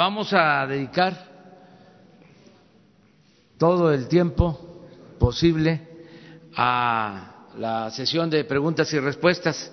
vamos 0.00 0.32
a 0.32 0.66
dedicar 0.66 1.12
todo 3.58 3.92
el 3.92 4.08
tiempo 4.08 4.58
posible 5.18 5.78
a 6.56 7.48
la 7.58 7.90
sesión 7.90 8.30
de 8.30 8.44
preguntas 8.44 8.90
y 8.94 8.98
respuestas. 8.98 9.70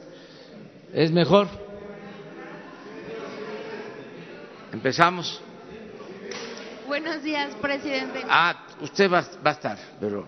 ¿Es 0.92 1.14
mejor? 1.14 1.48
Empezamos. 4.74 5.42
Buenos 6.88 7.24
días, 7.24 7.56
presidente. 7.62 8.22
Ah, 8.28 8.66
usted 8.82 9.10
va, 9.10 9.22
va 9.46 9.52
a 9.52 9.54
estar, 9.54 9.78
pero 9.98 10.28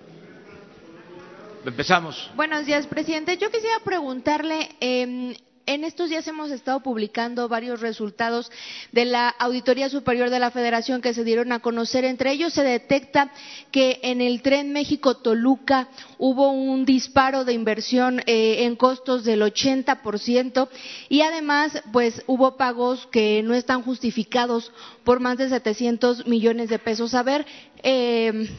empezamos. 1.66 2.32
Buenos 2.38 2.66
días, 2.66 2.88
presidente. 2.88 3.36
Yo 3.36 3.52
quisiera 3.52 3.82
preguntarle, 3.84 4.78
eh, 4.80 5.36
en 5.70 5.84
estos 5.84 6.10
días 6.10 6.28
hemos 6.28 6.50
estado 6.50 6.80
publicando 6.80 7.48
varios 7.48 7.80
resultados 7.80 8.52
de 8.92 9.06
la 9.06 9.30
Auditoría 9.30 9.88
Superior 9.88 10.32
de 10.32 10.40
la 10.40 10.50
Federación 10.50 11.00
que 11.00 11.14
se 11.14 11.24
dieron 11.24 11.52
a 11.52 11.60
conocer. 11.60 12.06
Entre 12.06 12.32
ellos 12.32 12.54
se 12.54 12.64
detecta 12.64 13.32
que 13.72 14.00
en 14.02 14.20
el 14.20 14.42
tren 14.42 14.74
México-Toluca 14.74 15.90
hubo 16.18 16.52
un 16.52 16.86
disparo 16.86 17.46
de 17.46 17.54
inversión 17.54 18.20
eh, 18.26 18.64
en 18.66 18.76
costos 18.76 19.24
del 19.24 19.44
80% 19.44 20.70
y 21.08 21.22
además 21.22 21.84
pues 21.94 22.24
hubo 22.26 22.58
pagos 22.58 23.06
que 23.12 23.44
no 23.44 23.54
están 23.54 23.84
justificados 23.84 24.72
por 25.04 25.20
más 25.20 25.38
de 25.38 25.50
700 25.50 26.26
millones 26.26 26.70
de 26.70 26.80
pesos. 26.80 27.14
A 27.14 27.22
ver, 27.22 27.46
eh, 27.84 28.50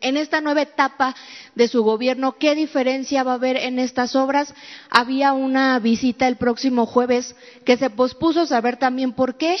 en 0.00 0.16
esta 0.16 0.40
nueva 0.40 0.62
etapa 0.62 1.14
de 1.54 1.68
su 1.68 1.82
gobierno, 1.82 2.36
¿qué 2.38 2.54
diferencia 2.54 3.22
va 3.22 3.32
a 3.32 3.34
haber 3.34 3.56
en 3.56 3.78
estas 3.78 4.16
obras? 4.16 4.54
Había 4.90 5.32
una 5.32 5.78
visita 5.78 6.28
el 6.28 6.36
próximo 6.36 6.86
jueves 6.86 7.34
que 7.64 7.76
se 7.76 7.90
pospuso, 7.90 8.46
saber 8.46 8.76
también 8.76 9.12
por 9.12 9.36
qué, 9.36 9.56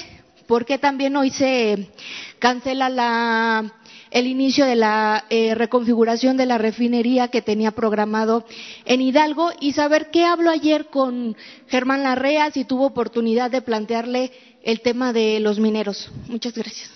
por 0.46 0.64
qué 0.64 0.78
también 0.78 1.16
hoy 1.16 1.30
se 1.30 1.90
cancela 2.38 2.88
la, 2.88 3.72
el 4.10 4.26
inicio 4.26 4.66
de 4.66 4.76
la 4.76 5.24
eh, 5.30 5.54
reconfiguración 5.54 6.36
de 6.36 6.46
la 6.46 6.58
refinería 6.58 7.28
que 7.28 7.42
tenía 7.42 7.70
programado 7.70 8.44
en 8.84 9.00
Hidalgo 9.00 9.50
y 9.60 9.72
saber 9.72 10.10
qué 10.10 10.24
habló 10.24 10.50
ayer 10.50 10.86
con 10.86 11.36
Germán 11.68 12.02
Larrea, 12.02 12.50
si 12.50 12.64
tuvo 12.64 12.86
oportunidad 12.86 13.50
de 13.50 13.62
plantearle 13.62 14.32
el 14.62 14.80
tema 14.80 15.12
de 15.12 15.40
los 15.40 15.58
mineros. 15.58 16.10
Muchas 16.28 16.54
gracias. 16.54 16.90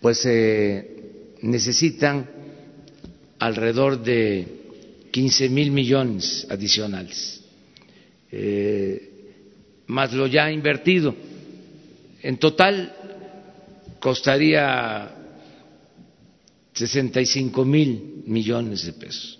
pues 0.00 0.18
se 0.18 0.90
necesitan 1.42 2.28
alrededor 3.38 4.02
de 4.02 4.46
15 5.12 5.48
mil 5.48 5.70
millones 5.70 6.46
adicionales, 6.50 7.42
eh, 8.30 9.10
más 9.86 10.12
lo 10.12 10.26
ya 10.26 10.50
invertido. 10.50 11.14
En 12.22 12.36
total 12.38 12.94
costaría 14.02 15.14
65 16.74 17.64
mil 17.64 18.24
millones 18.26 18.84
de 18.84 18.94
pesos, 18.94 19.38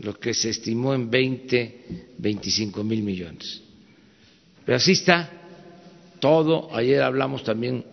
lo 0.00 0.18
que 0.18 0.34
se 0.34 0.50
estimó 0.50 0.94
en 0.94 1.08
20, 1.08 2.16
25 2.18 2.82
mil 2.82 3.04
millones. 3.04 3.62
Pero 4.66 4.76
así 4.76 4.92
está 4.92 5.30
todo. 6.18 6.74
Ayer 6.74 7.02
hablamos 7.02 7.44
también 7.44 7.84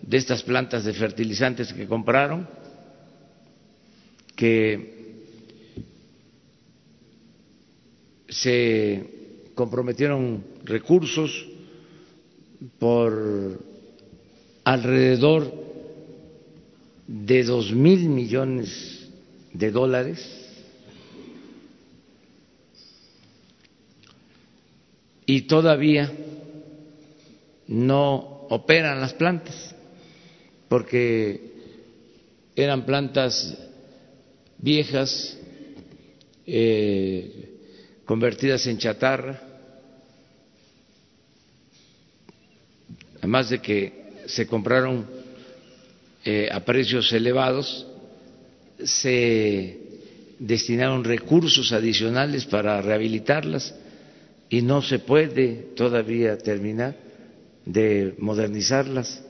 de 0.00 0.16
estas 0.16 0.42
plantas 0.42 0.86
de 0.86 0.94
fertilizantes 0.94 1.74
que 1.74 1.86
compraron, 1.86 2.48
que 4.34 5.20
se 8.30 9.50
comprometieron 9.54 10.42
recursos 10.64 11.46
por 12.78 13.69
alrededor 14.70 15.52
de 17.08 17.42
dos 17.42 17.72
mil 17.72 18.08
millones 18.08 19.10
de 19.52 19.72
dólares. 19.72 20.24
Y 25.26 25.42
todavía 25.42 26.12
no 27.66 28.46
operan 28.48 29.00
las 29.00 29.12
plantas 29.14 29.74
porque 30.68 31.50
eran 32.54 32.86
plantas 32.86 33.58
viejas 34.58 35.36
eh, 36.46 37.58
convertidas 38.04 38.64
en 38.68 38.78
chatarra. 38.78 39.42
Además 43.18 43.50
de 43.50 43.60
que 43.60 43.99
se 44.34 44.46
compraron 44.46 45.06
eh, 46.24 46.48
a 46.50 46.60
precios 46.60 47.12
elevados, 47.12 47.86
se 48.84 49.78
destinaron 50.38 51.04
recursos 51.04 51.72
adicionales 51.72 52.46
para 52.46 52.80
rehabilitarlas 52.80 53.74
y 54.48 54.62
no 54.62 54.82
se 54.82 54.98
puede 54.98 55.68
todavía 55.76 56.36
terminar 56.38 56.96
de 57.64 58.14
modernizarlas. 58.18 59.22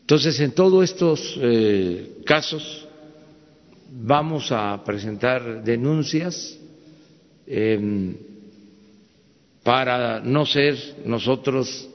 Entonces, 0.00 0.40
en 0.40 0.52
todos 0.52 0.90
estos 0.90 1.38
eh, 1.40 2.22
casos 2.24 2.86
vamos 3.92 4.50
a 4.52 4.82
presentar 4.84 5.62
denuncias 5.62 6.58
em, 7.46 8.16
para 9.62 10.20
no 10.20 10.46
ser 10.46 10.76
nosotros 11.04 11.89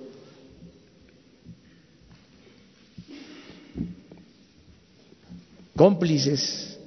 cómplices, 5.76 6.78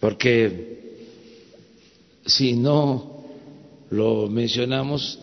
porque 0.00 0.74
si 2.26 2.54
no 2.54 3.24
lo 3.90 4.28
mencionamos 4.28 5.18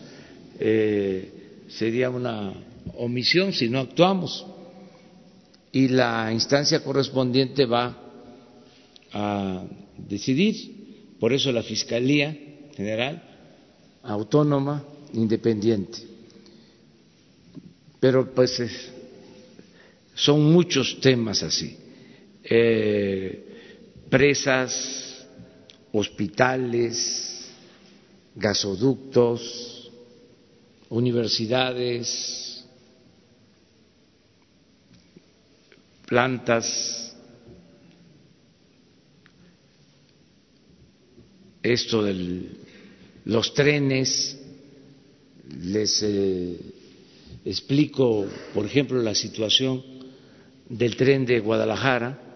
eh, 0.58 1.64
sería 1.68 2.10
una 2.10 2.52
omisión 2.96 3.52
si 3.52 3.68
no 3.68 3.80
actuamos. 3.80 4.46
Y 5.72 5.88
la 5.88 6.30
instancia 6.32 6.84
correspondiente 6.84 7.64
va 7.64 7.96
a 9.12 9.64
decidir, 9.96 11.16
por 11.18 11.32
eso 11.32 11.50
la 11.50 11.62
Fiscalía 11.62 12.36
General 12.76 13.30
autónoma, 14.02 14.84
independiente. 15.14 15.98
Pero 18.00 18.34
pues 18.34 18.60
son 20.14 20.52
muchos 20.52 21.00
temas 21.00 21.42
así 21.42 21.81
eh, 22.44 23.44
presas, 24.08 25.26
hospitales, 25.92 27.50
gasoductos, 28.34 29.90
universidades, 30.88 32.64
plantas, 36.06 37.16
esto 41.62 42.02
de 42.02 42.50
los 43.24 43.54
trenes, 43.54 44.38
les 45.62 46.02
eh, 46.02 46.58
explico, 47.44 48.26
por 48.52 48.66
ejemplo, 48.66 49.00
la 49.00 49.14
situación 49.14 49.82
del 50.68 50.96
tren 50.96 51.24
de 51.24 51.40
Guadalajara. 51.40 52.31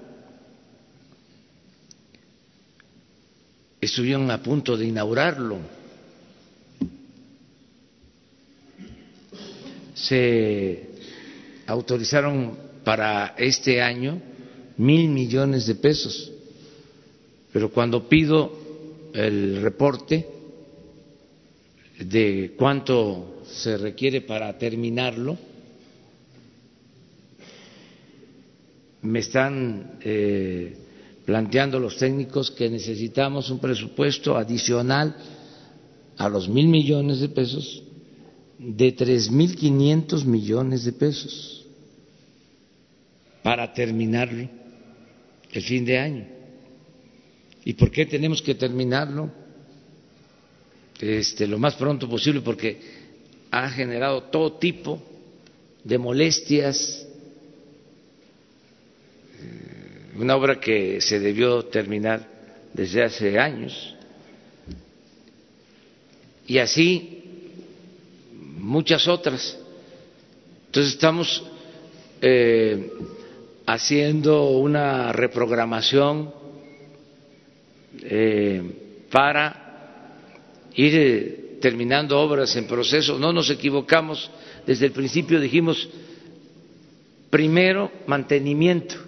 Estuvieron 3.86 4.28
a 4.32 4.42
punto 4.42 4.76
de 4.76 4.84
inaugurarlo. 4.84 5.58
Se 9.94 10.88
autorizaron 11.68 12.58
para 12.82 13.36
este 13.38 13.80
año 13.80 14.20
mil 14.76 15.08
millones 15.10 15.68
de 15.68 15.76
pesos, 15.76 16.32
pero 17.52 17.70
cuando 17.70 18.08
pido 18.08 18.50
el 19.14 19.62
reporte 19.62 20.26
de 22.00 22.54
cuánto 22.58 23.44
se 23.48 23.76
requiere 23.78 24.20
para 24.22 24.58
terminarlo, 24.58 25.38
me 29.02 29.20
están 29.20 29.98
eh, 30.00 30.76
planteando 31.26 31.80
los 31.80 31.98
técnicos 31.98 32.52
que 32.52 32.70
necesitamos 32.70 33.50
un 33.50 33.58
presupuesto 33.58 34.36
adicional 34.36 35.16
a 36.16 36.28
los 36.28 36.48
mil 36.48 36.68
millones 36.68 37.18
de 37.18 37.28
pesos 37.28 37.82
de 38.58 38.92
tres 38.92 39.30
mil 39.30 39.54
quinientos 39.56 40.24
millones 40.24 40.84
de 40.84 40.92
pesos 40.92 41.66
para 43.42 43.72
terminarlo 43.74 44.48
el 45.52 45.62
fin 45.62 45.84
de 45.84 45.98
año. 45.98 46.26
¿Y 47.64 47.74
por 47.74 47.90
qué 47.90 48.06
tenemos 48.06 48.40
que 48.40 48.54
terminarlo? 48.54 49.30
Este, 51.00 51.46
lo 51.46 51.58
más 51.58 51.74
pronto 51.74 52.08
posible 52.08 52.40
porque 52.40 52.80
ha 53.50 53.68
generado 53.70 54.22
todo 54.24 54.52
tipo 54.54 55.02
de 55.82 55.98
molestias, 55.98 57.06
una 60.18 60.36
obra 60.36 60.58
que 60.60 61.00
se 61.00 61.20
debió 61.20 61.64
terminar 61.64 62.26
desde 62.72 63.02
hace 63.04 63.38
años. 63.38 63.94
Y 66.46 66.58
así 66.58 67.22
muchas 68.32 69.06
otras. 69.08 69.58
Entonces 70.66 70.92
estamos 70.94 71.42
eh, 72.20 72.90
haciendo 73.66 74.50
una 74.50 75.12
reprogramación 75.12 76.32
eh, 78.02 78.62
para 79.10 80.14
ir 80.74 80.94
eh, 80.94 81.58
terminando 81.60 82.20
obras 82.20 82.54
en 82.56 82.66
proceso. 82.66 83.18
No 83.18 83.32
nos 83.32 83.50
equivocamos, 83.50 84.30
desde 84.66 84.86
el 84.86 84.92
principio 84.92 85.40
dijimos, 85.40 85.88
primero, 87.30 87.90
mantenimiento 88.06 89.05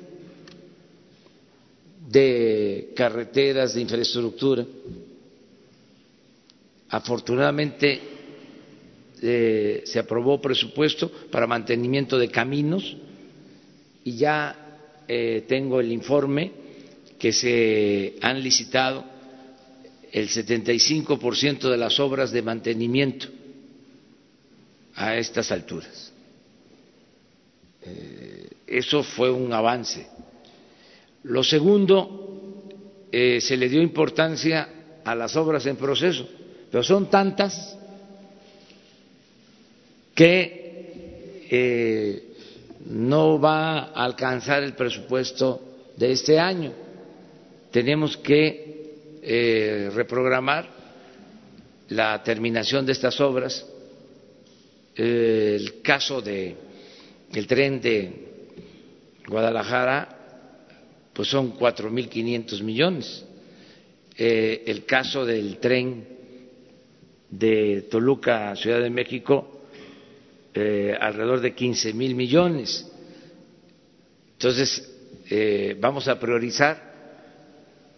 de 2.11 2.93
carreteras, 2.97 3.75
de 3.75 3.83
infraestructura. 3.83 4.65
Afortunadamente 6.89 8.01
eh, 9.21 9.83
se 9.85 9.99
aprobó 9.99 10.41
presupuesto 10.41 11.11
para 11.31 11.47
mantenimiento 11.47 12.19
de 12.19 12.29
caminos 12.31 12.97
y 14.05 14.17
ya 14.17 15.03
eh, 15.07 15.45
tengo 15.47 15.81
el 15.81 15.93
informe 15.93 16.53
que 17.19 17.33
se 17.33 18.15
han 18.23 18.43
licitado 18.43 19.05
el 20.13 20.29
75% 20.29 21.69
de 21.69 21.77
las 21.77 22.01
obras 22.01 22.31
de 22.31 22.41
mantenimiento 22.41 23.27
a 24.95 25.17
estas 25.17 25.53
alturas. 25.53 26.11
Eh, 27.83 28.49
eso 28.67 29.03
fue 29.03 29.31
un 29.31 29.53
avance. 29.53 30.07
Lo 31.25 31.43
segundo, 31.43 32.69
eh, 33.11 33.41
se 33.41 33.57
le 33.57 33.69
dio 33.69 33.83
importancia 33.83 34.69
a 35.05 35.15
las 35.15 35.35
obras 35.37 35.67
en 35.67 35.77
proceso, 35.77 36.29
pero 36.71 36.83
son 36.83 37.11
tantas 37.11 37.77
que 40.15 41.47
eh, 41.51 42.25
no 42.87 43.41
va 43.41 43.79
a 43.79 44.05
alcanzar 44.05 44.63
el 44.63 44.75
presupuesto 44.75 45.63
de 45.97 46.13
este 46.13 46.39
año. 46.39 46.73
Tenemos 47.71 48.17
que 48.17 49.21
eh, 49.23 49.91
reprogramar 49.95 50.69
la 51.89 52.23
terminación 52.23 52.85
de 52.85 52.93
estas 52.93 53.21
obras. 53.21 53.67
el 54.95 55.81
caso 55.81 56.21
de 56.21 56.57
el 57.33 57.47
tren 57.47 57.81
de 57.81 58.29
Guadalajara, 59.27 60.18
pues 61.19 61.31
son 61.31 61.51
cuatro 61.51 61.91
mil 61.91 62.09
quinientos 62.09 62.63
millones. 62.63 63.25
Eh, 64.17 64.63
el 64.69 64.85
caso 64.85 65.27
del 65.27 65.59
tren 65.59 66.07
de 67.29 67.89
Toluca 67.91 68.55
Ciudad 68.55 68.81
de 68.81 68.89
México, 68.89 69.63
eh, 70.55 70.97
alrededor 71.01 71.41
de 71.41 71.57
quince 71.57 71.93
mil 71.93 72.15
millones. 72.15 72.89
Entonces, 74.35 74.95
vamos 75.81 76.07
a 76.07 76.21
priorizar, 76.21 76.81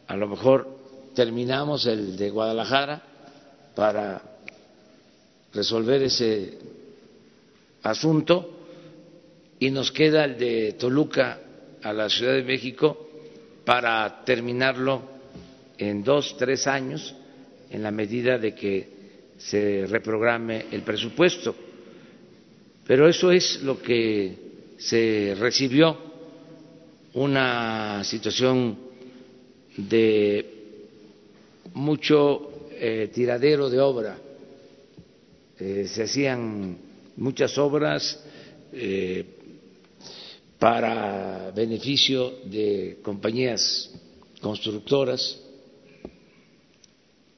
a 0.06 0.16
lo 0.16 0.26
mejor 0.26 0.78
terminamos 1.14 1.84
el 1.84 2.16
de 2.16 2.30
Guadalajara 2.30 3.02
para 3.74 4.22
resolver 5.52 6.04
ese 6.04 6.56
asunto 7.82 8.50
y 9.58 9.70
nos 9.70 9.92
queda 9.92 10.24
el 10.24 10.38
de 10.38 10.72
Toluca 10.78 11.38
a 11.82 11.92
la 11.92 12.08
Ciudad 12.08 12.32
de 12.32 12.44
México 12.44 13.08
para 13.70 14.24
terminarlo 14.24 15.00
en 15.78 16.02
dos, 16.02 16.36
tres 16.36 16.66
años, 16.66 17.14
en 17.70 17.84
la 17.84 17.92
medida 17.92 18.36
de 18.36 18.52
que 18.52 18.88
se 19.38 19.86
reprograme 19.86 20.64
el 20.72 20.82
presupuesto. 20.82 21.54
Pero 22.84 23.08
eso 23.08 23.30
es 23.30 23.62
lo 23.62 23.80
que 23.80 24.74
se 24.76 25.36
recibió, 25.38 25.96
una 27.14 28.02
situación 28.02 28.76
de 29.76 30.46
mucho 31.74 32.66
eh, 32.72 33.08
tiradero 33.14 33.70
de 33.70 33.80
obra. 33.80 34.18
Eh, 35.60 35.86
se 35.86 36.02
hacían 36.02 36.76
muchas 37.18 37.56
obras 37.56 38.20
eh, 38.72 39.24
para 40.60 41.50
beneficio 41.52 42.34
de 42.44 42.98
compañías 43.02 43.90
constructoras 44.42 45.40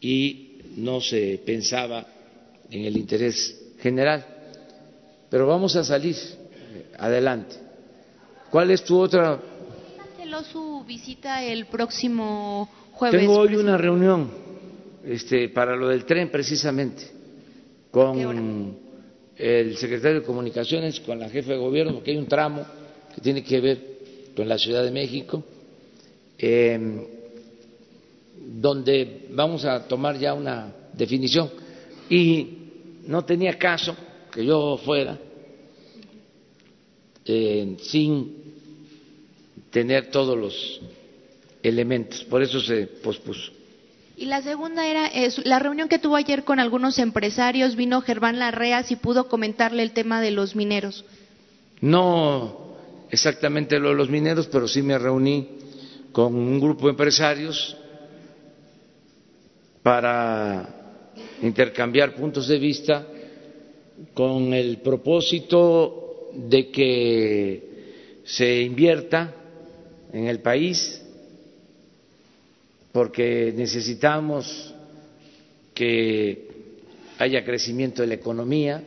y 0.00 0.58
no 0.76 1.00
se 1.00 1.40
pensaba 1.46 2.04
en 2.68 2.84
el 2.84 2.96
interés 2.96 3.74
general. 3.80 4.26
Pero 5.30 5.46
vamos 5.46 5.76
a 5.76 5.84
salir 5.84 6.16
adelante. 6.98 7.54
¿Cuál 8.50 8.72
es 8.72 8.84
tu 8.84 8.98
otra? 8.98 9.40
su 10.50 10.82
visita 10.84 11.44
el 11.44 11.66
próximo 11.66 12.68
tengo 13.10 13.38
hoy 13.38 13.54
una 13.54 13.76
reunión 13.76 14.30
este, 15.04 15.50
para 15.50 15.76
lo 15.76 15.88
del 15.88 16.04
tren 16.06 16.30
precisamente 16.30 17.04
con 17.90 18.76
el 19.36 19.76
secretario 19.76 20.20
de 20.20 20.26
Comunicaciones, 20.26 20.98
con 21.00 21.20
la 21.20 21.28
jefa 21.28 21.52
de 21.52 21.58
gobierno, 21.58 21.94
porque 21.94 22.12
hay 22.12 22.16
un 22.16 22.26
tramo 22.26 22.64
que 23.14 23.20
tiene 23.20 23.42
que 23.42 23.60
ver 23.60 23.92
con 24.36 24.48
la 24.48 24.58
Ciudad 24.58 24.82
de 24.82 24.90
México, 24.90 25.44
em, 26.38 27.04
donde 28.60 29.26
vamos 29.30 29.64
a 29.64 29.86
tomar 29.86 30.18
ya 30.18 30.34
una 30.34 30.72
definición. 30.92 31.50
Y 32.08 32.48
no 33.06 33.24
tenía 33.24 33.58
caso 33.58 33.96
que 34.32 34.44
yo 34.44 34.78
fuera 34.84 35.18
eh, 37.24 37.76
sin 37.80 38.42
tener 39.70 40.10
todos 40.10 40.36
los 40.36 40.80
elementos. 41.62 42.24
Por 42.24 42.42
eso 42.42 42.60
se 42.60 42.86
pospuso. 42.86 43.52
Y 44.16 44.26
la 44.26 44.42
segunda 44.42 44.86
era 44.86 45.10
la 45.44 45.58
reunión 45.58 45.88
que 45.88 45.98
tuvo 45.98 46.16
ayer 46.16 46.44
con 46.44 46.60
algunos 46.60 46.98
empresarios. 46.98 47.76
Vino 47.76 48.02
Germán 48.02 48.38
Larrea, 48.38 48.82
si 48.82 48.96
pudo 48.96 49.28
comentarle 49.28 49.82
el 49.82 49.92
tema 49.92 50.20
de 50.20 50.30
los 50.32 50.54
mineros. 50.54 51.04
No 51.80 52.61
exactamente 53.12 53.78
lo 53.78 53.90
de 53.90 53.94
los 53.94 54.08
mineros, 54.08 54.48
pero 54.48 54.66
sí 54.66 54.80
me 54.80 54.98
reuní 54.98 55.46
con 56.12 56.34
un 56.34 56.58
grupo 56.58 56.86
de 56.86 56.92
empresarios 56.92 57.76
para 59.82 61.04
intercambiar 61.42 62.14
puntos 62.14 62.48
de 62.48 62.58
vista 62.58 63.06
con 64.14 64.54
el 64.54 64.78
propósito 64.78 66.30
de 66.32 66.70
que 66.70 68.22
se 68.24 68.62
invierta 68.62 69.34
en 70.10 70.28
el 70.28 70.40
país, 70.40 71.02
porque 72.92 73.52
necesitamos 73.54 74.74
que 75.74 76.48
haya 77.18 77.44
crecimiento 77.44 78.00
de 78.00 78.08
la 78.08 78.14
economía, 78.14 78.82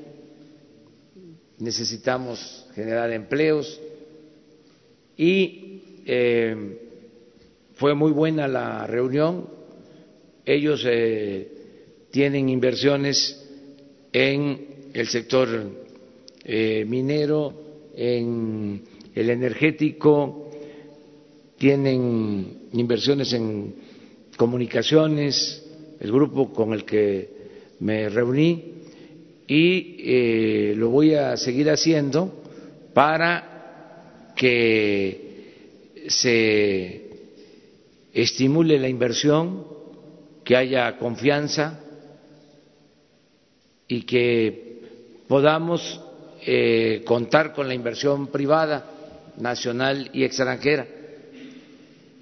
necesitamos 1.60 2.66
generar 2.74 3.12
empleos 3.12 3.80
y 5.18 5.82
eh, 6.06 6.78
fue 7.76 7.94
muy 7.94 8.12
buena 8.12 8.48
la 8.48 8.86
reunión. 8.88 9.48
Ellos 10.46 10.84
eh, 10.88 11.52
tienen 12.12 12.50
inversiones 12.50 13.42
en 14.14 14.90
el 14.94 15.08
sector 15.08 15.50
eh, 16.44 16.86
minero, 16.88 17.54
en 17.96 18.82
el 19.14 19.30
energético, 19.30 20.52
tienen 21.58 22.70
inversiones 22.74 23.34
en 23.34 23.76
comunicaciones, 24.38 25.66
el 26.00 26.12
grupo 26.12 26.54
con 26.54 26.74
el 26.74 26.84
que 26.84 27.30
me 27.80 28.10
reuní, 28.10 28.74
y 29.48 30.74
lo 30.74 30.90
voy 30.90 31.14
a 31.14 31.38
seguir 31.38 31.70
haciendo 31.70 32.34
para 32.94 33.55
que 34.36 36.06
se 36.08 37.06
estimule 38.14 38.80
la 38.80 38.88
inversión, 38.88 39.66
que 40.44 40.56
haya 40.56 40.98
confianza 40.98 41.80
y 43.88 44.02
que 44.04 44.82
podamos 45.28 46.02
eh, 46.46 47.02
contar 47.06 47.54
con 47.54 47.68
la 47.68 47.74
inversión 47.74 48.28
privada, 48.28 48.92
nacional 49.38 50.10
y 50.14 50.24
extranjera, 50.24 50.88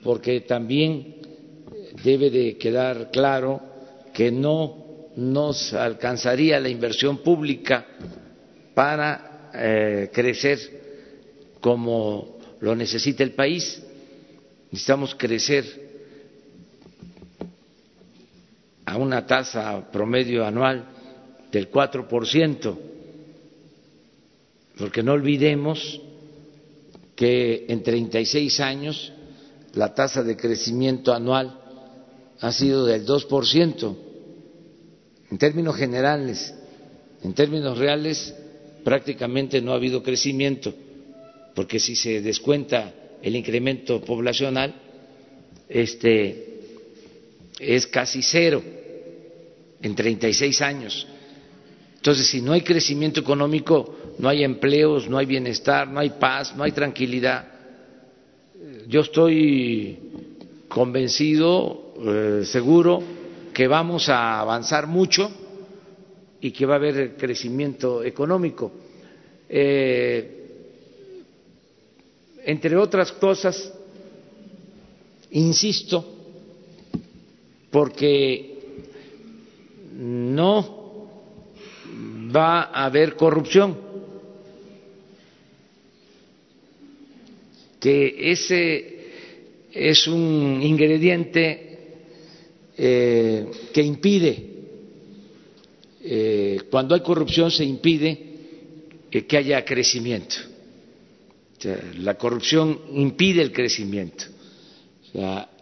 porque 0.04 0.42
también 0.42 1.16
debe 2.04 2.30
de 2.30 2.58
quedar 2.58 3.12
claro 3.12 3.62
que 4.14 4.32
no 4.32 5.12
nos 5.16 5.74
alcanzaría 5.74 6.60
la 6.60 6.70
inversión 6.70 7.20
pública 7.20 7.86
para 8.74 9.52
eh, 9.54 10.10
crecer 10.12 10.83
como 11.64 12.40
lo 12.60 12.76
necesita 12.76 13.24
el 13.24 13.32
país. 13.32 13.82
Necesitamos 14.70 15.16
crecer 15.16 15.64
a 18.86 18.98
una 18.98 19.26
tasa 19.26 19.90
promedio 19.90 20.46
anual 20.46 20.84
del 21.54 21.70
cuatro 21.70 22.06
por 22.06 22.28
ciento, 22.28 22.78
porque 24.78 25.02
no 25.02 25.14
olvidemos 25.14 26.02
que 27.16 27.66
en 27.70 27.82
36 27.82 28.60
años 28.60 29.14
la 29.74 29.94
tasa 29.94 30.22
de 30.22 30.36
crecimiento 30.36 31.14
anual 31.14 31.58
ha 32.42 32.52
sido 32.52 32.86
del 32.86 33.06
dos 33.06 33.24
por 33.24 33.48
ciento 33.48 33.96
en 35.32 35.38
términos 35.38 35.78
generales, 35.78 36.54
en 37.24 37.34
términos 37.34 37.78
reales, 37.78 38.36
prácticamente 38.84 39.62
no 39.62 39.72
ha 39.72 39.78
habido 39.78 40.04
crecimiento, 40.04 40.74
porque 41.54 41.80
si 41.80 41.96
se 41.96 42.22
descuenta 42.22 42.94
el 43.22 43.36
incremento 43.36 44.02
poblacional, 44.02 44.74
este 45.70 46.54
es 47.60 47.88
casi 47.88 48.22
cero 48.22 48.62
en 49.82 49.96
36 49.96 50.62
años. 50.62 51.08
Entonces, 51.96 52.28
si 52.28 52.42
no 52.42 52.52
hay 52.52 52.62
crecimiento 52.62 53.22
económico, 53.22 53.96
no 54.20 54.28
hay 54.28 54.44
empleos, 54.44 55.10
no 55.10 55.18
hay 55.18 55.26
bienestar, 55.26 55.88
no 55.88 56.00
hay 56.00 56.10
paz, 56.12 56.56
no 56.56 56.64
hay 56.64 56.72
tranquilidad. 56.72 57.48
Yo 58.88 59.02
estoy 59.02 60.00
convencido, 60.68 61.94
eh, 62.06 62.42
seguro, 62.46 63.02
que 63.54 63.68
vamos 63.68 64.10
a 64.10 64.40
avanzar 64.40 64.88
mucho 64.88 65.32
y 66.42 66.52
que 66.52 66.66
va 66.66 66.74
a 66.74 66.78
haber 66.78 67.16
crecimiento 67.16 68.04
económico. 68.04 68.72
Eh, 69.48 70.43
entre 72.46 72.76
otras 72.76 73.12
cosas, 73.12 73.74
insisto, 75.32 76.06
porque 77.72 78.54
no 79.98 81.08
va 82.36 82.64
a 82.64 82.86
haber 82.86 83.16
corrupción, 83.16 83.78
que 87.80 88.32
ese 88.32 88.94
es 89.72 90.08
un 90.08 90.62
ingrediente 90.62 91.78
eh, 92.78 93.48
que 93.74 93.82
impide, 93.82 94.50
eh, 96.06 96.62
cuando 96.70 96.96
hay 96.96 97.02
corrupción 97.02 97.50
se 97.52 97.64
impide 97.64 98.32
que 99.10 99.38
haya 99.38 99.64
crecimiento. 99.64 100.53
La 101.98 102.16
corrupción 102.16 102.80
impide 102.94 103.42
el 103.42 103.52
crecimiento. 103.52 104.26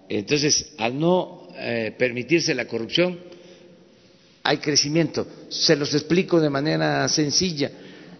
entonces, 0.10 0.74
al 0.77 1.00
no 1.00 1.48
eh, 1.55 1.93
permitirse 1.98 2.53
la 2.55 2.65
corrupción, 2.65 3.20
hay 4.43 4.58
crecimiento. 4.58 5.27
Se 5.50 5.75
los 5.75 5.93
explico 5.93 6.39
de 6.39 6.50
manera 6.50 7.08
sencilla. 7.08 7.72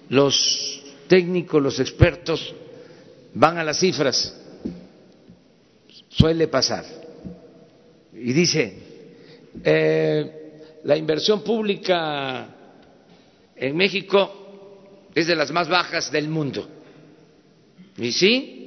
Los 0.10 0.82
técnicos, 1.08 1.62
los 1.62 1.80
expertos 1.80 2.54
van 3.34 3.58
a 3.58 3.64
las 3.64 3.80
cifras. 3.80 4.38
Suele 6.10 6.48
pasar 6.48 6.86
y 8.14 8.34
dice, 8.34 8.74
eh, 9.64 10.52
la 10.84 10.98
inversión 10.98 11.44
pública 11.44 12.48
en 13.56 13.76
México 13.76 15.10
es 15.16 15.28
de 15.28 15.36
las 15.36 15.52
más 15.52 15.68
bajas 15.70 16.12
del 16.12 16.28
mundo. 16.28 16.68
¿Y 17.98 18.12
sí? 18.12 18.58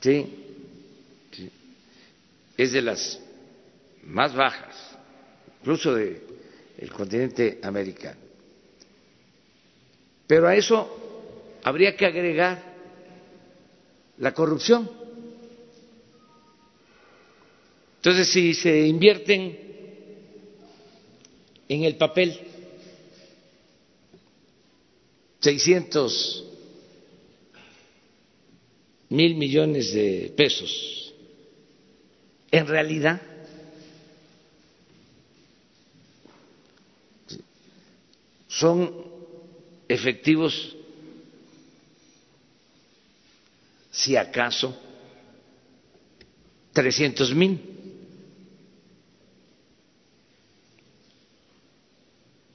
Sí, 0.00 0.26
sí. 1.32 1.50
es 2.56 2.72
de 2.72 2.82
las 2.82 3.20
más 4.04 4.34
bajas, 4.34 4.76
incluso 5.60 5.94
del 5.94 6.22
continente 6.94 7.58
americano. 7.62 8.20
Pero 10.26 10.46
a 10.46 10.54
eso 10.54 11.58
habría 11.64 11.96
que 11.96 12.06
agregar 12.06 12.62
la 14.18 14.32
corrupción. 14.32 14.88
Entonces, 17.96 18.28
si 18.28 18.54
se 18.54 18.86
invierten 18.86 19.58
en 21.68 21.84
el 21.84 21.96
papel 21.96 22.38
600 25.40 26.47
mil 29.10 29.34
millones 29.34 29.92
de 29.92 30.32
pesos, 30.36 31.14
en 32.50 32.66
realidad 32.66 33.20
son 38.48 38.92
efectivos, 39.88 40.76
si 43.90 44.16
acaso, 44.16 44.76
trescientos 46.72 47.34
mil. 47.34 47.74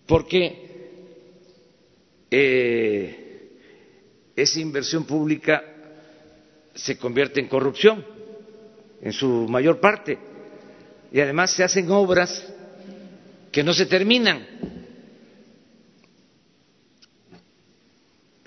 porque 0.05 0.43
eh, 2.29 3.49
esa 4.35 4.59
inversión 4.59 5.05
pública 5.05 5.72
se 6.73 6.97
convierte 6.97 7.39
en 7.39 7.47
corrupción 7.47 8.05
en 9.01 9.13
su 9.13 9.47
mayor 9.49 9.79
parte 9.79 10.17
y 11.11 11.19
además 11.19 11.51
se 11.51 11.63
hacen 11.63 11.91
obras 11.91 12.51
que 13.51 13.63
no 13.63 13.73
se 13.73 13.85
terminan. 13.85 14.47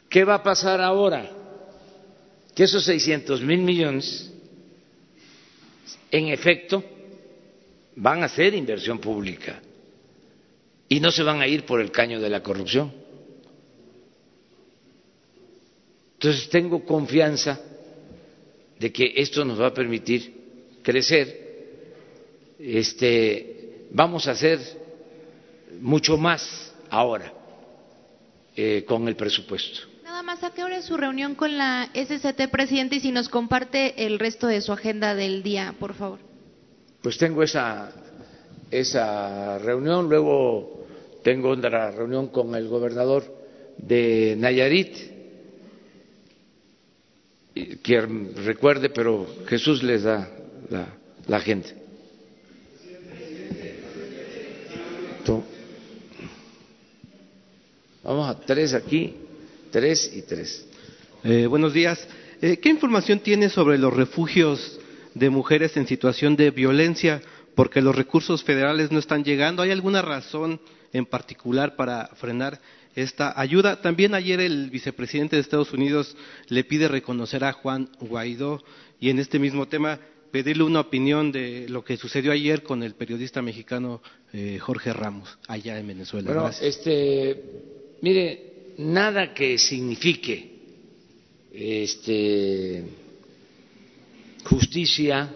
¿Qué 0.08 0.24
va 0.24 0.36
a 0.36 0.42
pasar 0.42 0.80
ahora? 0.80 1.30
Que 2.54 2.64
esos 2.64 2.84
600 2.84 3.42
mil 3.42 3.60
millones, 3.60 4.32
en 6.10 6.28
efecto, 6.28 6.82
van 7.96 8.22
a 8.22 8.28
ser 8.28 8.54
inversión 8.54 8.98
pública 8.98 9.60
y 10.88 11.00
no 11.00 11.10
se 11.10 11.22
van 11.22 11.40
a 11.40 11.46
ir 11.46 11.64
por 11.66 11.80
el 11.80 11.90
caño 11.90 12.20
de 12.20 12.30
la 12.30 12.42
corrupción. 12.42 12.92
Entonces 16.14 16.48
tengo 16.48 16.84
confianza 16.84 17.60
de 18.78 18.92
que 18.92 19.12
esto 19.16 19.44
nos 19.44 19.60
va 19.60 19.68
a 19.68 19.74
permitir 19.74 20.32
crecer. 20.82 21.46
Este, 22.58 23.86
vamos 23.90 24.26
a 24.28 24.32
hacer 24.32 24.60
mucho 25.80 26.16
más 26.16 26.72
ahora 26.90 27.32
eh, 28.54 28.84
con 28.86 29.06
el 29.08 29.16
presupuesto. 29.16 29.80
Nada 30.04 30.22
más, 30.22 30.42
¿a 30.44 30.50
qué 30.52 30.64
hora 30.64 30.78
es 30.78 30.84
su 30.84 30.96
reunión 30.96 31.34
con 31.34 31.58
la 31.58 31.90
SCT, 31.92 32.48
presidente? 32.50 32.96
Y 32.96 33.00
si 33.00 33.12
nos 33.12 33.28
comparte 33.28 34.06
el 34.06 34.18
resto 34.18 34.46
de 34.46 34.60
su 34.60 34.72
agenda 34.72 35.14
del 35.14 35.42
día, 35.42 35.74
por 35.78 35.94
favor. 35.94 36.20
Pues 37.02 37.18
tengo 37.18 37.42
esa, 37.42 37.92
esa 38.70 39.58
reunión, 39.58 40.08
luego 40.08 40.86
tengo 41.22 41.50
otra 41.50 41.90
reunión 41.90 42.28
con 42.28 42.54
el 42.54 42.68
gobernador 42.68 43.24
de 43.76 44.36
Nayarit, 44.38 45.15
que 47.82 48.00
recuerde, 48.00 48.90
pero 48.90 49.26
Jesús 49.46 49.82
les 49.82 50.02
da 50.02 50.28
la, 50.68 50.86
la 51.26 51.36
agenda. 51.38 51.68
Vamos 58.06 58.28
a 58.30 58.38
tres 58.38 58.72
aquí, 58.72 59.16
tres 59.72 60.12
y 60.14 60.22
tres. 60.22 60.64
Eh, 61.24 61.46
buenos 61.46 61.72
días. 61.72 62.06
Eh, 62.40 62.58
¿Qué 62.58 62.68
información 62.68 63.18
tiene 63.18 63.48
sobre 63.48 63.78
los 63.78 63.92
refugios 63.92 64.78
de 65.14 65.28
mujeres 65.28 65.76
en 65.76 65.88
situación 65.88 66.36
de 66.36 66.52
violencia? 66.52 67.20
Porque 67.56 67.80
los 67.80 67.96
recursos 67.96 68.44
federales 68.44 68.92
no 68.92 69.00
están 69.00 69.24
llegando. 69.24 69.60
¿Hay 69.60 69.72
alguna 69.72 70.02
razón 70.02 70.60
en 70.92 71.04
particular 71.04 71.74
para 71.74 72.06
frenar 72.14 72.60
esta 72.96 73.38
ayuda? 73.40 73.80
También 73.80 74.14
ayer 74.14 74.40
el 74.40 74.70
vicepresidente 74.70 75.36
de 75.36 75.42
Estados 75.42 75.72
Unidos 75.72 76.16
le 76.48 76.64
pide 76.64 76.88
reconocer 76.88 77.44
a 77.44 77.52
Juan 77.52 77.88
Guaidó 78.00 78.64
y 78.98 79.10
en 79.10 79.20
este 79.20 79.38
mismo 79.38 79.68
tema 79.68 80.00
pedirle 80.32 80.64
una 80.64 80.80
opinión 80.80 81.30
de 81.30 81.68
lo 81.68 81.84
que 81.84 81.96
sucedió 81.96 82.32
ayer 82.32 82.62
con 82.62 82.82
el 82.82 82.94
periodista 82.94 83.40
mexicano 83.40 84.02
eh, 84.32 84.58
Jorge 84.58 84.92
Ramos 84.92 85.38
allá 85.46 85.78
en 85.78 85.86
Venezuela. 85.86 86.32
Bueno, 86.32 86.50
este 86.60 87.76
Mire, 88.00 88.74
nada 88.78 89.32
que 89.32 89.56
signifique 89.56 90.52
este, 91.52 92.84
justicia 94.44 95.28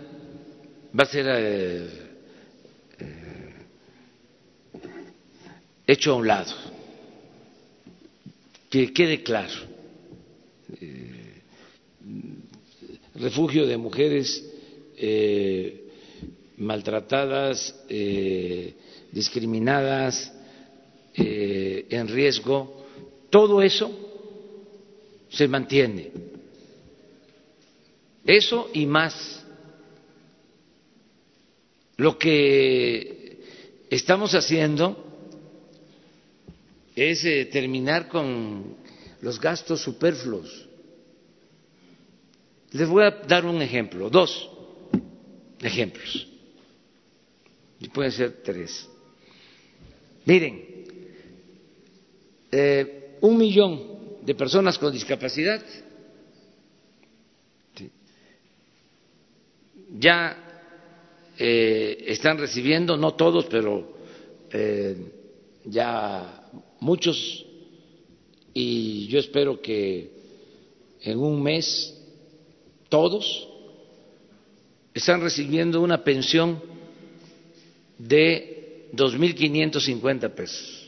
va 0.98 1.04
a 1.04 1.06
ser 1.06 1.26
eh, 1.28 1.88
eh, 2.98 3.54
hecho 5.86 6.12
a 6.12 6.16
un 6.16 6.26
lado. 6.26 6.52
Que 8.70 8.92
quede 8.92 9.22
claro. 9.22 9.52
Eh, 10.80 11.42
refugio 13.16 13.66
de 13.66 13.76
mujeres 13.76 14.46
maltratadas, 16.56 17.74
discriminadas, 19.12 20.32
eh, 21.14 21.86
en 21.90 22.08
riesgo, 22.08 22.86
todo 23.30 23.62
eso 23.62 23.90
se 25.28 25.48
mantiene. 25.48 26.10
Eso 28.24 28.70
y 28.72 28.86
más. 28.86 29.44
Lo 31.96 32.16
que 32.18 33.38
estamos 33.90 34.34
haciendo 34.34 35.09
es 37.00 37.24
eh, 37.24 37.46
terminar 37.46 38.08
con 38.08 38.76
los 39.22 39.40
gastos 39.40 39.80
superfluos. 39.80 40.68
Les 42.72 42.86
voy 42.86 43.04
a 43.04 43.10
dar 43.10 43.46
un 43.46 43.62
ejemplo, 43.62 44.10
dos 44.10 44.50
ejemplos, 45.62 46.28
y 47.80 47.88
pueden 47.88 48.12
ser 48.12 48.42
tres. 48.44 48.86
Miren, 50.26 50.84
eh, 52.52 53.16
un 53.22 53.38
millón 53.38 54.18
de 54.22 54.34
personas 54.34 54.78
con 54.78 54.92
discapacidad 54.92 55.64
ya 59.98 60.36
eh, 61.38 62.04
están 62.06 62.36
recibiendo, 62.36 62.96
no 62.98 63.14
todos, 63.14 63.46
pero 63.46 63.98
ya 65.64 66.40
muchos, 66.80 67.46
y 68.52 69.06
yo 69.08 69.18
espero 69.20 69.60
que 69.60 70.10
en 71.02 71.18
un 71.18 71.42
mes 71.42 71.96
todos 72.88 73.48
están 74.92 75.20
recibiendo 75.20 75.80
una 75.80 76.02
pensión 76.02 76.60
de 77.98 78.88
2.550 78.92 80.30
pesos 80.34 80.80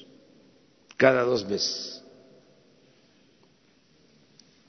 cada 0.97 1.23
dos 1.23 1.47
veces. 1.49 2.01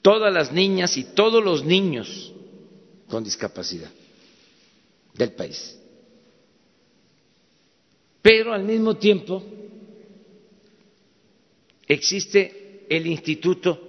Todas 0.02 0.34
las 0.34 0.52
niñas 0.52 0.96
y 0.96 1.04
todos 1.04 1.42
los 1.42 1.64
niños 1.64 2.32
con 3.08 3.22
discapacidad 3.22 3.90
del 5.14 5.32
país. 5.32 5.78
Pero 8.20 8.52
al 8.52 8.64
mismo 8.64 8.96
tiempo 8.96 9.42
existe 11.86 12.86
el 12.88 13.06
Instituto 13.06 13.80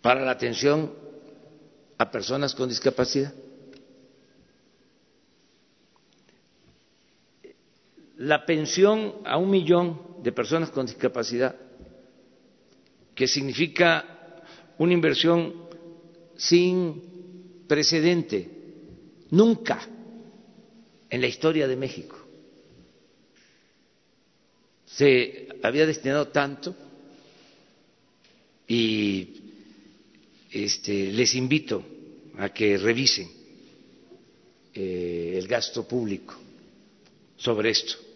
para 0.00 0.24
la 0.24 0.32
Atención 0.32 0.92
a 1.96 2.10
Personas 2.10 2.54
con 2.54 2.68
Discapacidad. 2.68 3.34
La 8.16 8.44
pensión 8.44 9.14
a 9.24 9.36
un 9.36 9.50
millón 9.50 10.22
de 10.22 10.32
personas 10.32 10.70
con 10.70 10.86
discapacidad, 10.86 11.54
que 13.14 13.28
significa 13.28 14.42
una 14.78 14.92
inversión 14.92 15.54
sin 16.36 17.64
precedente, 17.68 18.50
nunca 19.30 19.78
en 21.10 21.20
la 21.20 21.28
historia 21.28 21.68
de 21.68 21.76
México 21.76 22.17
se 24.98 25.48
había 25.62 25.86
destinado 25.86 26.28
tanto 26.28 26.74
y 28.66 29.28
este, 30.50 31.12
les 31.12 31.34
invito 31.36 31.84
a 32.38 32.48
que 32.50 32.76
revisen 32.76 33.30
eh, 34.74 35.34
el 35.38 35.46
gasto 35.46 35.86
público 35.86 36.34
sobre 37.36 37.70
esto 37.70 38.08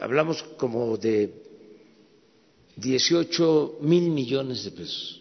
hablamos 0.00 0.42
como 0.56 0.96
de 0.96 1.30
18 2.76 3.78
mil 3.82 4.10
millones 4.10 4.64
de 4.64 4.70
pesos. 4.70 5.20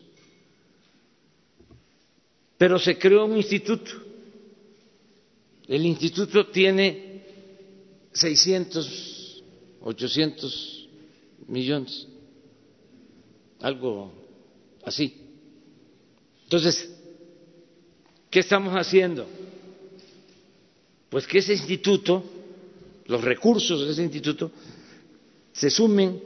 Pero 2.57 2.79
se 2.79 2.97
creó 2.97 3.25
un 3.25 3.37
instituto. 3.37 3.91
El 5.67 5.85
instituto 5.85 6.47
tiene 6.47 7.12
600, 8.13 9.43
800 9.81 10.89
millones, 11.47 12.07
algo 13.59 14.11
así. 14.83 15.17
Entonces, 16.43 16.89
¿qué 18.29 18.39
estamos 18.39 18.73
haciendo? 18.73 19.25
Pues 21.09 21.27
que 21.27 21.39
ese 21.39 21.53
instituto 21.53 22.23
los 23.05 23.21
recursos 23.23 23.85
de 23.85 23.91
ese 23.91 24.03
instituto 24.03 24.51
se 25.51 25.69
sumen 25.69 26.21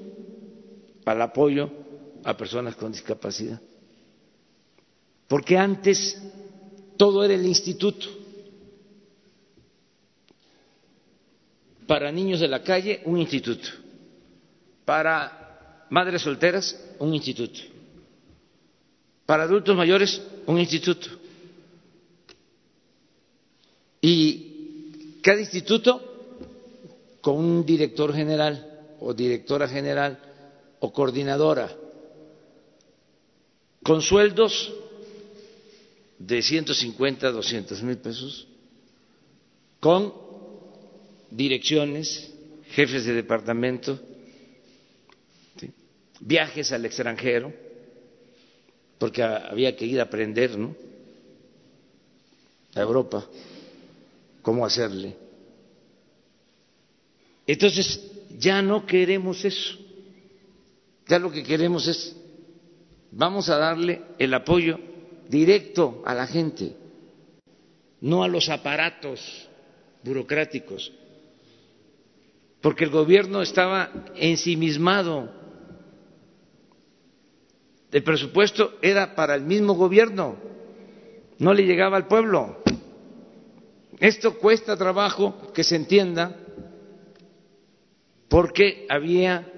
para 1.03 1.17
el 1.17 1.21
apoyo 1.23 1.69
a 2.23 2.35
personas 2.35 2.75
con 2.75 2.91
discapacidad. 2.91 3.59
Porque 5.27 5.57
antes 5.57 6.21
todo 6.97 7.23
era 7.23 7.33
el 7.33 7.45
instituto. 7.45 8.07
Para 11.87 12.11
niños 12.11 12.41
de 12.41 12.47
la 12.47 12.61
calle, 12.61 13.01
un 13.05 13.17
instituto. 13.17 13.69
Para 14.85 15.85
madres 15.89 16.21
solteras, 16.21 16.77
un 16.99 17.13
instituto. 17.13 17.59
Para 19.25 19.43
adultos 19.43 19.75
mayores, 19.75 20.21
un 20.45 20.59
instituto. 20.59 21.07
Y 24.01 25.19
cada 25.21 25.39
instituto 25.39 26.01
con 27.21 27.35
un 27.35 27.65
director 27.65 28.13
general 28.13 28.95
o 28.99 29.13
directora 29.13 29.67
general 29.67 30.19
o 30.79 30.93
coordinadora, 30.93 31.67
con 33.83 34.01
sueldos 34.01 34.73
de 36.19 36.41
150 36.41 37.27
a 37.27 37.31
200 37.31 37.83
mil 37.83 37.97
pesos, 37.97 38.47
con 39.79 40.26
direcciones, 41.31 42.33
jefes 42.71 43.05
de 43.05 43.13
departamento, 43.13 43.99
viajes 46.19 46.71
al 46.71 46.85
extranjero, 46.85 47.53
porque 48.97 49.21
había 49.21 49.75
que 49.75 49.85
ir 49.85 49.99
a 49.99 50.03
aprender, 50.03 50.57
¿no? 50.57 50.75
A 52.75 52.81
Europa, 52.81 53.25
cómo 54.41 54.65
hacerle 54.65 55.27
entonces, 57.47 58.01
ya 58.37 58.61
no 58.61 58.85
queremos 58.85 59.43
eso. 59.45 59.77
Ya 61.07 61.17
lo 61.17 61.31
que 61.31 61.43
queremos 61.43 61.87
es, 61.87 62.13
vamos 63.11 63.49
a 63.49 63.57
darle 63.57 64.01
el 64.19 64.33
apoyo 64.33 64.77
directo 65.29 66.03
a 66.05 66.13
la 66.13 66.27
gente, 66.27 66.75
no 68.01 68.23
a 68.23 68.27
los 68.27 68.49
aparatos 68.49 69.47
burocráticos, 70.03 70.91
porque 72.61 72.83
el 72.83 72.89
gobierno 72.89 73.41
estaba 73.41 73.89
ensimismado. 74.15 75.31
El 77.91 78.03
presupuesto 78.03 78.73
era 78.81 79.15
para 79.15 79.35
el 79.35 79.43
mismo 79.43 79.73
gobierno, 79.73 80.35
no 81.39 81.53
le 81.53 81.63
llegaba 81.63 81.97
al 81.97 82.07
pueblo. 82.07 82.61
Esto 83.99 84.37
cuesta 84.37 84.75
trabajo 84.77 85.51
que 85.53 85.63
se 85.63 85.75
entienda 85.75 86.35
porque 88.27 88.85
había 88.89 89.51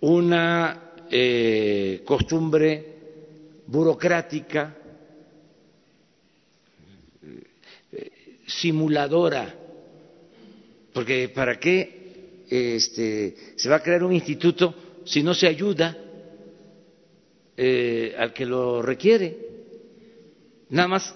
una 0.00 0.92
eh, 1.10 2.02
costumbre 2.04 2.94
burocrática, 3.66 4.76
eh, 7.92 8.38
simuladora, 8.46 9.63
porque 10.94 11.28
¿para 11.28 11.58
qué 11.58 12.44
este, 12.48 13.36
se 13.56 13.68
va 13.68 13.76
a 13.76 13.82
crear 13.82 14.02
un 14.04 14.12
instituto 14.12 15.02
si 15.04 15.22
no 15.22 15.34
se 15.34 15.48
ayuda 15.48 15.98
eh, 17.56 18.14
al 18.16 18.32
que 18.32 18.46
lo 18.46 18.80
requiere? 18.80 19.36
Nada 20.70 20.88
más 20.88 21.14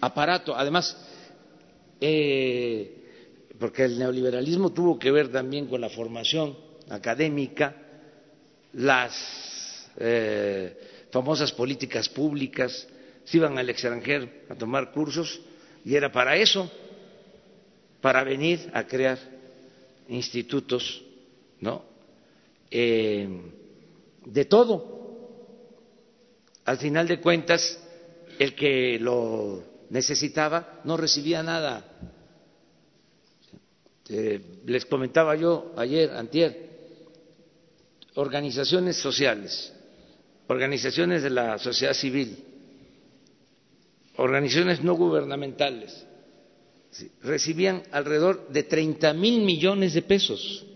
aparato, 0.00 0.56
además, 0.56 0.96
porque 3.58 3.84
el 3.84 3.98
neoliberalismo 3.98 4.72
tuvo 4.72 4.98
que 4.98 5.10
ver 5.10 5.28
también 5.28 5.66
con 5.66 5.80
la 5.80 5.88
formación 5.88 6.56
académica, 6.88 7.74
las 8.74 9.90
eh, 9.96 10.76
famosas 11.10 11.52
políticas 11.52 12.08
públicas, 12.08 12.86
se 13.24 13.36
iban 13.38 13.58
al 13.58 13.70
extranjero 13.70 14.28
a 14.48 14.54
tomar 14.54 14.92
cursos 14.92 15.40
y 15.84 15.94
era 15.94 16.12
para 16.12 16.36
eso, 16.36 16.70
para 18.04 18.22
venir 18.22 18.70
a 18.74 18.84
crear 18.84 19.18
institutos, 20.08 21.02
¿no? 21.60 21.82
Eh, 22.70 23.26
de 24.26 24.44
todo. 24.44 24.76
Al 26.66 26.76
final 26.76 27.08
de 27.08 27.18
cuentas, 27.18 27.82
el 28.38 28.54
que 28.54 28.98
lo 28.98 29.64
necesitaba 29.88 30.82
no 30.84 30.98
recibía 30.98 31.42
nada. 31.42 31.82
Eh, 34.10 34.60
les 34.66 34.84
comentaba 34.84 35.34
yo 35.34 35.72
ayer, 35.74 36.10
antier, 36.10 36.68
organizaciones 38.16 38.98
sociales, 38.98 39.72
organizaciones 40.48 41.22
de 41.22 41.30
la 41.30 41.56
sociedad 41.56 41.94
civil, 41.94 42.36
organizaciones 44.16 44.84
no 44.84 44.92
gubernamentales, 44.92 46.06
recibían 47.22 47.82
alrededor 47.90 48.48
de 48.48 48.62
30 48.62 49.12
mil 49.14 49.42
millones 49.42 49.94
de 49.94 50.02
pesos. 50.02 50.66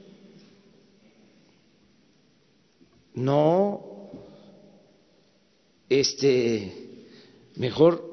No, 3.14 4.10
este, 5.88 6.72
mejor 7.56 8.04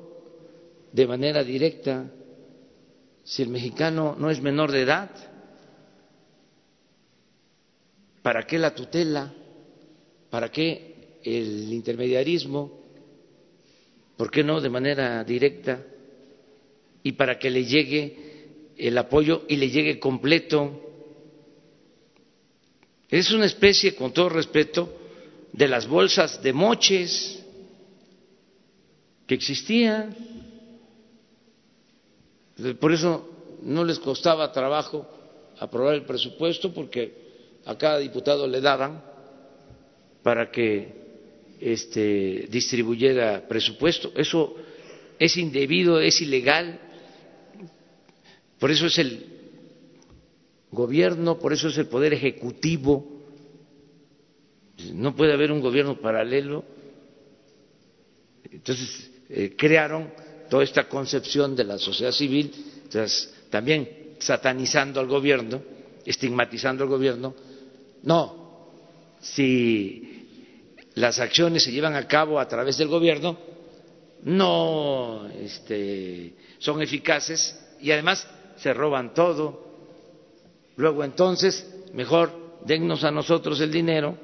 de 0.91 1.07
manera 1.07 1.43
directa, 1.43 2.11
si 3.23 3.43
el 3.43 3.49
mexicano 3.49 4.15
no 4.17 4.29
es 4.29 4.41
menor 4.41 4.71
de 4.71 4.81
edad, 4.81 5.09
¿Para 8.25 8.41
qué 8.41 8.57
la 8.57 8.73
tutela? 8.73 9.31
¿Para 10.31 10.49
qué 10.49 11.19
el 11.23 11.71
intermediarismo? 11.71 12.81
¿Por 14.17 14.31
qué 14.31 14.43
no 14.43 14.59
de 14.59 14.67
manera 14.67 15.23
directa? 15.23 15.79
Y 17.05 17.11
para 17.11 17.37
que 17.37 17.51
le 17.51 17.63
llegue 17.63 18.73
el 18.77 18.97
apoyo 18.97 19.43
y 19.47 19.57
le 19.57 19.69
llegue 19.69 19.99
completo. 19.99 20.81
Es 23.07 23.31
una 23.31 23.45
especie, 23.45 23.93
con 23.93 24.11
todo 24.11 24.29
respeto, 24.29 24.91
de 25.53 25.67
las 25.67 25.87
bolsas 25.87 26.41
de 26.41 26.51
moches 26.51 27.45
que 29.27 29.35
existían. 29.35 30.15
Por 32.79 32.91
eso 32.91 33.29
no 33.61 33.83
les 33.83 33.99
costaba 33.99 34.51
trabajo 34.51 35.07
aprobar 35.59 35.93
el 35.93 36.05
presupuesto 36.05 36.73
porque 36.73 37.13
a 37.65 37.77
cada 37.77 37.99
diputado 37.99 38.47
le 38.47 38.61
daban 38.61 39.03
para 40.23 40.49
que 40.49 41.05
este, 41.59 42.47
distribuyera 42.49 43.47
presupuesto. 43.47 44.11
Eso 44.15 44.55
es 45.19 45.37
indebido, 45.37 45.99
es 45.99 46.19
ilegal. 46.21 46.79
Por 48.59 48.71
eso 48.71 48.87
es 48.87 48.97
el 48.97 49.25
gobierno, 50.71 51.39
por 51.39 51.53
eso 51.53 51.67
es 51.67 51.77
el 51.77 51.87
poder 51.87 52.13
ejecutivo. 52.13 53.05
No 54.93 55.15
puede 55.15 55.33
haber 55.33 55.51
un 55.51 55.61
gobierno 55.61 55.99
paralelo. 55.99 56.63
Entonces 58.51 59.11
eh, 59.29 59.55
crearon 59.57 60.11
toda 60.49 60.63
esta 60.63 60.87
concepción 60.87 61.55
de 61.55 61.63
la 61.63 61.77
sociedad 61.77 62.11
civil, 62.11 62.51
también 63.49 64.15
satanizando 64.19 64.99
al 64.99 65.07
gobierno, 65.07 65.61
estigmatizando 66.05 66.83
al 66.83 66.89
gobierno, 66.89 67.33
no, 68.03 68.69
si 69.19 70.27
las 70.93 71.19
acciones 71.19 71.63
se 71.63 71.71
llevan 71.71 71.95
a 71.95 72.07
cabo 72.07 72.39
a 72.39 72.47
través 72.47 72.77
del 72.77 72.87
gobierno, 72.87 73.37
no 74.23 75.27
este, 75.41 76.35
son 76.59 76.81
eficaces 76.81 77.59
y 77.81 77.91
además 77.91 78.27
se 78.57 78.73
roban 78.73 79.13
todo. 79.13 79.63
Luego 80.77 81.03
entonces, 81.03 81.65
mejor 81.93 82.31
dennos 82.65 83.03
a 83.03 83.11
nosotros 83.11 83.59
el 83.61 83.71
dinero. 83.71 84.17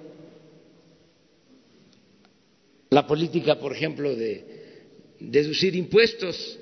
La 2.90 3.08
política, 3.08 3.56
por 3.58 3.74
ejemplo, 3.74 4.14
de 4.16 4.84
deducir 5.20 5.76
impuestos 5.76 6.58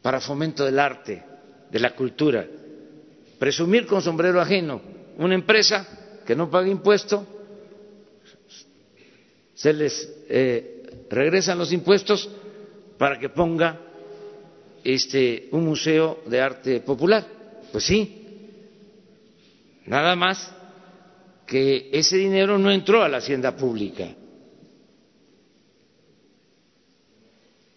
para 0.00 0.20
fomento 0.20 0.64
del 0.64 0.78
arte, 0.78 1.22
de 1.70 1.78
la 1.78 1.94
cultura, 1.94 2.46
presumir 3.38 3.86
con 3.86 4.02
sombrero 4.02 4.40
ajeno 4.40 4.80
una 5.18 5.34
empresa 5.34 6.20
que 6.26 6.34
no 6.34 6.50
paga 6.50 6.68
impuesto, 6.68 7.26
se 9.54 9.72
les 9.72 10.12
eh, 10.28 11.06
regresan 11.10 11.58
los 11.58 11.72
impuestos 11.72 12.28
para 12.98 13.18
que 13.18 13.28
ponga 13.28 13.80
este 14.84 15.48
un 15.52 15.64
museo 15.64 16.22
de 16.26 16.40
arte 16.40 16.80
popular. 16.80 17.26
Pues 17.70 17.84
sí, 17.84 18.22
nada 19.86 20.14
más 20.16 20.52
que 21.46 21.90
ese 21.92 22.16
dinero 22.16 22.58
no 22.58 22.70
entró 22.70 23.02
a 23.02 23.08
la 23.08 23.18
hacienda 23.18 23.56
pública. 23.56 24.14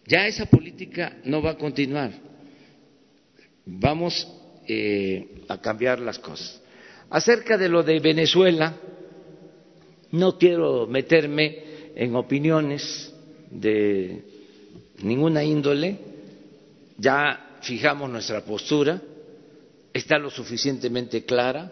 Ya 0.08 0.28
esa 0.28 0.46
política 0.46 1.18
no 1.24 1.42
va 1.42 1.52
a 1.52 1.58
continuar. 1.58 2.12
Vamos 3.66 4.28
eh, 4.68 5.44
a 5.48 5.60
cambiar 5.60 6.00
las 6.00 6.20
cosas. 6.20 6.62
Acerca 7.10 7.58
de 7.58 7.70
lo 7.70 7.84
de 7.84 8.00
Venezuela, 8.00 8.76
no 10.12 10.38
quiero 10.38 10.88
meterme 10.88 11.64
en 11.96 12.16
opiniones 12.16 13.14
de 13.50 14.24
ninguna 15.02 15.44
índole, 15.44 15.98
ya 16.98 17.58
fijamos 17.62 18.10
nuestra 18.10 18.42
postura, 18.42 19.02
está 19.94 20.18
lo 20.18 20.30
suficientemente 20.30 21.26
clara, 21.26 21.72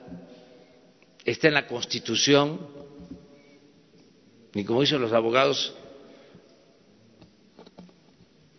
está 1.24 1.48
en 1.48 1.54
la 1.54 1.68
Constitución, 1.68 2.60
y 4.54 4.64
como 4.64 4.82
dicen 4.82 5.02
los 5.02 5.14
abogados, 5.14 5.76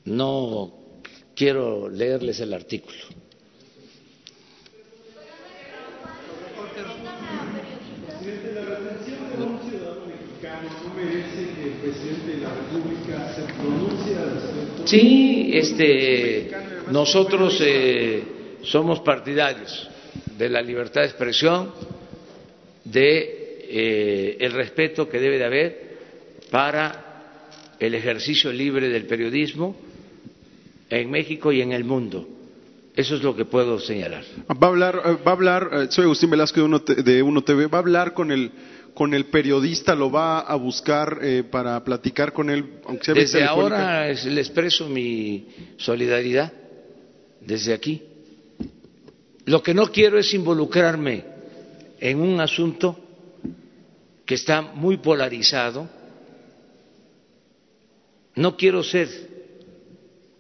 no 0.04 0.72
quiero 1.34 1.88
leerles 1.88 2.40
el 2.40 2.52
artículo. 2.52 2.98
Sí, 14.84 15.50
este, 15.54 16.50
nosotros 16.90 17.58
eh, 17.64 18.22
somos 18.62 19.00
partidarios 19.00 19.88
de 20.36 20.48
la 20.48 20.60
libertad 20.60 21.02
de 21.02 21.06
expresión, 21.06 21.70
de 22.84 23.66
eh, 23.68 24.36
el 24.40 24.52
respeto 24.52 25.08
que 25.08 25.18
debe 25.20 25.38
de 25.38 25.44
haber 25.44 25.96
para 26.50 27.74
el 27.78 27.94
ejercicio 27.94 28.52
libre 28.52 28.88
del 28.88 29.06
periodismo 29.06 29.74
en 30.90 31.10
México 31.10 31.50
y 31.50 31.62
en 31.62 31.72
el 31.72 31.84
mundo. 31.84 32.28
Eso 32.94 33.16
es 33.16 33.22
lo 33.22 33.34
que 33.34 33.44
puedo 33.44 33.80
señalar. 33.80 34.22
Va 34.50 34.68
a 34.68 34.70
hablar, 34.70 35.02
eh, 35.04 35.16
va 35.26 35.30
a 35.30 35.34
hablar, 35.34 35.86
soy 35.90 36.04
Agustín 36.04 36.30
Velasco 36.30 36.60
de 36.60 36.66
Uno, 36.66 36.78
de 36.78 37.22
Uno 37.22 37.42
TV, 37.42 37.66
va 37.66 37.78
a 37.78 37.80
hablar 37.80 38.12
con 38.12 38.30
el, 38.30 38.52
con 38.94 39.12
el 39.12 39.26
periodista, 39.26 39.94
lo 39.94 40.10
va 40.10 40.40
a 40.40 40.54
buscar 40.54 41.18
eh, 41.20 41.42
para 41.42 41.82
platicar 41.82 42.32
con 42.32 42.48
él, 42.48 42.80
aunque 42.86 43.04
sea 43.04 43.14
Desde 43.14 43.44
ahora 43.44 44.06
le 44.12 44.40
expreso 44.40 44.88
mi 44.88 45.48
solidaridad, 45.76 46.52
desde 47.40 47.74
aquí. 47.74 48.02
Lo 49.46 49.62
que 49.62 49.74
no 49.74 49.90
quiero 49.90 50.18
es 50.18 50.32
involucrarme 50.32 51.24
en 51.98 52.20
un 52.20 52.40
asunto 52.40 52.98
que 54.24 54.36
está 54.36 54.62
muy 54.62 54.98
polarizado. 54.98 55.88
No 58.36 58.56
quiero 58.56 58.82
ser 58.82 59.08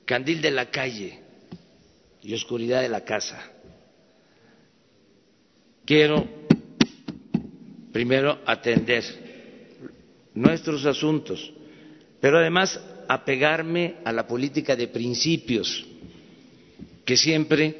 candil 0.04 0.40
de 0.40 0.50
la 0.52 0.70
calle 0.70 1.18
y 2.22 2.34
oscuridad 2.34 2.82
de 2.82 2.88
la 2.88 3.04
casa. 3.04 3.50
Quiero 5.84 6.43
primero 7.94 8.40
atender 8.44 9.04
nuestros 10.34 10.84
asuntos, 10.84 11.52
pero 12.20 12.38
además 12.38 12.80
apegarme 13.06 13.98
a 14.04 14.10
la 14.10 14.26
política 14.26 14.74
de 14.74 14.88
principios 14.88 15.86
que 17.04 17.16
siempre 17.16 17.76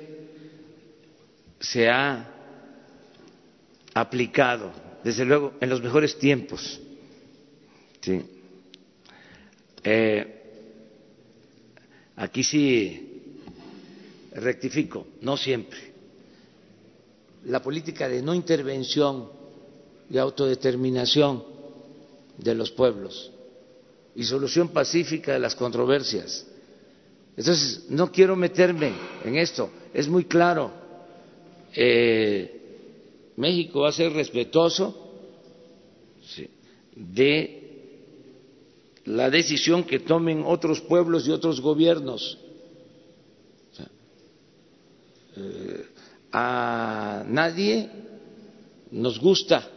se 1.58 1.88
ha 1.88 2.30
aplicado, 3.92 4.70
desde 5.02 5.24
luego, 5.24 5.54
en 5.60 5.68
los 5.68 5.82
mejores 5.82 6.16
tiempos. 6.16 6.80
Sí. 8.00 8.22
Eh, 9.82 10.42
aquí 12.14 12.44
sí 12.44 13.32
rectifico, 14.30 15.08
no 15.22 15.36
siempre. 15.36 15.92
La 17.46 17.60
política 17.60 18.08
de 18.08 18.22
no 18.22 18.32
intervención 18.32 19.42
y 20.10 20.18
autodeterminación 20.18 21.44
de 22.38 22.54
los 22.54 22.70
pueblos 22.70 23.30
y 24.14 24.24
solución 24.24 24.68
pacífica 24.68 25.32
de 25.32 25.38
las 25.38 25.54
controversias. 25.54 26.46
Entonces, 27.36 27.86
no 27.88 28.12
quiero 28.12 28.36
meterme 28.36 28.92
en 29.24 29.36
esto, 29.36 29.70
es 29.92 30.08
muy 30.08 30.24
claro. 30.24 30.70
Eh, 31.74 32.60
México 33.36 33.80
va 33.80 33.88
a 33.88 33.92
ser 33.92 34.12
respetuoso 34.12 35.00
de 36.94 37.64
la 39.06 39.28
decisión 39.30 39.82
que 39.82 39.98
tomen 39.98 40.44
otros 40.46 40.80
pueblos 40.80 41.26
y 41.26 41.32
otros 41.32 41.60
gobiernos. 41.60 42.38
Eh, 45.36 45.86
a 46.32 47.24
nadie 47.26 47.90
nos 48.92 49.18
gusta 49.18 49.73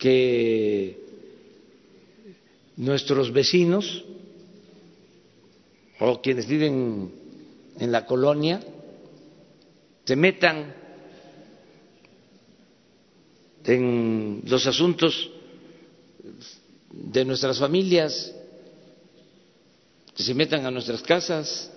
que 0.00 0.98
nuestros 2.76 3.32
vecinos 3.32 4.04
o 6.00 6.20
quienes 6.22 6.46
viven 6.46 7.12
en 7.78 7.92
la 7.92 8.06
colonia 8.06 8.60
se 10.04 10.16
metan 10.16 10.74
en 13.64 14.42
los 14.46 14.66
asuntos 14.66 15.30
de 16.90 17.24
nuestras 17.24 17.58
familias, 17.58 18.34
que 20.16 20.22
se 20.22 20.34
metan 20.34 20.64
a 20.66 20.70
nuestras 20.70 21.02
casas. 21.02 21.70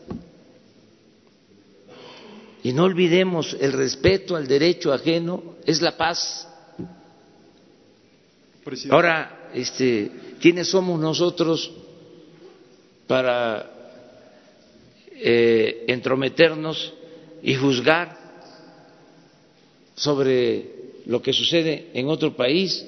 Y 2.64 2.72
no 2.72 2.86
olvidemos, 2.86 3.56
el 3.60 3.74
respeto 3.74 4.38
al 4.38 4.48
derecho 4.48 4.94
ajeno 4.94 5.58
es 5.66 5.82
la 5.82 5.98
paz. 5.98 6.48
Presidente. 8.64 8.96
Ahora, 8.96 9.50
este, 9.54 10.12
¿quiénes 10.42 10.68
somos 10.70 11.00
nosotros 11.00 11.72
para 13.08 13.70
eh, 15.12 15.86
entrometernos 15.88 16.94
y 17.42 17.56
juzgar 17.56 18.18
sobre 19.96 20.66
lo 21.06 21.22
que 21.22 21.34
sucede 21.34 21.90
en 21.94 22.08
otro 22.08 22.36
país? 22.36 22.86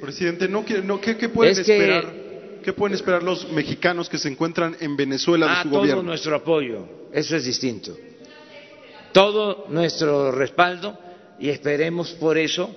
Presidente, 0.00 0.48
no, 0.48 0.64
¿qué, 0.64 1.16
qué 1.16 1.28
pueden 1.28 1.52
Es 1.58 1.66
que- 1.66 1.72
esperar? 1.76 2.28
¿Qué 2.62 2.72
pueden 2.74 2.94
esperar 2.96 3.22
los 3.22 3.50
mexicanos 3.52 4.08
que 4.10 4.18
se 4.18 4.28
encuentran 4.28 4.76
en 4.80 4.94
Venezuela 4.96 5.46
de 5.46 5.52
Ah, 5.52 5.62
su 5.62 5.68
todo 5.70 5.78
gobierno? 5.80 6.02
nuestro 6.02 6.34
apoyo, 6.36 6.86
eso 7.12 7.36
es 7.36 7.44
distinto. 7.44 7.96
Todo 9.12 9.66
nuestro 9.70 10.30
respaldo 10.32 10.98
y 11.40 11.48
esperemos 11.48 12.10
por 12.12 12.36
eso 12.36 12.76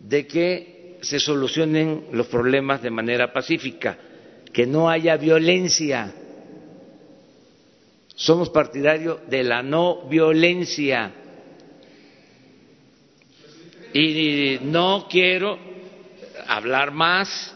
de 0.00 0.26
que 0.26 0.98
se 1.02 1.20
solucionen 1.20 2.06
los 2.12 2.26
problemas 2.26 2.82
de 2.82 2.90
manera 2.90 3.32
pacífica, 3.32 3.98
que 4.52 4.66
no 4.66 4.88
haya 4.88 5.16
violencia. 5.16 6.12
Somos 8.14 8.50
partidarios 8.50 9.28
de 9.28 9.44
la 9.44 9.62
no 9.62 10.08
violencia. 10.08 11.12
Y 13.92 14.58
no 14.62 15.06
quiero 15.08 15.58
hablar 16.46 16.90
más. 16.90 17.52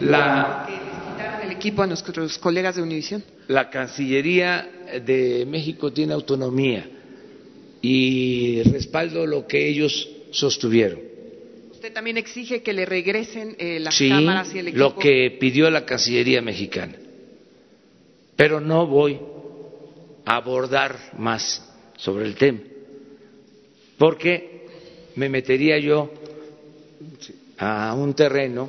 La, 0.00 0.64
que 0.66 0.72
les 0.72 0.80
quitaron 0.80 1.48
el 1.48 1.51
equipo 1.62 1.82
a 1.82 1.86
nuestros 1.86 2.38
colegas 2.38 2.74
de 2.74 2.82
Univisión. 2.82 3.22
la 3.46 3.70
Cancillería 3.70 4.68
de 5.06 5.46
México 5.46 5.92
tiene 5.92 6.12
autonomía 6.12 6.88
y 7.80 8.62
respaldo 8.64 9.26
lo 9.26 9.46
que 9.46 9.68
ellos 9.68 10.08
sostuvieron. 10.32 10.98
Usted 11.70 11.92
también 11.92 12.16
exige 12.16 12.62
que 12.62 12.72
le 12.72 12.84
regresen 12.84 13.54
eh, 13.58 13.78
las 13.80 13.94
Sí, 13.94 14.08
cámaras 14.08 14.52
y 14.54 14.58
el 14.58 14.68
equipo. 14.68 14.84
lo 14.84 14.96
que 14.98 15.36
pidió 15.38 15.70
la 15.70 15.84
Cancillería 15.86 16.42
mexicana. 16.42 16.96
Pero 18.36 18.60
no 18.60 18.86
voy 18.88 19.20
a 20.24 20.36
abordar 20.36 20.96
más 21.18 21.62
sobre 21.96 22.24
el 22.26 22.34
tema, 22.34 22.58
porque 23.98 24.66
me 25.14 25.28
metería 25.28 25.78
yo 25.78 26.10
a 27.58 27.94
un 27.94 28.14
terreno 28.14 28.68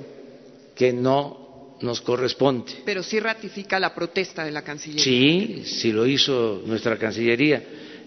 que 0.75 0.93
no 0.93 1.42
nos 1.83 2.01
corresponde. 2.01 2.71
Pero 2.85 3.03
sí 3.03 3.19
ratifica 3.19 3.79
la 3.79 3.93
protesta 3.93 4.43
de 4.43 4.51
la 4.51 4.63
Cancillería. 4.63 5.03
Sí, 5.03 5.63
sí 5.65 5.91
lo 5.91 6.07
hizo 6.07 6.63
nuestra 6.65 6.97
Cancillería. 6.97 7.61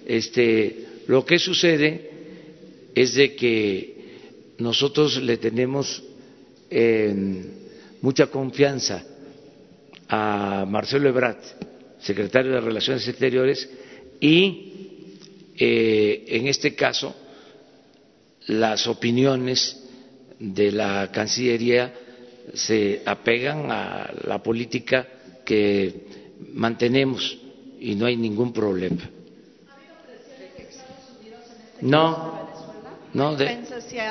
Este, 0.07 0.87
lo 1.07 1.25
que 1.25 1.39
sucede 1.39 2.11
es 2.95 3.15
de 3.15 3.35
que 3.37 3.95
nosotros 4.59 5.23
le 5.23 5.37
tenemos 5.37 6.03
eh, 6.71 7.15
mucha 8.01 8.29
confianza 8.29 9.05
a 10.09 10.65
Marcelo 10.67 11.09
Ebrard, 11.11 11.37
secretario 12.01 12.53
de 12.53 12.61
Relaciones 12.61 13.07
Exteriores, 13.07 13.69
y 14.21 14.73
eh, 15.59 16.25
en 16.29 16.47
este 16.47 16.75
caso 16.75 17.15
las 18.47 18.87
opiniones 18.87 19.83
de 20.39 20.73
la 20.73 21.11
Cancillería 21.13 21.93
se 22.55 23.03
apegan 23.05 23.71
a 23.71 24.11
la 24.25 24.43
política 24.43 25.07
que 25.45 26.07
mantenemos 26.53 27.39
y 27.81 27.95
no 27.95 28.07
hay 28.07 28.17
ningún 28.17 28.53
problema. 28.53 29.03
No, 31.81 32.49
no, 33.13 33.37
de- 33.37 33.63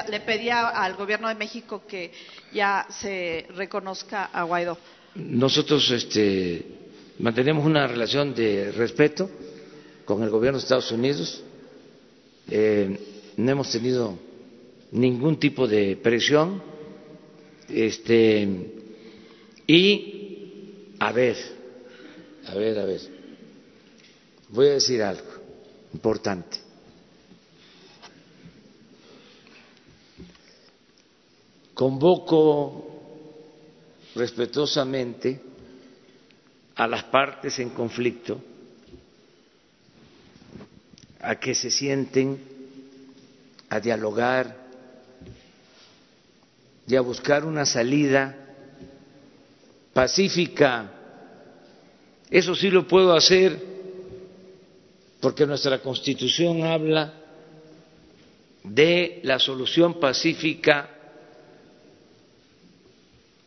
le 0.10 0.19
pedía 0.21 0.69
al 0.69 0.95
gobierno 0.95 1.28
de 1.28 1.36
México 1.36 1.84
que 1.88 2.12
ya 2.54 2.86
se 2.89 3.48
reconozca 3.56 4.26
a 4.26 4.43
Guaidó. 4.43 4.78
nosotros 5.15 5.89
este, 5.91 6.63
mantenemos 7.19 7.65
una 7.65 7.88
relación 7.88 8.34
de 8.36 8.71
respeto 8.71 9.30
con 10.06 10.21
el 10.24 10.30
gobierno 10.30 10.60
de 10.60 10.63
Estados 10.63 10.91
Unidos. 10.91 11.43
Eh, 12.50 13.00
no 13.38 13.52
hemos 13.52 13.71
tenido 13.71 14.17
ningún 14.91 15.38
tipo 15.39 15.67
de 15.67 15.98
presión. 15.98 16.62
Este, 17.69 18.47
y, 19.67 20.95
a 20.99 21.12
ver, 21.12 21.36
a 22.47 22.54
ver, 22.56 22.80
a 22.80 22.86
ver, 22.86 23.01
voy 24.49 24.67
a 24.67 24.73
decir 24.73 25.01
algo 25.01 25.28
importante. 25.93 26.60
Convoco 31.73 32.95
respetuosamente 34.15 35.41
a 36.75 36.88
las 36.88 37.04
partes 37.06 37.60
en 37.60 37.69
conflicto 37.71 38.41
a 41.19 41.36
que 41.39 41.56
se 41.56 41.69
sienten 41.71 42.39
a 43.69 43.80
dialogar 43.80 44.64
y 46.88 46.95
a 46.95 47.02
buscar 47.02 47.45
una 47.45 47.65
salida 47.65 48.36
pacífica. 49.93 50.91
Eso 52.30 52.54
sí 52.56 52.69
lo 52.69 52.88
puedo 52.88 53.13
hacer 53.13 53.60
porque 55.21 55.45
nuestra 55.45 55.80
constitución 55.80 56.63
habla 56.63 57.13
de 58.63 59.21
la 59.24 59.39
solución 59.39 60.00
pacífica 60.00 60.89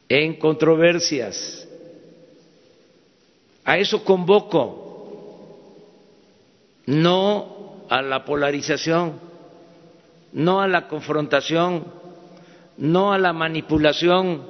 en 0.09 0.37
controversias. 0.38 1.68
A 3.64 3.79
eso 3.79 4.03
convoco, 4.03 4.87
no 6.87 7.85
a 7.90 8.01
la 8.01 8.24
polarización, 8.24 9.20
no 10.33 10.61
a 10.62 10.68
la 10.68 10.88
confrontación, 10.88 11.97
no 12.78 13.12
a 13.12 13.18
la 13.18 13.32
manipulación, 13.32 14.44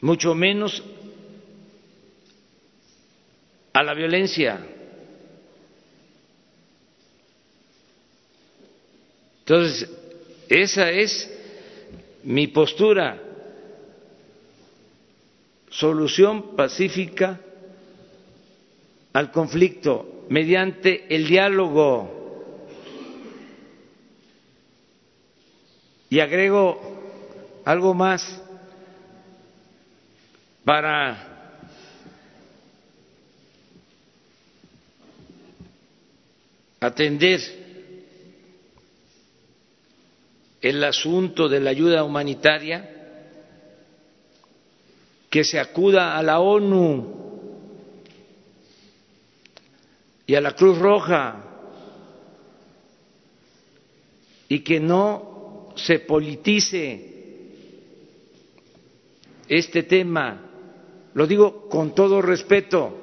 mucho 0.00 0.34
menos 0.34 0.82
a 3.72 3.82
la 3.82 3.94
violencia. 3.94 4.66
Entonces, 9.40 9.88
esa 10.48 10.90
es 10.90 11.32
mi 12.24 12.48
postura, 12.48 13.22
solución 15.70 16.56
pacífica 16.56 17.40
al 19.12 19.30
conflicto 19.30 20.24
mediante 20.28 21.14
el 21.14 21.28
diálogo. 21.28 22.15
Y 26.08 26.20
agrego 26.20 26.80
algo 27.64 27.94
más 27.94 28.40
para 30.64 31.36
atender 36.80 37.40
el 40.60 40.82
asunto 40.84 41.48
de 41.48 41.60
la 41.60 41.70
ayuda 41.70 42.04
humanitaria, 42.04 42.90
que 45.30 45.44
se 45.44 45.58
acuda 45.58 46.16
a 46.16 46.22
la 46.22 46.40
ONU 46.40 47.26
y 50.26 50.34
a 50.34 50.40
la 50.40 50.52
Cruz 50.52 50.78
Roja 50.78 51.42
y 54.48 54.60
que 54.60 54.80
no 54.80 55.35
se 55.76 56.00
politice 56.00 57.12
este 59.48 59.84
tema. 59.84 60.42
Lo 61.14 61.26
digo 61.26 61.68
con 61.68 61.94
todo 61.94 62.20
respeto. 62.20 63.02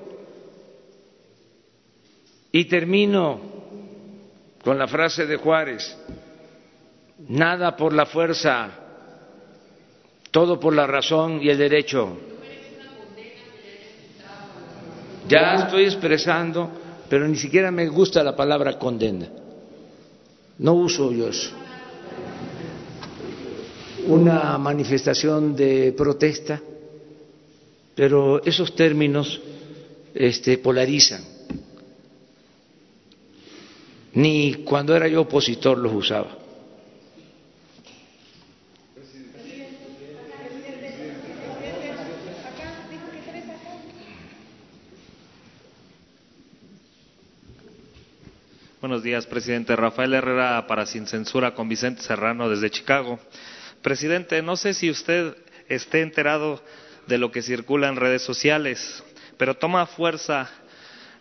Y 2.52 2.66
termino 2.66 3.40
con 4.64 4.78
la 4.78 4.88
frase 4.88 5.26
de 5.26 5.38
Juárez 5.38 5.98
nada 7.28 7.76
por 7.76 7.94
la 7.94 8.06
fuerza, 8.06 8.70
todo 10.32 10.60
por 10.60 10.74
la 10.74 10.88
razón 10.88 11.40
y 11.42 11.50
el 11.50 11.58
derecho. 11.58 12.18
Ya 15.28 15.56
estoy 15.56 15.86
expresando, 15.86 16.70
pero 17.10 17.28
ni 17.28 17.38
siquiera 17.38 17.72
me 17.72 17.88
gusta 17.88 18.24
la 18.24 18.36
palabra 18.36 18.78
condena. 18.78 19.30
No 20.60 20.74
uso 20.74 21.12
yo 21.12 21.30
eso. 21.30 21.63
Una 24.06 24.58
manifestación 24.58 25.56
de 25.56 25.94
protesta, 25.94 26.62
pero 27.96 28.44
esos 28.44 28.76
términos 28.76 29.42
este, 30.14 30.58
polarizan. 30.58 31.24
Ni 34.14 34.56
cuando 34.66 34.96
era 34.96 35.08
yo 35.08 35.22
opositor 35.22 35.78
los 35.78 35.94
usaba. 35.94 36.38
Buenos 48.82 49.02
días, 49.02 49.26
presidente. 49.26 49.78
Rafael 49.78 50.14
Herrera 50.14 50.68
para 50.68 50.86
Sin 50.86 51.08
Censura 51.08 51.56
con 51.56 51.70
Vicente 51.70 52.02
Serrano 52.02 52.50
desde 52.50 52.70
Chicago. 52.70 53.18
Presidente, 53.84 54.42
no 54.42 54.56
sé 54.56 54.74
si 54.74 54.90
usted 54.90 55.36
esté 55.68 56.02
enterado 56.02 56.64
de 57.06 57.18
lo 57.18 57.32
que 57.32 57.42
circula 57.42 57.90
en 57.90 57.98
redes 57.98 58.22
sociales, 58.22 59.04
pero 59.38 59.58
toma 59.58 59.86
fuerza 59.86 60.50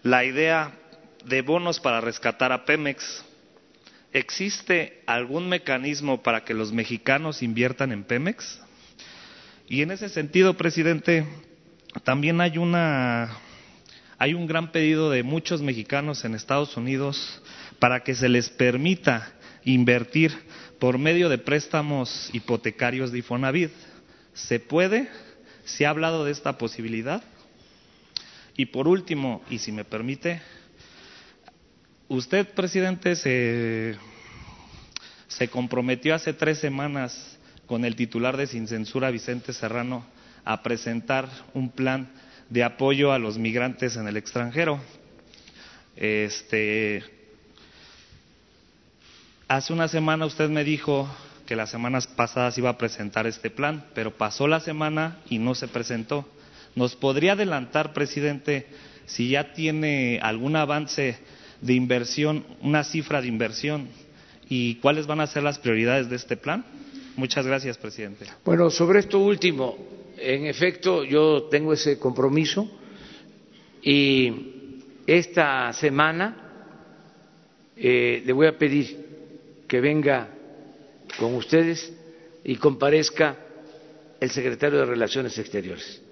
la 0.04 0.24
idea 0.24 0.72
de 1.24 1.42
bonos 1.42 1.80
para 1.80 2.00
rescatar 2.00 2.52
a 2.52 2.64
Pemex. 2.64 3.24
¿Existe 4.12 5.02
algún 5.06 5.48
mecanismo 5.48 6.22
para 6.22 6.44
que 6.44 6.54
los 6.54 6.72
mexicanos 6.72 7.42
inviertan 7.42 7.90
en 7.90 8.04
Pemex? 8.04 8.60
Y 9.68 9.82
en 9.82 9.90
ese 9.90 10.08
sentido, 10.08 10.54
presidente, 10.56 11.26
también 12.04 12.40
hay 12.40 12.58
una 12.58 13.38
hay 14.18 14.34
un 14.34 14.46
gran 14.46 14.70
pedido 14.70 15.10
de 15.10 15.24
muchos 15.24 15.62
mexicanos 15.62 16.24
en 16.24 16.36
Estados 16.36 16.76
Unidos 16.76 17.42
para 17.80 18.04
que 18.04 18.14
se 18.14 18.28
les 18.28 18.50
permita 18.50 19.32
invertir 19.64 20.32
por 20.82 20.98
medio 20.98 21.28
de 21.28 21.38
préstamos 21.38 22.28
hipotecarios 22.32 23.12
de 23.12 23.18
Infonavit. 23.18 23.70
¿Se 24.34 24.58
puede? 24.58 25.08
¿Se 25.64 25.86
ha 25.86 25.90
hablado 25.90 26.24
de 26.24 26.32
esta 26.32 26.58
posibilidad? 26.58 27.22
Y 28.56 28.66
por 28.66 28.88
último, 28.88 29.44
y 29.48 29.58
si 29.58 29.70
me 29.70 29.84
permite, 29.84 30.42
usted, 32.08 32.48
presidente, 32.48 33.14
se, 33.14 33.94
se 35.28 35.46
comprometió 35.46 36.16
hace 36.16 36.32
tres 36.32 36.58
semanas 36.58 37.38
con 37.66 37.84
el 37.84 37.94
titular 37.94 38.36
de 38.36 38.48
Sin 38.48 38.66
Censura, 38.66 39.12
Vicente 39.12 39.52
Serrano, 39.52 40.04
a 40.44 40.64
presentar 40.64 41.28
un 41.54 41.70
plan 41.70 42.10
de 42.50 42.64
apoyo 42.64 43.12
a 43.12 43.20
los 43.20 43.38
migrantes 43.38 43.94
en 43.94 44.08
el 44.08 44.16
extranjero. 44.16 44.80
Este, 45.94 47.21
hace 49.56 49.74
una 49.74 49.86
semana 49.86 50.24
usted 50.24 50.48
me 50.48 50.64
dijo 50.64 51.06
que 51.44 51.56
las 51.56 51.70
semanas 51.70 52.06
pasadas 52.06 52.56
iba 52.56 52.70
a 52.70 52.78
presentar 52.78 53.26
este 53.26 53.50
plan, 53.50 53.84
pero 53.94 54.16
pasó 54.16 54.46
la 54.48 54.60
semana 54.60 55.18
y 55.28 55.38
no 55.38 55.54
se 55.54 55.68
presentó. 55.68 56.26
¿Nos 56.74 56.96
podría 56.96 57.32
adelantar, 57.32 57.92
presidente, 57.92 58.66
si 59.04 59.28
ya 59.28 59.52
tiene 59.52 60.18
algún 60.22 60.56
avance 60.56 61.18
de 61.60 61.74
inversión, 61.74 62.46
una 62.62 62.82
cifra 62.82 63.20
de 63.20 63.28
inversión 63.28 63.88
y 64.48 64.76
cuáles 64.76 65.06
van 65.06 65.20
a 65.20 65.26
ser 65.26 65.42
las 65.42 65.58
prioridades 65.58 66.08
de 66.08 66.16
este 66.16 66.38
plan? 66.38 66.64
Muchas 67.16 67.46
gracias, 67.46 67.76
presidente. 67.76 68.24
Bueno, 68.46 68.70
sobre 68.70 69.00
esto 69.00 69.18
último, 69.18 69.76
en 70.16 70.46
efecto, 70.46 71.04
yo 71.04 71.42
tengo 71.50 71.74
ese 71.74 71.98
compromiso 71.98 72.70
y 73.82 74.32
esta 75.06 75.70
semana 75.74 76.38
eh, 77.76 78.22
le 78.24 78.32
voy 78.32 78.46
a 78.46 78.56
pedir 78.56 79.11
que 79.72 79.80
venga 79.80 80.28
con 81.18 81.34
ustedes 81.34 81.90
y 82.44 82.56
comparezca 82.56 83.38
el 84.20 84.30
secretario 84.30 84.80
de 84.80 84.84
Relaciones 84.84 85.38
Exteriores 85.38 86.02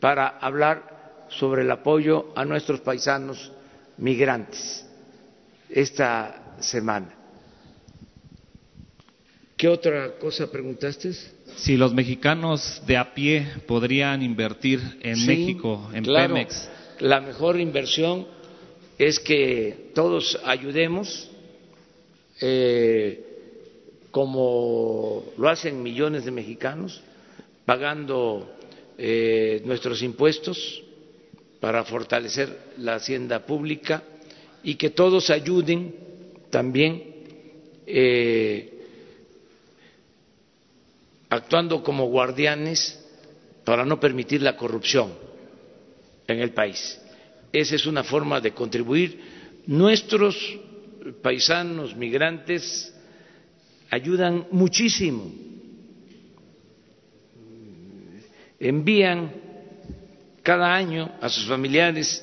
para 0.00 0.38
hablar 0.38 1.26
sobre 1.28 1.60
el 1.60 1.70
apoyo 1.70 2.32
a 2.34 2.46
nuestros 2.46 2.80
paisanos 2.80 3.52
migrantes 3.98 4.86
esta 5.68 6.56
semana. 6.60 7.14
¿Qué 9.58 9.68
otra 9.68 10.12
cosa 10.18 10.50
preguntaste? 10.50 11.12
Si 11.54 11.76
los 11.76 11.92
mexicanos 11.92 12.82
de 12.86 12.96
a 12.96 13.12
pie 13.12 13.46
podrían 13.66 14.22
invertir 14.22 14.80
en 15.02 15.26
México, 15.26 15.90
en 15.92 16.02
Pemex. 16.02 16.70
La 17.00 17.20
mejor 17.20 17.60
inversión 17.60 18.26
es 18.96 19.20
que 19.20 19.90
todos 19.94 20.40
ayudemos, 20.46 21.30
eh, 22.40 23.24
como 24.10 25.24
lo 25.36 25.48
hacen 25.48 25.82
millones 25.82 26.24
de 26.24 26.30
mexicanos, 26.30 27.02
pagando 27.64 28.56
eh, 28.98 29.62
nuestros 29.64 30.02
impuestos 30.02 30.82
para 31.60 31.84
fortalecer 31.84 32.74
la 32.78 32.94
hacienda 32.94 33.44
pública 33.44 34.02
y 34.62 34.76
que 34.76 34.90
todos 34.90 35.30
ayuden 35.30 35.94
también 36.50 37.02
eh, 37.86 38.72
actuando 41.28 41.82
como 41.82 42.06
guardianes 42.06 43.02
para 43.64 43.84
no 43.84 43.98
permitir 44.00 44.42
la 44.42 44.56
corrupción 44.56 45.12
en 46.26 46.40
el 46.40 46.52
país. 46.52 47.00
Esa 47.52 47.74
es 47.74 47.86
una 47.86 48.04
forma 48.04 48.40
de 48.40 48.52
contribuir. 48.52 49.20
Nuestros 49.66 50.36
paisanos 51.22 51.94
migrantes 51.96 52.92
ayudan 53.90 54.46
muchísimo. 54.50 55.32
Envían 58.58 59.32
cada 60.42 60.74
año 60.74 61.12
a 61.20 61.28
sus 61.28 61.46
familiares 61.46 62.22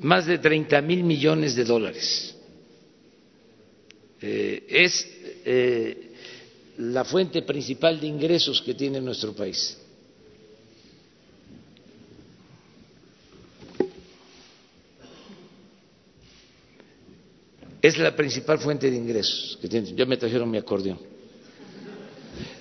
más 0.00 0.26
de 0.26 0.38
30 0.38 0.80
mil 0.82 1.04
millones 1.04 1.54
de 1.54 1.64
dólares. 1.64 2.34
Eh, 4.20 4.66
es 4.68 5.08
eh, 5.44 6.12
la 6.78 7.04
fuente 7.04 7.42
principal 7.42 8.00
de 8.00 8.06
ingresos 8.06 8.60
que 8.62 8.74
tiene 8.74 9.00
nuestro 9.00 9.32
país. 9.32 9.76
Es 17.80 17.98
la 17.98 18.14
principal 18.14 18.58
fuente 18.58 18.90
de 18.90 18.96
ingresos 18.96 19.58
que 19.60 19.68
tiene. 19.68 19.94
Ya 19.94 20.04
me 20.06 20.16
trajeron 20.16 20.50
mi 20.50 20.58
acordeón. 20.58 20.98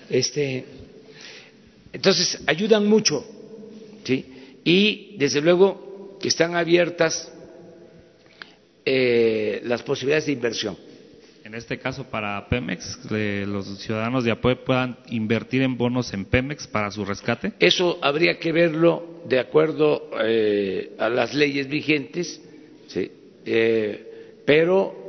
Este, 0.09 0.65
entonces, 1.91 2.39
ayudan 2.45 2.86
mucho, 2.86 3.26
¿sí? 4.03 4.59
Y 4.63 5.18
desde 5.18 5.41
luego 5.41 6.18
están 6.24 6.55
abiertas 6.55 7.32
eh, 8.86 9.61
las 9.63 9.84
posibilidades 9.84 10.28
de 10.28 10.32
inversión 10.34 10.78
en 11.47 11.55
este 11.55 11.80
caso 11.80 12.03
para 12.03 12.45
Pemex, 12.49 13.09
los 13.09 13.80
ciudadanos 13.80 14.26
de 14.26 14.32
Apoe 14.32 14.57
puedan 14.57 14.97
invertir 15.09 15.61
en 15.61 15.78
bonos 15.78 16.13
en 16.13 16.26
Pemex 16.26 16.68
para 16.68 16.91
su 16.91 17.05
rescate? 17.05 17.53
Eso 17.59 17.99
habría 18.01 18.38
que 18.38 18.51
verlo 18.51 19.22
de 19.26 19.39
acuerdo 19.39 20.09
eh, 20.22 20.91
a 20.99 21.07
las 21.07 21.34
leyes 21.34 21.70
vigentes, 21.70 22.41
¿sí? 22.88 23.09
Eh, 23.45 24.41
pero 24.45 25.06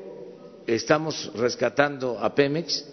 estamos 0.75 1.33
rescatando 1.35 2.19
a 2.19 2.35
Pemex 2.35 2.85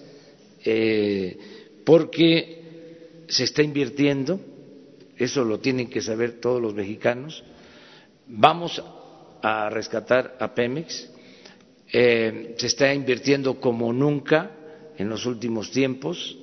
eh, 0.63 1.37
porque 1.83 3.25
se 3.27 3.43
está 3.43 3.61
invirtiendo, 3.61 4.39
eso 5.17 5.43
lo 5.43 5.59
tienen 5.59 5.89
que 5.89 6.01
saber 6.01 6.39
todos 6.39 6.61
los 6.61 6.73
mexicanos. 6.73 7.43
Vamos 8.27 8.81
a 9.41 9.69
rescatar 9.69 10.37
a 10.39 10.55
Pemex. 10.55 11.11
Eh, 11.91 12.55
se 12.57 12.67
está 12.67 12.93
invirtiendo 12.93 13.59
como 13.59 13.91
nunca 13.93 14.51
en 14.97 15.09
los 15.09 15.25
últimos 15.25 15.69
tiempos 15.69 16.37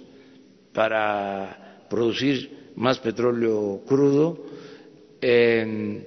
para 0.72 1.86
producir 1.88 2.72
más 2.76 2.98
petróleo 2.98 3.82
crudo. 3.86 4.46
Eh, 5.20 6.06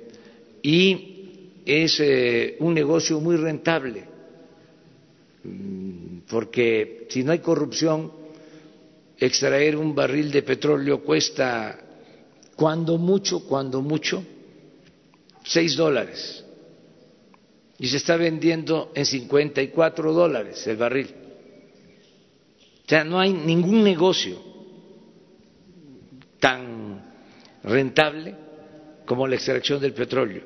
y 0.61 1.61
es 1.65 2.01
un 2.59 2.73
negocio 2.73 3.19
muy 3.19 3.37
rentable 3.37 4.14
porque 6.27 7.07
si 7.09 7.23
no 7.23 7.31
hay 7.31 7.39
corrupción 7.39 8.11
extraer 9.17 9.75
un 9.75 9.95
barril 9.95 10.31
de 10.31 10.43
petróleo 10.43 11.03
cuesta 11.03 11.79
cuando 12.55 12.97
mucho 12.97 13.47
cuando 13.47 13.81
mucho 13.81 14.23
seis 15.43 15.75
dólares 15.75 16.43
y 17.77 17.87
se 17.87 17.97
está 17.97 18.15
vendiendo 18.15 18.91
en 18.95 19.05
54 19.05 20.13
dólares 20.13 20.65
el 20.67 20.77
barril. 20.77 21.07
O 22.85 22.89
sea, 22.89 23.03
no 23.03 23.19
hay 23.19 23.33
ningún 23.33 23.83
negocio 23.83 24.41
tan 26.39 27.03
rentable 27.63 28.35
como 29.05 29.27
la 29.27 29.35
extracción 29.35 29.81
del 29.81 29.93
petróleo. 29.93 30.43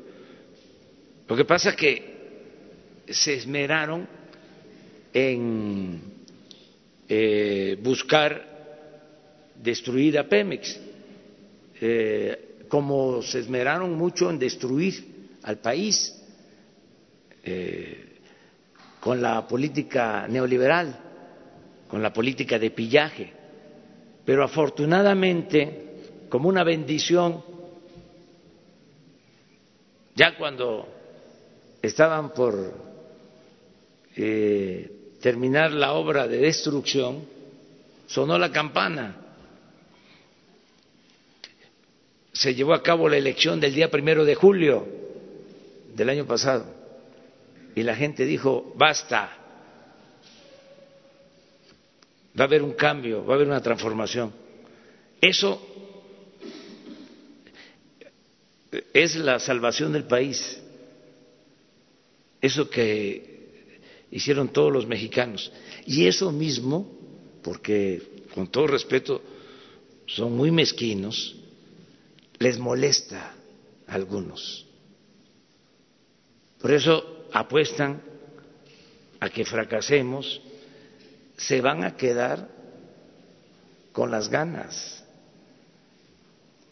Lo 1.28 1.36
que 1.36 1.45
pasa 1.45 1.70
es 1.72 1.76
que 1.76 2.20
se 3.10 3.36
esmeraron 3.36 4.08
en 5.14 6.01
eh, 7.07 7.78
buscar 7.82 8.49
destruir 9.55 10.18
a 10.18 10.28
Pemex, 10.28 10.80
eh, 11.82 12.66
como 12.68 13.22
se 13.22 13.39
esmeraron 13.39 13.95
mucho 13.95 14.30
en 14.30 14.38
destruir 14.38 15.38
al 15.43 15.57
país 15.57 16.16
eh, 17.43 18.20
con 18.99 19.22
la 19.22 19.47
política 19.47 20.28
neoliberal, 20.28 20.95
con 21.88 22.01
la 22.01 22.14
política 22.14 22.60
de 22.60 22.72
pillaje. 22.72 23.34
Pero 24.24 24.43
afortunadamente, 24.43 26.28
como 26.30 26.47
una 26.47 26.64
bendición, 26.64 27.43
ya 30.16 30.38
cuando 30.38 30.88
estaban 31.82 32.34
por 32.34 32.89
terminar 35.22 35.72
la 35.72 35.94
obra 35.94 36.28
de 36.28 36.38
destrucción, 36.38 37.26
sonó 38.08 38.38
la 38.38 38.52
campana. 38.52 39.16
Se 42.34 42.56
llevó 42.56 42.74
a 42.74 42.84
cabo 42.84 43.10
la 43.10 43.18
elección 43.18 43.60
del 43.60 43.74
día 43.74 43.92
primero 43.92 44.24
de 44.24 44.36
julio 44.36 44.88
del 45.94 46.10
año 46.10 46.26
pasado 46.26 46.66
y 47.76 47.84
la 47.84 47.96
gente 47.96 48.26
dijo, 48.26 48.74
basta, 48.76 49.38
va 52.38 52.44
a 52.44 52.48
haber 52.48 52.64
un 52.64 52.74
cambio, 52.74 53.26
va 53.26 53.34
a 53.34 53.36
haber 53.36 53.48
una 53.48 53.62
transformación. 53.62 54.34
Eso 55.22 55.62
es 58.94 59.16
la 59.16 59.40
salvación 59.40 59.94
del 59.94 60.06
país, 60.06 60.62
eso 62.42 62.70
que 62.70 63.29
hicieron 64.12 64.49
todos 64.49 64.72
los 64.72 64.88
mexicanos. 64.88 65.51
Y 65.86 66.07
eso 66.07 66.32
mismo, 66.32 66.89
porque 67.43 68.01
con 68.34 68.47
todo 68.47 68.68
respeto 68.68 69.22
son 70.05 70.36
muy 70.36 70.51
mezquinos, 70.51 71.36
les 72.39 72.57
molesta 72.57 73.36
a 73.88 73.93
algunos. 73.93 74.66
Por 76.62 76.72
eso 76.72 77.28
apuestan 77.32 78.01
a 79.20 79.30
que 79.30 79.45
fracasemos, 79.45 80.41
se 81.38 81.62
van 81.62 81.84
a 81.84 81.95
quedar 81.95 82.49
con 83.91 84.12
las 84.12 84.30
ganas. 84.30 85.03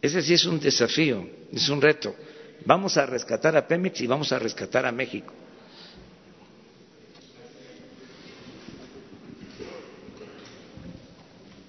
Ese 0.02 0.22
sí 0.22 0.34
es 0.34 0.46
un 0.46 0.60
desafío, 0.60 1.28
es 1.52 1.70
un 1.70 1.82
reto. 1.82 2.16
Vamos 2.66 2.98
a 2.98 3.06
rescatar 3.06 3.56
a 3.56 3.68
Pemex 3.68 4.02
y 4.02 4.08
vamos 4.08 4.32
a 4.32 4.40
rescatar 4.40 4.86
a 4.86 4.92
México. 4.92 5.34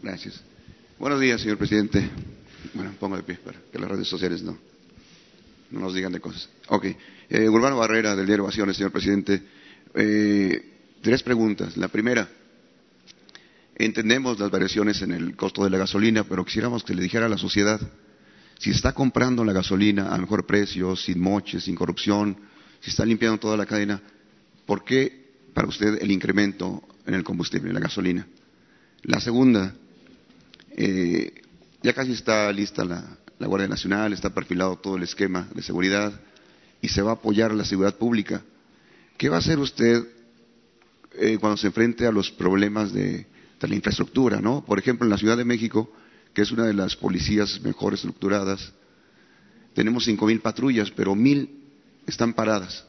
Gracias. 0.03 0.41
Buenos 0.99 1.21
días, 1.21 1.41
señor 1.41 1.59
presidente. 1.59 2.09
Bueno, 2.75 2.95
pongo 3.01 3.17
de 3.17 3.25
pie 3.25 3.37
para 3.37 3.59
que 3.73 3.79
las 3.79 3.91
redes 3.91 4.09
sociales 4.09 4.43
no, 4.43 4.57
no 5.71 5.81
nos 5.81 5.95
digan 5.95 6.13
de 6.13 6.21
cosas. 6.21 6.49
Ok. 6.69 6.87
Eh, 7.29 7.49
Urbano 7.49 7.77
Barrera, 7.77 8.15
del 8.15 8.27
diario 8.27 8.45
Ovaciones, 8.45 8.77
señor 8.77 8.93
presidente. 8.93 9.43
Eh, 9.95 10.97
tres 11.03 11.23
preguntas. 11.23 11.77
La 11.77 11.89
primera, 11.89 12.29
entendemos 13.75 14.39
las 14.39 14.51
variaciones 14.51 15.03
en 15.03 15.13
el 15.13 15.35
costo 15.35 15.65
de 15.65 15.71
la 15.71 15.79
gasolina, 15.79 16.25
pero 16.25 16.45
quisiéramos 16.45 16.85
que 16.85 16.95
le 16.95 17.03
dijera 17.03 17.27
a 17.27 17.29
la 17.29 17.39
sociedad 17.39 17.81
si 18.59 18.71
está 18.71 18.93
comprando 18.93 19.45
la 19.45 19.53
gasolina 19.53 20.15
a 20.15 20.19
mejor 20.19 20.47
precio, 20.47 20.95
sin 20.97 21.21
moches, 21.21 21.65
sin 21.65 21.75
corrupción, 21.75 22.37
si 22.81 22.91
está 22.91 23.05
limpiando 23.05 23.39
toda 23.39 23.57
la 23.57 23.67
cadena, 23.67 24.01
¿por 24.67 24.85
qué 24.85 25.29
para 25.55 25.69
usted 25.69 25.99
el 26.01 26.11
incremento 26.11 26.83
en 27.07 27.15
el 27.15 27.25
combustible, 27.25 27.69
en 27.69 27.75
la 27.75 27.81
gasolina? 27.81 28.27
La 29.03 29.21
segunda, 29.21 29.75
eh, 30.81 31.33
ya 31.83 31.93
casi 31.93 32.13
está 32.13 32.53
lista 32.53 32.85
la, 32.85 33.19
Guardia 33.41 33.67
Nacional, 33.67 34.13
está 34.13 34.31
perfilado 34.31 34.77
todo 34.77 34.97
el 34.97 35.03
esquema 35.03 35.49
de 35.53 35.61
seguridad 35.61 36.13
y 36.81 36.89
se 36.89 37.03
va 37.03 37.11
a 37.11 37.15
apoyar 37.15 37.53
la 37.53 37.65
seguridad 37.65 37.97
pública. 37.97 38.45
¿Qué 39.17 39.29
va 39.29 39.37
a 39.37 39.39
hacer 39.41 39.59
usted 39.59 40.07
eh, 41.15 41.37
cuando 41.41 41.57
se 41.57 41.67
enfrente 41.67 42.07
a 42.07 42.13
los 42.13 42.31
problemas 42.31 42.93
de, 42.93 43.27
la 43.61 43.75
infraestructura? 43.75 44.41
¿no? 44.41 44.65
Por 44.65 44.79
ejemplo, 44.79 45.05
en 45.05 45.11
la 45.11 45.19
Ciudad 45.19 45.37
de 45.37 45.45
México, 45.45 45.93
que 46.33 46.43
es 46.43 46.53
una 46.53 46.65
de 46.65 46.75
las 46.75 46.95
policías 46.95 47.61
mejor 47.63 47.95
estructuradas, 47.95 48.73
tenemos 49.75 50.05
cinco 50.05 50.27
mil 50.27 50.39
patrullas, 50.39 50.93
pero 50.93 51.17
mil 51.17 51.59
están 52.07 52.35
paradas 52.35 52.87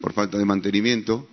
por 0.00 0.12
falta 0.12 0.38
de 0.38 0.44
mantenimiento, 0.44 1.28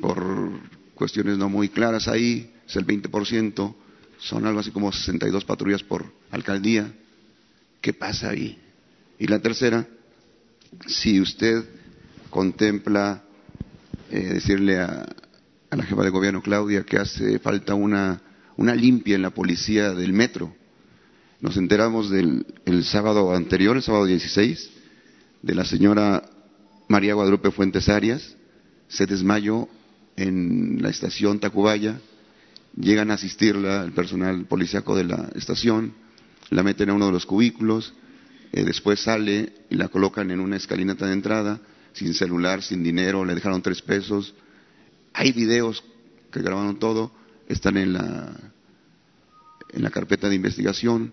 por 0.00 0.60
cuestiones 0.94 1.38
no 1.38 1.48
muy 1.48 1.70
claras 1.70 2.06
ahí, 2.06 2.52
es 2.68 2.76
el 2.76 2.86
20%, 2.86 3.74
son 4.18 4.46
algo 4.46 4.60
así 4.60 4.70
como 4.70 4.92
62 4.92 5.44
patrullas 5.44 5.82
por 5.82 6.12
alcaldía. 6.30 6.92
¿Qué 7.80 7.92
pasa 7.92 8.30
ahí? 8.30 8.58
Y 9.18 9.26
la 9.26 9.40
tercera, 9.40 9.86
si 10.86 11.20
usted 11.20 11.64
contempla 12.30 13.22
eh, 14.10 14.34
decirle 14.34 14.78
a, 14.78 15.06
la 15.70 15.84
jefa 15.84 16.02
de 16.02 16.10
gobierno 16.10 16.42
Claudia 16.42 16.84
que 16.84 16.96
hace 16.96 17.38
falta 17.38 17.74
una, 17.74 18.22
una 18.56 18.74
limpia 18.74 19.16
en 19.16 19.22
la 19.22 19.30
policía 19.30 19.92
del 19.92 20.12
metro. 20.12 20.54
Nos 21.40 21.56
enteramos 21.56 22.08
del 22.08 22.46
el 22.64 22.84
sábado 22.84 23.34
anterior, 23.34 23.76
el 23.76 23.82
sábado 23.82 24.06
16, 24.06 24.70
de 25.42 25.54
la 25.54 25.64
señora 25.64 26.22
María 26.88 27.14
Guadalupe 27.14 27.50
Fuentes 27.50 27.88
Arias, 27.88 28.36
se 28.88 29.06
desmayó 29.06 29.68
en 30.16 30.80
la 30.80 30.88
estación 30.88 31.40
Tacubaya, 31.40 32.00
llegan 32.76 33.10
a 33.10 33.14
asistirla 33.14 33.82
el 33.82 33.92
personal 33.92 34.44
policíaco 34.46 34.96
de 34.96 35.04
la 35.04 35.30
estación, 35.34 35.94
la 36.50 36.62
meten 36.62 36.90
a 36.90 36.94
uno 36.94 37.06
de 37.06 37.12
los 37.12 37.26
cubículos, 37.26 37.94
eh, 38.52 38.64
después 38.64 39.00
sale 39.00 39.52
y 39.70 39.74
la 39.74 39.88
colocan 39.88 40.30
en 40.30 40.40
una 40.40 40.56
escalinata 40.56 41.06
de 41.06 41.12
entrada, 41.12 41.60
sin 41.92 42.14
celular, 42.14 42.62
sin 42.62 42.82
dinero, 42.82 43.24
le 43.24 43.34
dejaron 43.34 43.62
tres 43.62 43.82
pesos. 43.82 44.34
Hay 45.14 45.32
videos 45.32 45.82
que 46.30 46.42
grabaron 46.42 46.78
todo, 46.78 47.10
están 47.48 47.76
en 47.78 47.94
la, 47.94 48.32
en 49.72 49.82
la 49.82 49.90
carpeta 49.90 50.28
de 50.28 50.36
investigación, 50.36 51.12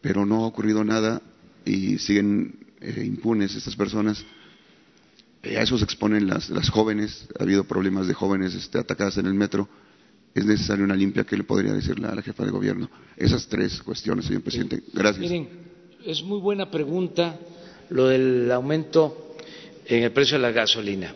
pero 0.00 0.24
no 0.24 0.44
ha 0.44 0.46
ocurrido 0.46 0.84
nada 0.84 1.20
y 1.64 1.98
siguen 1.98 2.66
eh, 2.80 3.02
impunes 3.04 3.54
estas 3.56 3.74
personas. 3.74 4.24
Eh, 5.42 5.58
a 5.58 5.62
eso 5.62 5.76
se 5.76 5.84
exponen 5.84 6.28
las, 6.28 6.48
las 6.50 6.70
jóvenes, 6.70 7.26
ha 7.38 7.42
habido 7.42 7.64
problemas 7.64 8.06
de 8.06 8.14
jóvenes 8.14 8.54
este, 8.54 8.78
atacadas 8.78 9.18
en 9.18 9.26
el 9.26 9.34
metro. 9.34 9.68
Es 10.36 10.44
necesaria 10.44 10.84
una 10.84 10.94
limpia, 10.94 11.24
¿qué 11.24 11.34
le 11.34 11.44
podría 11.44 11.72
decir 11.72 11.96
a 12.04 12.14
la 12.14 12.20
jefa 12.20 12.44
de 12.44 12.50
gobierno? 12.50 12.90
Esas 13.16 13.48
tres 13.48 13.82
cuestiones, 13.82 14.26
señor 14.26 14.42
presidente. 14.42 14.82
Gracias. 14.92 15.18
Miren, 15.18 15.48
es 16.04 16.22
muy 16.22 16.40
buena 16.40 16.70
pregunta 16.70 17.40
lo 17.88 18.08
del 18.08 18.52
aumento 18.52 19.34
en 19.86 20.02
el 20.02 20.12
precio 20.12 20.36
de 20.36 20.42
la 20.42 20.50
gasolina, 20.50 21.14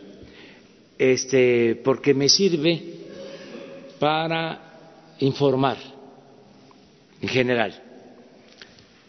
este, 0.97 1.79
porque 1.85 2.15
me 2.15 2.31
sirve 2.31 2.83
para 3.99 5.15
informar 5.19 5.77
en 7.21 7.29
general 7.29 7.79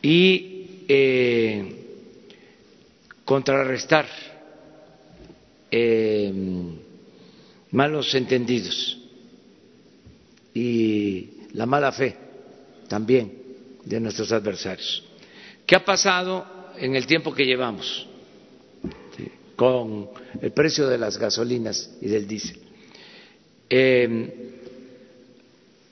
y 0.02 0.84
eh, 0.90 1.86
contrarrestar 3.24 4.08
eh, 5.72 6.34
malos 7.72 8.14
entendidos 8.14 9.01
y 10.54 11.30
la 11.54 11.66
mala 11.66 11.92
fe 11.92 12.16
también 12.88 13.32
de 13.86 14.00
nuestros 14.00 14.32
adversarios. 14.32 15.04
¿Qué 15.66 15.76
ha 15.76 15.86
pasado 15.86 16.46
en 16.78 16.96
el 16.96 17.06
tiempo 17.06 17.34
que 17.34 17.46
llevamos 17.46 18.08
con 19.56 20.10
el 20.42 20.52
precio 20.52 20.88
de 20.88 20.98
las 20.98 21.18
gasolinas 21.18 21.98
y 22.02 22.08
del 22.08 22.28
diésel? 22.28 22.60
Eh, 23.70 24.60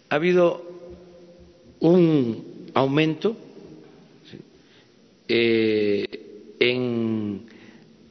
ha 0.09 0.15
habido 0.15 0.69
un 1.79 2.71
aumento 2.73 3.37
eh, 5.27 6.05
en 6.59 7.45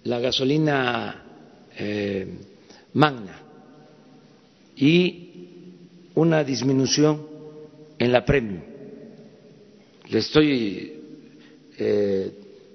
la 0.05 0.21
gasolina 0.21 1.23
eh, 1.77 2.27
magna 2.95 3.43
y 4.77 5.28
una 6.19 6.43
disminución 6.43 7.25
en 7.97 8.11
la 8.11 8.25
premium. 8.25 8.61
Le 10.09 10.19
estoy 10.19 10.93
eh, 11.79 12.33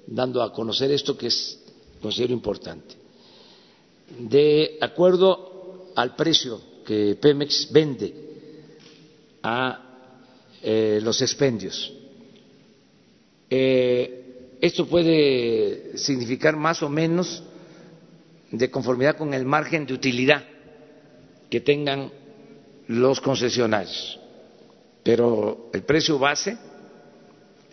dando 0.08 0.41
a 0.41 0.54
conocer 0.54 0.89
esto 0.91 1.18
que 1.18 1.28
es 1.28 1.60
considero 2.02 2.32
importante. 2.32 2.96
De 4.18 4.78
acuerdo 4.80 5.91
al 5.94 6.16
precio 6.16 6.62
que 6.86 7.16
Pemex 7.20 7.70
vende 7.70 8.14
a 9.44 10.08
eh, 10.62 11.00
los 11.04 11.22
expendios, 11.22 11.91
eh, 13.50 14.56
esto 14.62 14.86
puede 14.88 15.98
significar 15.98 16.56
más 16.56 16.82
o 16.82 16.88
menos 16.88 17.44
de 18.52 18.72
conformidad 18.72 19.18
con 19.18 19.34
el 19.34 19.44
margen 19.44 19.86
de 19.86 19.96
utilidad 19.96 20.46
que 21.50 21.60
tengan 21.60 22.22
los 22.88 23.21
concesionarios. 23.21 24.19
Pero 25.03 25.69
el 25.73 25.84
precio 25.84 26.17
base 26.17 26.57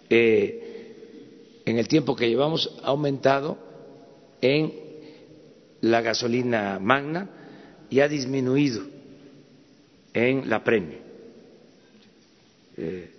eh, 0.08 1.62
en 1.64 1.78
el 1.78 1.86
tiempo 1.86 2.16
que 2.16 2.28
llevamos 2.28 2.76
ha 2.82 2.88
aumentado 2.88 3.56
en 4.40 4.72
la 5.80 6.00
gasolina 6.00 6.78
magna 6.80 7.28
y 7.88 8.00
ha 8.00 8.08
disminuido 8.08 8.82
en 10.12 10.48
la 10.48 10.62
premio. 10.62 10.98
Eh, 12.76 13.10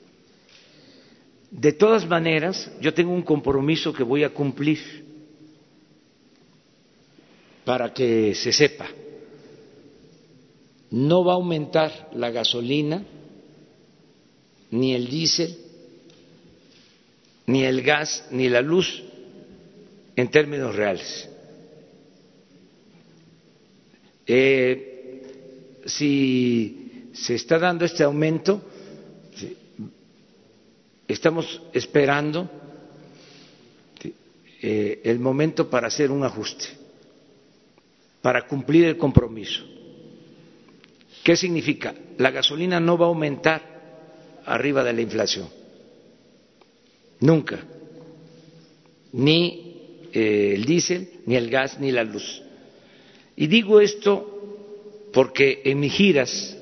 de 1.51 1.73
todas 1.73 2.07
maneras, 2.07 2.71
yo 2.79 2.93
tengo 2.93 3.11
un 3.11 3.23
compromiso 3.23 3.91
que 3.91 4.03
voy 4.03 4.23
a 4.23 4.29
cumplir 4.33 4.79
para 7.65 7.93
que 7.93 8.33
se 8.35 8.51
sepa. 8.51 8.87
No 10.91 11.23
va 11.23 11.33
a 11.33 11.35
aumentar 11.35 12.09
la 12.13 12.29
gasolina 12.31 13.03
ni 14.71 14.93
el 14.93 15.07
diésel 15.07 15.57
ni 17.51 17.63
el 17.65 17.81
gas, 17.81 18.27
ni 18.31 18.47
la 18.47 18.61
luz 18.61 19.03
en 20.15 20.29
términos 20.29 20.73
reales. 20.75 21.27
Eh, 24.25 25.81
si 25.85 27.09
se 27.13 27.35
está 27.35 27.59
dando 27.59 27.83
este 27.83 28.03
aumento, 28.03 28.61
estamos 31.07 31.61
esperando 31.73 32.49
eh, 34.61 35.01
el 35.03 35.19
momento 35.19 35.69
para 35.69 35.87
hacer 35.87 36.09
un 36.11 36.23
ajuste, 36.23 36.65
para 38.21 38.47
cumplir 38.47 38.85
el 38.85 38.97
compromiso. 38.97 39.65
¿Qué 41.23 41.35
significa? 41.35 41.93
La 42.17 42.31
gasolina 42.31 42.79
no 42.79 42.97
va 42.97 43.05
a 43.05 43.09
aumentar 43.09 43.61
arriba 44.45 44.83
de 44.83 44.93
la 44.93 45.01
inflación 45.01 45.61
Nunca. 47.21 47.63
Ni 49.13 50.07
eh, 50.11 50.53
el 50.55 50.65
diésel, 50.65 51.07
ni 51.27 51.35
el 51.35 51.49
gas, 51.49 51.79
ni 51.79 51.91
la 51.91 52.03
luz. 52.03 52.41
Y 53.35 53.47
digo 53.47 53.79
esto 53.79 55.07
porque 55.13 55.61
en 55.65 55.79
mis 55.79 55.93
giras, 55.93 56.57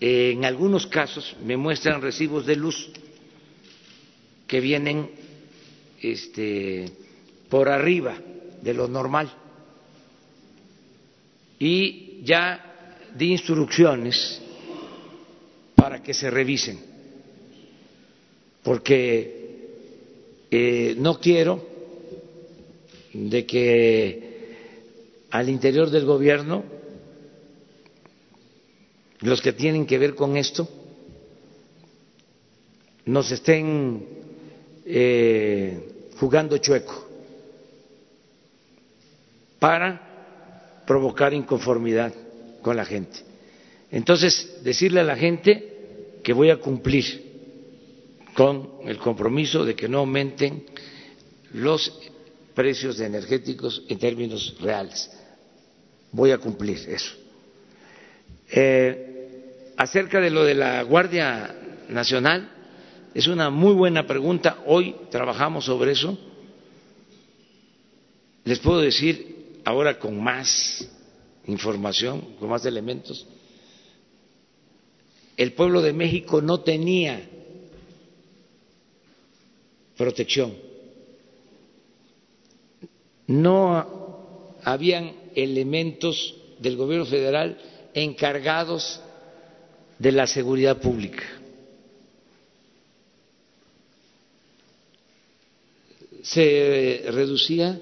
en 0.00 0.44
algunos 0.44 0.86
casos, 0.86 1.36
me 1.44 1.56
muestran 1.56 2.00
recibos 2.00 2.46
de 2.46 2.56
luz 2.56 2.90
que 4.46 4.60
vienen 4.60 5.10
este, 6.00 6.90
por 7.50 7.68
arriba 7.68 8.16
de 8.62 8.74
lo 8.74 8.88
normal. 8.88 9.30
Y 11.58 12.22
ya 12.24 12.75
di 13.16 13.32
instrucciones 13.32 14.40
para 15.74 16.02
que 16.02 16.12
se 16.12 16.30
revisen. 16.30 16.78
Porque 18.62 19.68
eh, 20.50 20.94
no 20.98 21.18
quiero 21.20 21.64
de 23.12 23.46
que 23.46 25.26
al 25.30 25.48
interior 25.48 25.90
del 25.90 26.04
gobierno 26.04 26.64
los 29.20 29.40
que 29.40 29.52
tienen 29.52 29.86
que 29.86 29.98
ver 29.98 30.14
con 30.14 30.36
esto 30.36 30.68
nos 33.06 33.30
estén 33.30 34.04
eh, 34.84 36.10
jugando 36.18 36.58
chueco 36.58 37.06
para 39.58 40.82
provocar 40.86 41.32
inconformidad 41.32 42.12
con 42.66 42.76
la 42.76 42.84
gente. 42.84 43.20
Entonces, 43.92 44.58
decirle 44.64 44.98
a 44.98 45.04
la 45.04 45.14
gente 45.14 46.18
que 46.24 46.32
voy 46.32 46.50
a 46.50 46.56
cumplir 46.56 47.04
con 48.34 48.80
el 48.84 48.98
compromiso 48.98 49.64
de 49.64 49.76
que 49.76 49.88
no 49.88 49.98
aumenten 49.98 50.66
los 51.52 51.96
precios 52.56 52.98
de 52.98 53.06
energéticos 53.06 53.84
en 53.88 54.00
términos 54.00 54.56
reales. 54.60 55.08
Voy 56.10 56.32
a 56.32 56.38
cumplir 56.38 56.76
eso. 56.88 57.14
Eh, 58.50 59.72
acerca 59.76 60.20
de 60.20 60.30
lo 60.30 60.42
de 60.42 60.56
la 60.56 60.82
Guardia 60.82 61.54
Nacional, 61.88 62.50
es 63.14 63.28
una 63.28 63.48
muy 63.48 63.74
buena 63.74 64.08
pregunta. 64.08 64.64
Hoy 64.66 64.96
trabajamos 65.12 65.66
sobre 65.66 65.92
eso. 65.92 66.18
Les 68.42 68.58
puedo 68.58 68.80
decir 68.80 69.60
ahora 69.64 70.00
con 70.00 70.20
más 70.20 70.95
información, 71.46 72.36
con 72.38 72.48
más 72.48 72.64
elementos. 72.66 73.26
El 75.36 75.52
pueblo 75.52 75.82
de 75.82 75.92
México 75.92 76.40
no 76.40 76.60
tenía 76.60 77.28
protección. 79.96 80.54
No 83.26 84.56
habían 84.62 85.12
elementos 85.34 86.34
del 86.58 86.76
gobierno 86.76 87.06
federal 87.06 87.58
encargados 87.92 89.00
de 89.98 90.12
la 90.12 90.26
seguridad 90.26 90.80
pública. 90.80 91.24
Se 96.22 97.04
reducía 97.08 97.78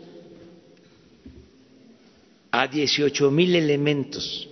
a 2.57 2.69
18 2.69 3.33
mil 3.33 3.57
elementos 3.57 4.49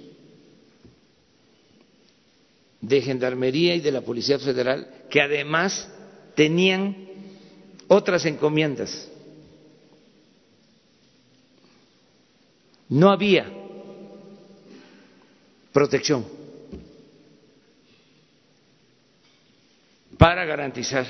de 2.80 3.00
Gendarmería 3.00 3.76
y 3.76 3.80
de 3.80 3.92
la 3.92 4.00
Policía 4.00 4.40
Federal 4.40 5.04
que 5.08 5.20
además 5.20 5.88
tenían 6.34 6.96
otras 7.86 8.26
encomiendas. 8.26 9.08
No 12.88 13.10
había 13.12 13.46
protección 15.72 16.26
para 20.18 20.44
garantizar 20.44 21.06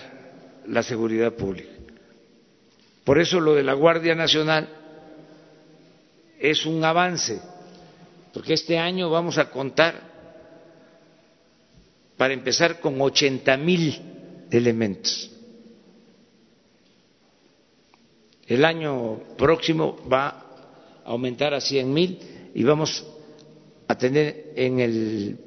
la 0.68 0.82
seguridad 0.82 1.32
pública. 1.32 1.70
Por 3.03 3.18
eso 3.18 3.40
lo 3.40 3.55
de 3.55 3.62
la 3.62 3.72
Guardia 3.72 4.14
Nacional 4.14 4.82
es 6.43 6.66
un 6.66 6.84
avance, 6.84 7.40
porque 8.34 8.55
este 8.55 8.76
año 8.76 9.09
vamos 9.09 9.38
a 9.38 9.49
contar, 9.49 10.11
para 12.16 12.34
empezar, 12.34 12.80
con 12.80 13.01
80 13.01 13.57
mil 13.59 13.97
elementos. 14.51 15.30
El 18.49 18.64
año 18.64 19.20
próximo 19.38 19.97
va 20.12 20.28
a 21.05 21.11
aumentar 21.11 21.55
a 21.55 21.61
100 21.61 21.93
mil 21.93 22.18
y 22.53 22.64
vamos 22.64 23.05
a 23.86 23.97
tener 23.97 24.53
en 24.57 24.80
el 24.80 25.38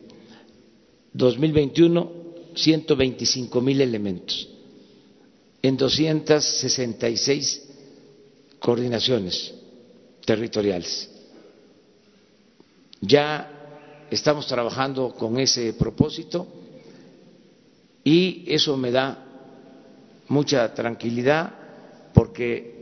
2021 1.11 2.11
125 2.55 3.61
mil 3.61 3.81
elementos 3.81 4.49
en 5.61 5.75
266 5.75 7.69
coordinaciones 8.59 9.54
territoriales. 10.25 11.09
Ya 13.01 13.51
estamos 14.09 14.47
trabajando 14.47 15.13
con 15.13 15.39
ese 15.39 15.73
propósito 15.73 16.47
y 18.03 18.45
eso 18.47 18.77
me 18.77 18.91
da 18.91 19.23
mucha 20.27 20.73
tranquilidad 20.73 21.53
porque 22.13 22.73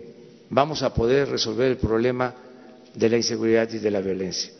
vamos 0.49 0.83
a 0.83 0.93
poder 0.93 1.29
resolver 1.29 1.71
el 1.71 1.77
problema 1.77 2.35
de 2.93 3.09
la 3.09 3.17
inseguridad 3.17 3.69
y 3.71 3.79
de 3.79 3.91
la 3.91 4.01
violencia. 4.01 4.51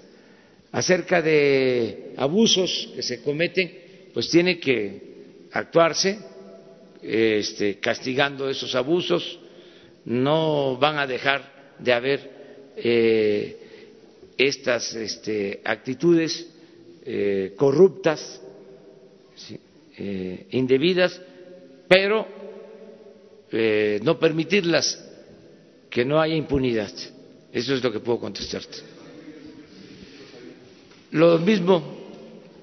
Acerca 0.72 1.22
de 1.22 2.14
abusos 2.18 2.90
que 2.96 3.04
se 3.04 3.22
cometen, 3.22 4.12
pues 4.14 4.30
tiene 4.30 4.60
que 4.60 5.48
actuarse 5.52 6.20
este, 7.02 7.80
castigando 7.80 8.50
esos 8.50 8.74
abusos, 8.74 9.40
no 10.06 10.78
van 10.78 10.98
a 10.98 11.06
dejar 11.06 11.76
de 11.80 11.94
haber 11.94 12.33
eh, 12.78 13.58
estas 14.38 14.96
este, 14.96 15.62
actitudes 15.64 16.48
eh, 17.06 17.54
corruptas, 17.56 18.42
eh, 19.98 20.48
indebidas, 20.52 21.22
pero 21.88 22.42
no 24.02 24.18
permitirlas, 24.18 25.00
que 25.88 26.04
no 26.04 26.20
haya 26.20 26.34
impunidad. 26.34 26.92
Eso 27.52 27.76
es 27.76 27.84
lo 27.84 27.92
que 27.92 28.00
puedo 28.00 28.20
contestarte. 28.20 28.80
Lo 31.12 31.38
mismo, 31.38 31.84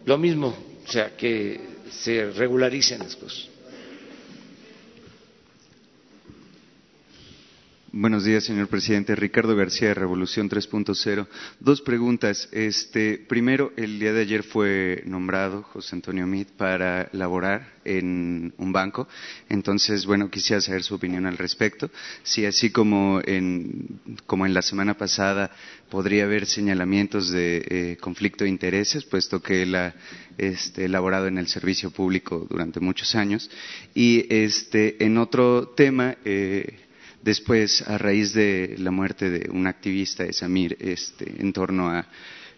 lo 0.04 0.18
mismo, 0.18 0.48
o 0.84 0.90
sea, 0.90 1.16
que 1.16 1.60
se 1.92 2.32
regularicen 2.32 2.98
las 2.98 3.14
cosas. 3.14 3.48
Buenos 7.92 8.24
días, 8.24 8.44
señor 8.44 8.68
presidente. 8.68 9.16
Ricardo 9.16 9.56
García, 9.56 9.88
de 9.88 9.94
Revolución 9.94 10.48
3.0. 10.48 11.26
Dos 11.58 11.82
preguntas. 11.82 12.48
Este, 12.52 13.18
primero, 13.18 13.72
el 13.76 13.98
día 13.98 14.12
de 14.12 14.20
ayer 14.20 14.44
fue 14.44 15.02
nombrado 15.06 15.64
José 15.64 15.96
Antonio 15.96 16.24
Mit 16.24 16.50
para 16.50 17.08
laborar 17.10 17.72
en 17.84 18.54
un 18.58 18.72
banco. 18.72 19.08
Entonces, 19.48 20.06
bueno, 20.06 20.30
quisiera 20.30 20.60
saber 20.60 20.84
su 20.84 20.94
opinión 20.94 21.26
al 21.26 21.36
respecto. 21.36 21.90
Si 22.22 22.46
así 22.46 22.70
como 22.70 23.20
en, 23.24 23.98
como 24.24 24.46
en 24.46 24.54
la 24.54 24.62
semana 24.62 24.96
pasada 24.96 25.50
podría 25.90 26.26
haber 26.26 26.46
señalamientos 26.46 27.32
de 27.32 27.64
eh, 27.68 27.96
conflicto 28.00 28.44
de 28.44 28.50
intereses, 28.50 29.02
puesto 29.02 29.42
que 29.42 29.62
él 29.62 29.74
ha 29.74 29.96
este, 30.38 30.88
laborado 30.88 31.26
en 31.26 31.38
el 31.38 31.48
servicio 31.48 31.90
público 31.90 32.46
durante 32.48 32.78
muchos 32.78 33.16
años. 33.16 33.50
Y 33.94 34.32
este, 34.32 35.04
en 35.04 35.18
otro 35.18 35.70
tema, 35.70 36.16
eh, 36.24 36.78
Después, 37.22 37.82
a 37.82 37.98
raíz 37.98 38.32
de 38.32 38.76
la 38.78 38.90
muerte 38.90 39.30
de 39.30 39.50
un 39.50 39.66
activista 39.66 40.24
de 40.24 40.32
Samir, 40.32 40.76
este, 40.80 41.30
en 41.38 41.52
torno 41.52 41.90
a 41.90 42.06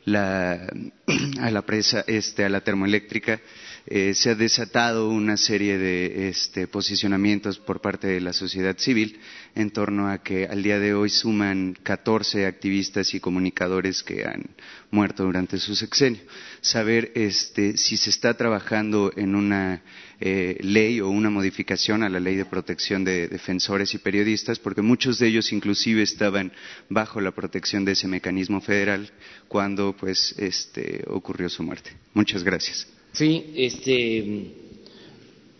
la, 0.05 0.73
a 1.41 1.51
la 1.51 1.63
presa, 1.63 2.05
este, 2.07 2.45
a 2.45 2.49
la 2.49 2.61
termoeléctrica, 2.61 3.41
eh, 3.87 4.14
se 4.14 4.30
ha 4.30 4.35
desatado 4.35 5.09
una 5.09 5.37
serie 5.37 5.76
de 5.76 6.28
este, 6.28 6.68
posicionamientos 6.68 7.59
por 7.59 7.80
parte 7.80 8.07
de 8.07 8.20
la 8.20 8.33
sociedad 8.33 8.78
civil 8.78 9.18
en 9.55 9.70
torno 9.70 10.09
a 10.09 10.22
que 10.22 10.47
al 10.47 10.62
día 10.62 10.78
de 10.78 10.95
hoy 10.95 11.11
suman 11.11 11.76
14 11.83 12.47
activistas 12.47 13.12
y 13.14 13.20
comunicadores 13.20 14.03
que 14.03 14.24
han 14.24 14.51
muerto 14.91 15.24
durante 15.24 15.59
su 15.59 15.74
sexenio. 15.74 16.22
Saber 16.61 17.11
este, 17.16 17.76
si 17.76 17.97
se 17.97 18.11
está 18.11 18.35
trabajando 18.35 19.12
en 19.16 19.35
una 19.35 19.83
eh, 20.20 20.59
ley 20.61 21.01
o 21.01 21.09
una 21.09 21.30
modificación 21.30 22.05
a 22.05 22.09
la 22.09 22.20
ley 22.20 22.37
de 22.37 22.45
protección 22.45 23.03
de 23.03 23.26
defensores 23.26 23.95
y 23.95 23.99
periodistas, 23.99 24.61
porque 24.61 24.83
muchos 24.83 25.18
de 25.18 25.26
ellos 25.26 25.53
inclusive 25.53 26.03
estaban 26.03 26.53
bajo 26.89 27.20
la 27.20 27.33
protección 27.33 27.85
de 27.85 27.93
ese 27.93 28.07
mecanismo 28.07 28.61
federal 28.61 29.11
cuando 29.49 29.97
pues 29.97 30.37
este, 30.39 31.05
ocurrió 31.09 31.49
su 31.49 31.64
muerte. 31.64 31.91
Muchas 32.14 32.45
gracias. 32.45 32.87
Sí, 33.13 33.53
este, 33.57 34.19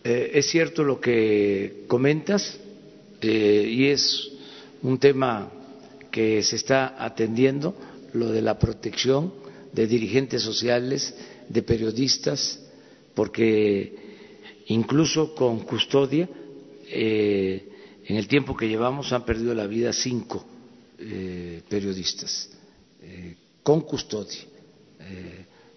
eh, 0.03 0.31
es 0.33 0.47
cierto 0.47 0.83
lo 0.83 0.99
que 0.99 1.83
comentas 1.87 2.59
eh, 3.21 3.67
y 3.69 3.85
es 3.89 4.31
un 4.81 4.97
tema 4.97 5.51
que 6.09 6.41
se 6.41 6.55
está 6.55 6.95
atendiendo, 6.97 7.75
lo 8.13 8.31
de 8.31 8.41
la 8.41 8.57
protección 8.57 9.33
de 9.71 9.85
dirigentes 9.85 10.41
sociales, 10.41 11.13
de 11.47 11.61
periodistas, 11.61 12.59
porque 13.13 13.95
incluso 14.67 15.35
con 15.35 15.59
custodia, 15.59 16.27
eh, 16.87 17.69
en 18.05 18.15
el 18.17 18.27
tiempo 18.27 18.57
que 18.57 18.67
llevamos 18.67 19.13
han 19.13 19.25
perdido 19.25 19.53
la 19.53 19.67
vida 19.67 19.93
cinco 19.93 20.45
periodistas, 21.67 22.49
con 23.61 23.81
custodia, 23.81 24.39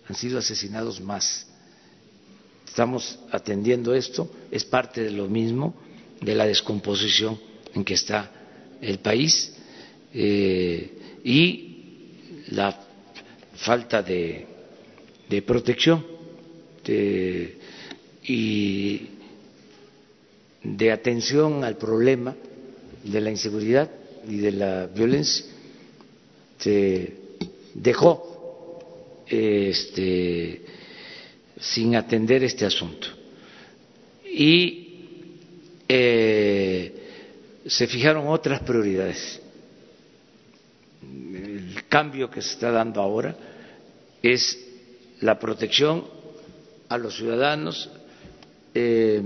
han 0.09 0.15
sido 0.15 0.39
asesinados 0.39 1.01
más 1.01 1.47
Estamos 2.77 3.19
atendiendo 3.31 3.95
esto, 3.95 4.31
es 4.51 4.67
parte 4.67 5.01
de 5.03 5.11
lo 5.11 5.29
mismo, 5.29 5.75
de 6.21 6.35
la 6.35 6.45
descomposición 6.45 7.41
en 7.73 7.83
que 7.87 7.95
está 7.95 8.31
el 8.83 8.99
país 8.99 9.55
eh, 10.13 10.93
y 11.25 12.45
la 12.51 12.79
falta 13.55 14.03
de, 14.03 14.47
protección 15.47 16.05
y 18.23 19.01
de 20.63 20.93
atención 20.93 21.65
al 21.65 21.79
problema 21.79 22.37
de 23.05 23.21
la 23.23 23.31
inseguridad 23.31 23.91
y 24.29 24.37
de 24.37 24.53
la 24.53 24.87
violencia. 24.87 25.47
Se 26.59 27.11
dejó 27.73 29.25
este, 29.27 30.76
sin 31.59 31.97
atender 31.97 32.45
este 32.45 32.67
asunto. 32.67 33.09
Y 34.25 34.87
eh, 35.89 36.93
se 37.67 37.87
fijaron 37.87 38.29
otras 38.29 38.61
prioridades. 38.61 39.41
El 41.03 41.85
cambio 41.89 42.31
que 42.31 42.43
se 42.43 42.53
está 42.53 42.71
dando 42.71 43.01
ahora 43.01 43.37
es 44.23 44.59
la 45.21 45.39
protección 45.39 46.05
a 46.89 46.99
los 46.99 47.17
ciudadanos 47.17 47.91
eh, 48.75 49.23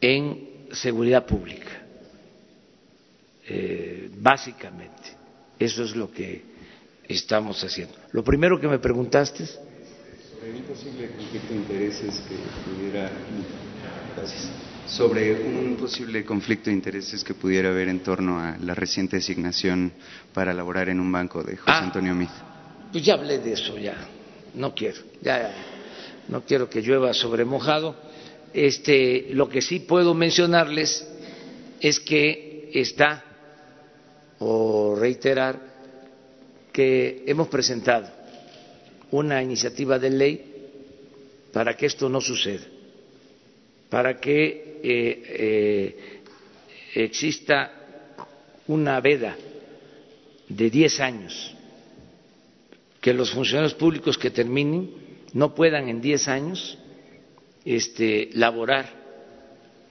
en 0.00 0.48
seguridad 0.72 1.26
pública, 1.26 1.82
eh, 3.46 4.10
básicamente. 4.18 5.14
Eso 5.58 5.84
es 5.84 5.94
lo 5.96 6.10
que 6.10 6.42
estamos 7.08 7.62
haciendo. 7.64 7.94
Lo 8.12 8.22
primero 8.24 8.60
que 8.60 8.68
me 8.68 8.78
preguntaste 8.78 9.44
un 10.52 10.62
posible 10.62 11.08
conflicto 11.08 11.48
de 11.48 11.56
intereses 11.56 12.22
que 12.28 12.36
pudiera 12.70 13.10
sobre 14.86 15.32
un 15.32 15.76
posible 15.76 16.24
conflicto 16.24 16.68
de 16.68 16.76
intereses 16.76 17.24
que 17.24 17.34
pudiera 17.34 17.70
haber 17.70 17.88
en 17.88 18.00
torno 18.00 18.38
a 18.38 18.56
la 18.58 18.74
reciente 18.74 19.16
designación 19.16 19.92
para 20.32 20.52
laborar 20.52 20.90
en 20.90 21.00
un 21.00 21.10
banco 21.10 21.42
de 21.42 21.56
José 21.56 21.70
ah, 21.70 21.84
Antonio 21.84 22.14
Mid. 22.14 22.28
Pues 22.92 23.04
ya 23.04 23.14
hablé 23.14 23.38
de 23.38 23.54
eso 23.54 23.78
ya, 23.78 23.96
no 24.54 24.74
quiero, 24.74 25.00
ya 25.22 25.50
no 26.28 26.42
quiero 26.44 26.68
que 26.68 26.82
llueva 26.82 27.14
sobre 27.14 27.44
mojado. 27.44 27.96
Este, 28.52 29.28
lo 29.30 29.48
que 29.48 29.62
sí 29.62 29.80
puedo 29.80 30.14
mencionarles 30.14 31.08
es 31.80 31.98
que 31.98 32.70
está 32.74 33.24
o 34.38 34.94
reiterar 34.94 35.58
que 36.72 37.24
hemos 37.26 37.48
presentado 37.48 38.13
una 39.10 39.42
iniciativa 39.42 39.98
de 39.98 40.10
ley 40.10 40.54
para 41.52 41.76
que 41.76 41.86
esto 41.86 42.08
no 42.08 42.20
suceda, 42.20 42.64
para 43.88 44.18
que 44.20 44.80
eh, 44.82 45.22
eh, 46.94 47.04
exista 47.04 47.72
una 48.66 49.00
veda 49.00 49.36
de 50.48 50.70
10 50.70 51.00
años, 51.00 51.54
que 53.00 53.12
los 53.12 53.30
funcionarios 53.30 53.74
públicos 53.74 54.18
que 54.18 54.30
terminen 54.30 54.90
no 55.32 55.54
puedan 55.54 55.88
en 55.88 56.00
10 56.00 56.28
años 56.28 56.78
este, 57.64 58.30
laborar 58.34 58.88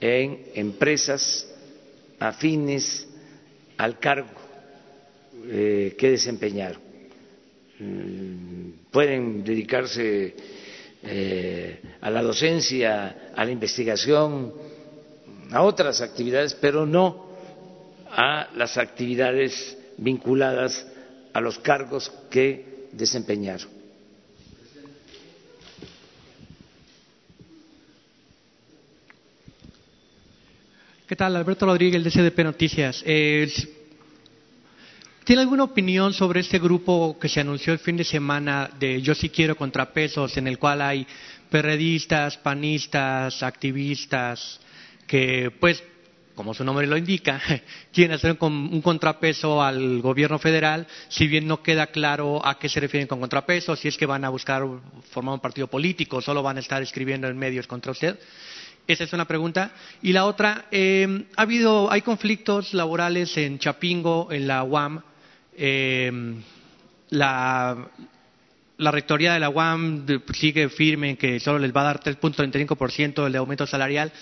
en 0.00 0.46
empresas 0.54 1.50
afines 2.18 3.08
al 3.76 3.98
cargo 3.98 4.30
eh, 5.46 5.94
que 5.98 6.10
desempeñaron. 6.10 6.93
Mm, 7.84 8.90
pueden 8.90 9.44
dedicarse 9.44 10.34
eh, 11.02 11.80
a 12.00 12.10
la 12.10 12.22
docencia, 12.22 13.30
a 13.34 13.44
la 13.44 13.50
investigación, 13.50 14.52
a 15.50 15.62
otras 15.62 16.00
actividades, 16.00 16.54
pero 16.54 16.86
no 16.86 17.26
a 18.10 18.48
las 18.56 18.78
actividades 18.78 19.76
vinculadas 19.98 20.86
a 21.32 21.40
los 21.40 21.58
cargos 21.58 22.10
que 22.30 22.86
desempeñaron. 22.92 23.68
¿Qué 31.06 31.16
tal? 31.16 31.36
Alberto 31.36 31.66
Rodríguez, 31.66 32.02
de 32.02 32.10
CDP 32.10 32.38
Noticias. 32.44 33.02
Eh, 33.04 33.46
¿Tiene 35.24 35.40
alguna 35.40 35.64
opinión 35.64 36.12
sobre 36.12 36.40
este 36.40 36.58
grupo 36.58 37.18
que 37.18 37.30
se 37.30 37.40
anunció 37.40 37.72
el 37.72 37.78
fin 37.78 37.96
de 37.96 38.04
semana 38.04 38.68
de 38.78 39.00
Yo 39.00 39.14
sí 39.14 39.30
quiero 39.30 39.56
contrapesos, 39.56 40.36
en 40.36 40.46
el 40.46 40.58
cual 40.58 40.82
hay 40.82 41.06
perredistas, 41.48 42.36
panistas, 42.36 43.42
activistas, 43.42 44.60
que 45.06 45.50
pues 45.58 45.82
como 46.34 46.52
su 46.52 46.62
nombre 46.62 46.86
lo 46.86 46.98
indica, 46.98 47.40
quieren 47.92 48.14
hacer 48.14 48.36
un 48.38 48.82
contrapeso 48.82 49.62
al 49.62 50.02
gobierno 50.02 50.38
federal, 50.38 50.86
si 51.08 51.26
bien 51.26 51.46
no 51.46 51.62
queda 51.62 51.86
claro 51.86 52.46
a 52.46 52.58
qué 52.58 52.68
se 52.68 52.80
refieren 52.80 53.06
con 53.06 53.20
contrapeso, 53.20 53.76
si 53.76 53.88
es 53.88 53.96
que 53.96 54.04
van 54.04 54.26
a 54.26 54.28
buscar 54.28 54.62
formar 55.10 55.36
un 55.36 55.40
partido 55.40 55.68
político, 55.68 56.20
solo 56.20 56.42
van 56.42 56.58
a 56.58 56.60
estar 56.60 56.82
escribiendo 56.82 57.28
en 57.28 57.38
medios 57.38 57.66
contra 57.66 57.92
usted. 57.92 58.18
Esa 58.86 59.04
es 59.04 59.12
una 59.14 59.24
pregunta. 59.24 59.72
Y 60.02 60.12
la 60.12 60.26
otra, 60.26 60.66
eh, 60.70 61.24
ha 61.34 61.42
habido, 61.42 61.90
hay 61.90 62.02
conflictos 62.02 62.74
laborales 62.74 63.34
en 63.38 63.58
Chapingo, 63.58 64.30
en 64.30 64.46
la 64.46 64.62
UAM. 64.64 65.02
Eh, 65.56 66.10
la, 67.10 67.90
rectoría 68.78 69.34
de 69.34 69.40
la 69.40 69.50
UAM 69.50 70.06
sigue 70.32 70.68
firme 70.68 71.10
en 71.10 71.16
que 71.16 71.40
solo 71.40 71.58
les 71.58 71.74
va 71.74 71.82
a 71.82 71.84
dar 71.84 72.00
3.35% 72.00 73.28
de 73.28 73.38
aumento 73.38 73.66
salarial, 73.66 74.12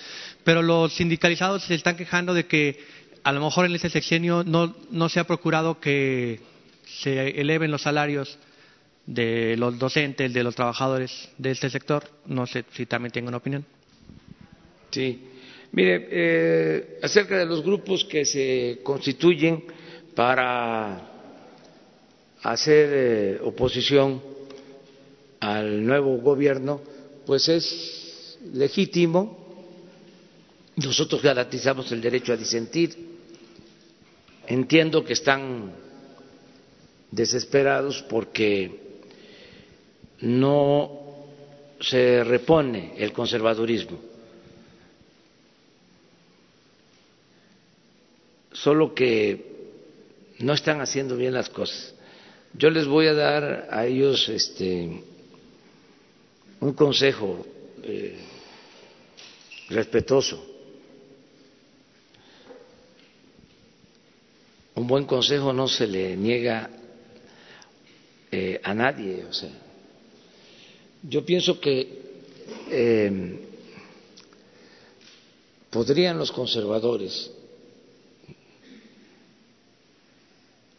pero 0.44 0.62
los 0.62 0.94
sindicalizados 0.94 1.64
se 1.64 1.74
están 1.74 1.96
quejando 1.96 2.34
de 2.34 2.46
que 2.46 2.78
a 3.24 3.32
lo 3.32 3.40
mejor 3.40 3.66
en 3.66 3.74
este 3.74 3.88
sexenio 3.88 4.44
no, 4.44 4.74
no 4.90 5.08
se 5.08 5.20
ha 5.20 5.24
procurado 5.24 5.80
que 5.80 6.40
se 6.84 7.40
eleven 7.40 7.70
los 7.70 7.82
salarios 7.82 8.38
de 9.06 9.56
los 9.56 9.78
docentes, 9.78 10.32
de 10.32 10.44
los 10.44 10.54
trabajadores 10.54 11.30
de 11.38 11.50
este 11.52 11.70
sector. 11.70 12.04
No 12.26 12.46
sé 12.46 12.64
si 12.72 12.86
también 12.86 13.12
tengo 13.12 13.28
una 13.28 13.38
opinión. 13.38 13.64
Sí. 14.90 15.28
Mire, 15.72 16.08
eh, 16.10 16.98
acerca 17.02 17.38
de 17.38 17.46
los 17.46 17.62
grupos 17.62 18.04
que 18.04 18.24
se 18.26 18.80
constituyen 18.82 19.64
para 20.14 21.11
hacer 22.42 22.88
eh, 22.92 23.40
oposición 23.42 24.22
al 25.40 25.84
nuevo 25.84 26.16
gobierno, 26.18 26.80
pues 27.26 27.48
es 27.48 28.38
legítimo 28.52 29.42
nosotros 30.76 31.22
garantizamos 31.22 31.92
el 31.92 32.00
derecho 32.00 32.32
a 32.32 32.36
disentir. 32.36 32.96
Entiendo 34.46 35.04
que 35.04 35.12
están 35.12 35.72
desesperados 37.10 38.02
porque 38.08 38.80
no 40.20 41.26
se 41.80 42.24
repone 42.24 42.94
el 42.96 43.12
conservadurismo. 43.12 43.98
Solo 48.52 48.94
que 48.94 49.52
no 50.38 50.54
están 50.54 50.80
haciendo 50.80 51.16
bien 51.16 51.34
las 51.34 51.50
cosas. 51.50 51.94
Yo 52.54 52.70
les 52.70 52.86
voy 52.86 53.06
a 53.06 53.14
dar 53.14 53.68
a 53.70 53.86
ellos 53.86 54.28
este, 54.28 55.02
un 56.60 56.72
consejo 56.74 57.46
eh, 57.82 58.16
respetuoso 59.70 60.52
un 64.74 64.86
buen 64.86 65.04
consejo 65.04 65.52
no 65.52 65.68
se 65.68 65.86
le 65.86 66.16
niega 66.16 66.70
eh, 68.30 68.60
a 68.62 68.74
nadie. 68.74 69.24
O 69.24 69.32
sea, 69.32 69.50
yo 71.02 71.24
pienso 71.24 71.60
que 71.60 72.00
em, 72.70 73.38
podrían 75.70 76.18
los 76.18 76.32
conservadores, 76.32 77.30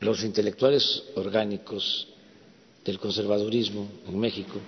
los 0.04 0.24
intelectuales 0.24 1.04
orgánicos 1.16 2.08
del 2.84 3.00
conservadurismo 3.00 3.88
en 4.08 4.20
México, 4.20 4.60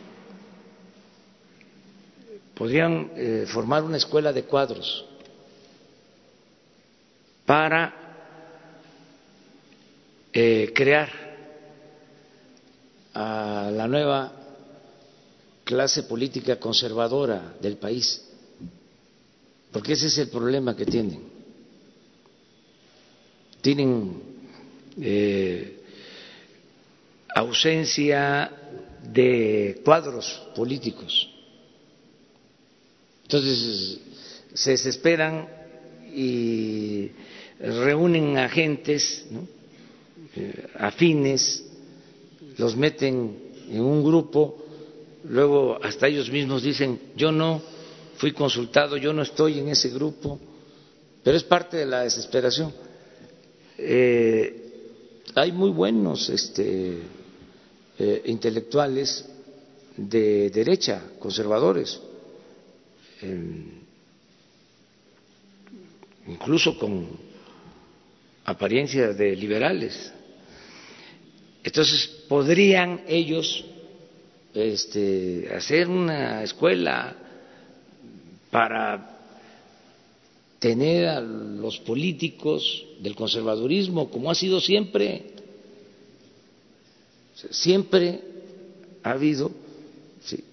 podrían 2.53 3.11
eh, 3.15 3.45
formar 3.47 3.83
una 3.83 3.97
escuela 3.97 4.31
de 4.31 4.43
cuadros 4.43 5.05
para 7.45 7.93
eh, 10.31 10.71
crear 10.73 11.09
a 13.13 13.69
la 13.71 13.87
nueva 13.87 14.31
clase 15.63 16.03
política 16.03 16.59
conservadora 16.59 17.55
del 17.59 17.77
país, 17.77 18.23
porque 19.71 19.93
ese 19.93 20.07
es 20.07 20.17
el 20.17 20.29
problema 20.29 20.75
que 20.75 20.85
tienen. 20.85 21.35
Tienen 23.61 24.34
eh, 25.01 25.81
ausencia 27.33 28.51
de 29.03 29.81
cuadros 29.83 30.41
políticos. 30.55 31.29
Entonces 33.23 33.99
se 34.53 34.71
desesperan 34.71 35.47
y 36.13 37.11
reúnen 37.59 38.37
agentes. 38.37 39.25
Eh, 40.37 40.67
afines, 40.79 41.63
los 42.57 42.75
meten 42.75 43.37
en 43.69 43.81
un 43.81 44.03
grupo, 44.03 44.65
luego 45.23 45.79
hasta 45.81 46.07
ellos 46.07 46.29
mismos 46.29 46.61
dicen, 46.61 46.99
yo 47.15 47.31
no 47.31 47.61
fui 48.17 48.31
consultado, 48.33 48.97
yo 48.97 49.13
no 49.13 49.21
estoy 49.21 49.59
en 49.59 49.69
ese 49.69 49.89
grupo, 49.89 50.39
pero 51.23 51.37
es 51.37 51.43
parte 51.43 51.77
de 51.77 51.85
la 51.85 52.01
desesperación. 52.01 52.73
Eh, 53.77 54.64
hay 55.35 55.51
muy 55.51 55.69
buenos 55.71 56.29
este, 56.29 56.99
eh, 57.99 58.21
intelectuales 58.25 59.25
de 59.97 60.49
derecha, 60.49 61.01
conservadores, 61.19 62.01
incluso 66.27 66.77
con 66.77 67.07
apariencias 68.45 69.17
de 69.17 69.35
liberales. 69.35 70.11
Entonces, 71.63 72.07
podrían 72.29 73.01
ellos 73.07 73.65
este, 74.53 75.49
hacer 75.53 75.89
una 75.89 76.43
escuela 76.43 77.15
para 78.51 79.14
tener 80.65 81.05
a 81.09 81.21
los 81.21 81.77
políticos 81.77 82.87
del 82.99 83.13
conservadurismo, 83.15 84.09
como 84.09 84.31
ha 84.31 84.33
sido 84.33 84.59
siempre. 84.59 85.21
Siempre 87.51 88.19
ha 89.03 89.11
habido 89.11 89.51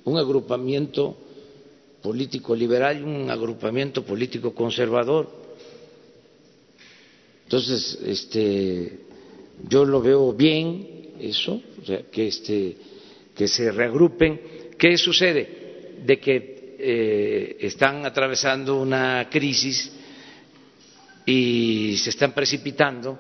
un 0.05 0.19
agrupamiento 0.19 1.17
político 2.03 2.55
liberal 2.55 2.99
y 3.01 3.03
un 3.05 3.31
agrupamiento 3.31 4.05
político 4.05 4.55
conservador. 4.55 5.31
Entonces, 7.45 7.99
este, 8.05 8.99
yo 9.67 9.87
lo 9.87 10.03
veo 10.03 10.35
bien, 10.35 11.15
eso, 11.21 11.63
que, 12.13 12.27
este, 12.27 12.77
que 13.35 13.49
se 13.49 13.73
reagrupen. 13.73 14.39
¿Qué 14.77 14.99
sucede? 14.99 15.95
De 16.05 16.21
que 16.21 16.77
eh, 16.79 17.57
están 17.61 18.05
atravesando 18.05 18.79
una 18.79 19.31
crisis 19.31 20.01
y 21.25 21.97
se 21.99 22.11
están 22.11 22.33
precipitando 22.33 23.19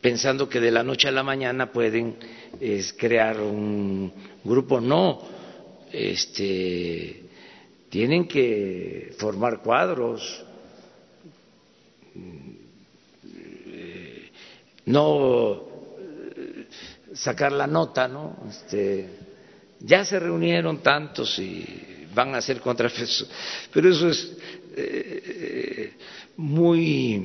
pensando 0.00 0.48
que 0.48 0.60
de 0.60 0.70
la 0.70 0.82
noche 0.82 1.08
a 1.08 1.12
la 1.12 1.22
mañana 1.22 1.70
pueden 1.70 2.16
crear 2.96 3.40
un 3.40 4.12
grupo. 4.42 4.80
No, 4.80 5.20
este, 5.92 7.22
tienen 7.88 8.26
que 8.26 9.14
formar 9.18 9.60
cuadros, 9.60 10.44
eh, 13.66 14.30
no 14.86 15.68
sacar 17.12 17.52
la 17.52 17.66
nota, 17.66 18.08
¿no? 18.08 18.38
Este, 18.48 19.08
ya 19.80 20.04
se 20.04 20.18
reunieron 20.18 20.82
tantos 20.82 21.38
y 21.38 22.06
van 22.14 22.34
a 22.34 22.38
hacer 22.38 22.60
contrafeso, 22.60 23.28
pero 23.72 23.90
eso 23.90 24.08
es 24.08 24.36
eh, 24.76 25.92
muy 26.36 27.22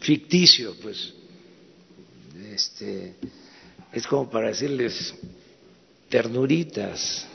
ficticio, 0.00 0.74
pues. 0.82 1.12
Este, 2.52 3.14
es 3.92 4.06
como 4.06 4.30
para 4.30 4.48
decirles 4.48 5.14
ternuritas. 6.08 7.26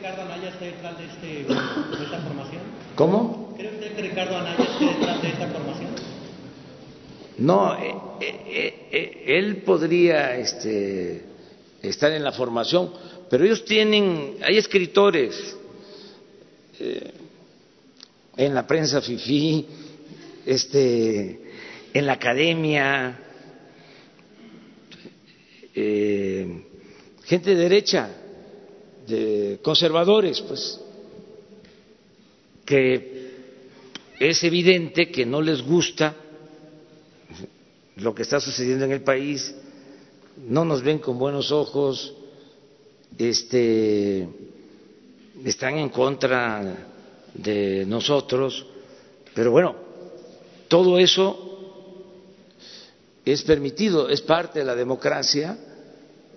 Ricardo 0.00 0.22
Anaya 0.22 0.48
esté 0.48 0.64
detrás 0.66 0.98
de, 0.98 1.04
esta 1.42 2.20
formación? 2.22 2.62
¿Cómo? 2.96 3.54
¿Cree 3.56 3.70
usted 3.70 3.94
que 3.94 4.02
Ricardo 4.02 4.36
Anaya 4.36 4.64
esté 4.64 4.84
detrás 4.86 5.22
de 5.22 5.28
esta 5.28 5.48
formación? 5.48 5.88
No, 7.38 7.74
eh, 7.74 7.94
eh, 8.20 8.88
eh, 8.90 9.24
él 9.38 9.58
podría 9.58 10.36
este, 10.36 11.24
estar 11.82 12.12
en 12.12 12.24
la 12.24 12.32
formación, 12.32 12.92
pero 13.30 13.44
ellos 13.44 13.64
tienen, 13.64 14.38
hay 14.42 14.58
escritores 14.58 15.56
eh, 16.80 17.12
en 18.36 18.54
la 18.54 18.66
prensa 18.66 19.00
FIFI, 19.00 19.66
este, 20.44 21.40
en 21.94 22.06
la 22.06 22.14
academia, 22.14 23.20
eh, 25.72 26.64
gente 27.24 27.50
de 27.50 27.56
derecha, 27.56 28.10
de 29.06 29.60
conservadores, 29.62 30.40
pues, 30.40 30.80
que 32.64 33.30
es 34.18 34.42
evidente 34.42 35.08
que 35.08 35.24
no 35.24 35.40
les 35.40 35.62
gusta 35.62 36.16
lo 37.94 38.12
que 38.12 38.22
está 38.22 38.40
sucediendo 38.40 38.86
en 38.86 38.92
el 38.92 39.02
país, 39.02 39.54
no 40.48 40.64
nos 40.64 40.82
ven 40.82 40.98
con 40.98 41.16
buenos 41.16 41.52
ojos, 41.52 42.14
este, 43.18 44.28
están 45.44 45.78
en 45.78 45.88
contra 45.88 46.86
de 47.34 47.84
nosotros, 47.86 48.66
pero 49.34 49.50
bueno, 49.50 49.76
todo 50.68 50.98
eso 50.98 51.50
es 53.24 53.42
permitido, 53.42 54.08
es 54.08 54.20
parte 54.20 54.60
de 54.60 54.64
la 54.64 54.74
democracia, 54.74 55.56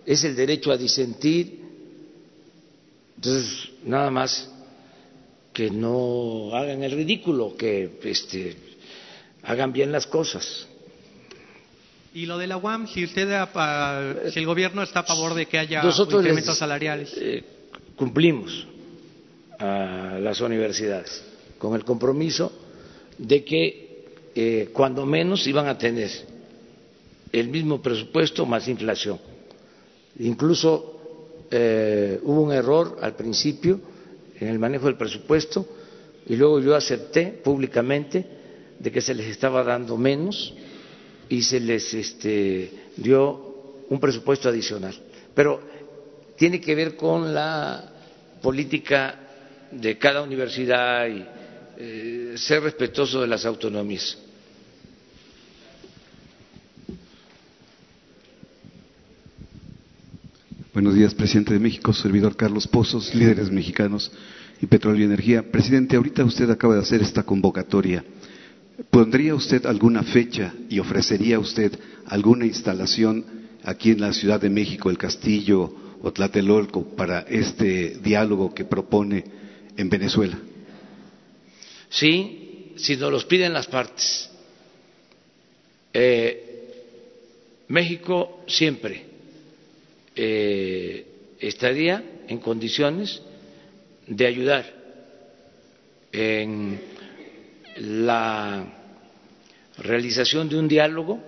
es 0.06 0.24
el 0.24 0.36
derecho 0.36 0.72
a 0.72 0.78
disentir, 0.78 1.62
entonces 3.16 3.70
nada 3.84 4.12
más 4.12 4.50
que 5.54 5.70
no 5.70 6.54
hagan 6.54 6.84
el 6.84 6.92
ridículo, 6.92 7.56
que 7.56 8.00
este, 8.04 8.58
hagan 9.44 9.72
bien 9.72 9.92
las 9.92 10.08
cosas. 10.08 10.68
Y 12.14 12.28
lo 12.28 12.38
de 12.38 12.46
la 12.46 12.58
UAM, 12.58 12.88
si 12.88 13.04
usted, 13.04 13.28
si 14.32 14.40
el 14.40 14.46
gobierno 14.46 14.84
está 14.84 15.00
a 15.00 15.04
favor 15.04 15.34
de 15.34 15.48
que 15.48 15.58
haya 15.58 15.82
Nosotros 15.82 16.22
incrementos 16.22 16.58
salariales. 16.58 17.12
Eh, 17.18 17.44
cumplimos 17.96 18.68
a 19.58 20.20
las 20.22 20.40
universidades 20.42 21.24
con 21.58 21.74
el 21.76 21.84
compromiso 21.84 22.52
de 23.18 23.44
que 23.44 24.06
eh, 24.36 24.70
cuando 24.74 25.06
menos 25.06 25.48
iban 25.48 25.68
a 25.68 25.78
tener 25.78 26.12
el 27.32 27.48
mismo 27.48 27.82
presupuesto 27.82 28.46
más 28.46 28.68
inflación. 28.68 29.20
Incluso 30.20 31.48
eh, 31.50 32.20
hubo 32.22 32.42
un 32.44 32.52
error 32.52 33.00
al 33.02 33.16
principio 33.16 33.80
en 34.40 34.50
el 34.50 34.60
manejo 34.60 34.86
del 34.86 34.98
presupuesto 34.98 35.66
y 36.28 36.36
luego 36.36 36.60
yo 36.60 36.76
acepté 36.76 37.28
públicamente 37.44 38.26
de 38.78 38.92
que 38.92 39.02
se 39.02 39.16
les 39.16 39.28
estaba 39.28 39.64
dando 39.64 39.98
menos 39.98 40.54
y 41.34 41.42
se 41.42 41.60
les 41.60 41.92
este, 41.96 42.72
dio 42.96 43.86
un 43.90 44.00
presupuesto 44.00 44.50
adicional. 44.50 44.94
Pero 45.34 45.60
tiene 46.38 46.62
que 46.62 46.76
ver 46.76 46.96
con 46.96 47.34
la 47.34 47.92
política 48.40 49.20
de 49.72 49.98
cada 49.98 50.22
universidad 50.22 51.08
y 51.08 51.26
eh, 51.78 52.34
ser 52.38 52.62
respetuoso 52.62 53.22
de 53.22 53.28
las 53.28 53.48
autonomías. 53.48 54.16
Buenos 60.72 60.94
días, 60.94 61.16
presidente 61.16 61.54
de 61.54 61.60
México, 61.60 61.94
servidor 61.94 62.36
Carlos 62.36 62.68
Pozos, 62.68 63.16
líderes 63.16 63.50
mexicanos 63.50 64.12
y 64.62 64.68
petróleo 64.68 65.02
y 65.02 65.06
energía. 65.06 65.52
Presidente, 65.52 65.96
ahorita 65.96 66.24
usted 66.24 66.48
acaba 66.52 66.76
de 66.76 66.82
hacer 66.82 67.02
esta 67.02 67.24
convocatoria. 67.24 68.04
¿Pondría 68.90 69.36
usted 69.36 69.66
alguna 69.66 70.04
fecha 70.04 70.54
y 70.70 70.80
ofrecería 70.80 71.40
usted 71.40 71.78
alguna 72.08 72.46
instalación 72.46 73.24
aquí 73.64 73.92
en 73.92 74.02
la 74.02 74.14
Ciudad 74.14 74.42
de 74.42 74.50
México, 74.50 74.90
el 74.90 74.98
Castillo 74.98 75.74
o 76.02 76.12
Tlatelolco, 76.12 76.84
para 76.96 77.22
este 77.22 78.00
diálogo 78.04 78.54
que 78.54 78.66
propone 78.66 79.24
en 79.78 79.90
Venezuela? 79.90 80.38
Sí, 81.90 82.74
si 82.76 82.98
nos 82.98 83.12
los 83.12 83.26
piden 83.26 83.54
las 83.54 83.68
partes. 83.68 84.30
Eh, 85.94 86.54
México 87.68 88.44
siempre 88.48 89.06
eh, 90.16 91.06
estaría 91.40 92.04
en 92.28 92.40
condiciones 92.40 93.22
de 94.08 94.28
ayudar 94.28 94.66
en 96.12 96.80
la 97.78 98.66
realización 99.78 100.50
de 100.50 100.58
un 100.58 100.68
diálogo 100.68 101.20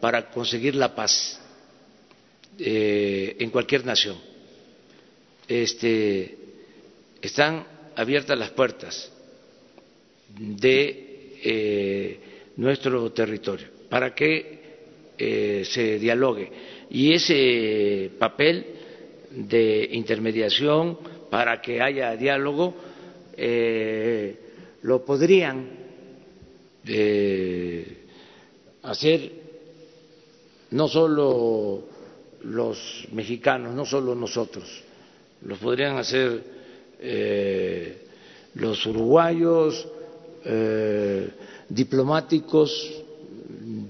para 0.00 0.30
conseguir 0.30 0.74
la 0.74 0.94
paz 0.94 1.40
eh, 2.58 3.36
en 3.38 3.50
cualquier 3.50 3.84
nación. 3.84 4.16
Este, 5.48 6.36
están 7.20 7.66
abiertas 7.96 8.38
las 8.38 8.50
puertas 8.50 9.12
de 10.36 11.38
eh, 11.42 12.20
nuestro 12.56 13.10
territorio 13.12 13.68
para 13.88 14.14
que 14.14 14.60
eh, 15.18 15.62
se 15.64 15.98
dialogue 15.98 16.50
y 16.90 17.12
ese 17.12 18.10
papel 18.18 18.66
de 19.30 19.88
intermediación 19.92 20.98
para 21.30 21.60
que 21.60 21.80
haya 21.80 22.16
diálogo 22.16 22.74
lo 24.82 25.04
podrían 25.04 25.68
hacer 28.82 29.42
no 30.72 30.88
solo 30.88 31.82
los 32.44 33.06
mexicanos, 33.12 33.74
no 33.74 33.84
solo 33.86 34.14
nosotros, 34.14 34.82
lo 35.42 35.56
podrían 35.56 35.96
hacer 35.98 36.42
eh, 37.00 38.06
los 38.54 38.84
uruguayos, 38.86 39.86
eh, 40.44 41.28
diplomáticos 41.68 43.02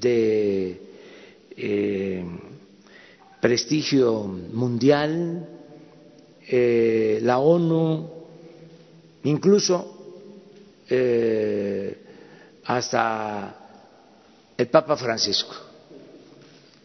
de 0.01 0.81
eh, 1.57 2.25
prestigio 3.41 4.25
mundial, 4.25 5.49
la 6.51 7.39
ONU, 7.39 8.11
incluso 9.25 10.02
hasta 12.65 13.57
el 14.57 14.69
Papa 14.69 14.97
Francisco, 14.97 15.55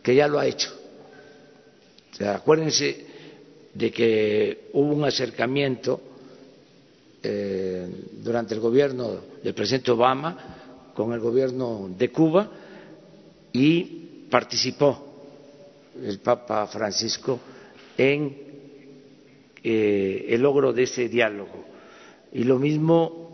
que 0.01 0.15
ya 0.15 0.27
lo 0.27 0.39
ha 0.39 0.45
hecho. 0.45 0.71
acuérdense 2.25 3.05
de 3.73 3.91
que 3.91 4.69
hubo 4.73 4.93
un 4.93 5.05
acercamiento 5.05 6.01
eh, 7.21 7.87
durante 8.23 8.55
el 8.55 8.59
gobierno 8.59 9.17
del 9.43 9.53
presidente 9.53 9.91
Obama 9.91 10.91
con 10.95 11.13
el 11.13 11.19
gobierno 11.19 11.89
de 11.95 12.09
Cuba 12.09 12.49
y 13.53 14.25
participó 14.29 15.03
el 16.03 16.19
Papa 16.19 16.65
Francisco 16.67 17.39
en 17.97 18.35
eh, 19.63 20.25
el 20.29 20.41
logro 20.41 20.73
de 20.73 20.83
ese 20.83 21.09
diálogo. 21.09 21.65
Y 22.33 22.43
lo 22.43 22.57
mismo 22.59 23.26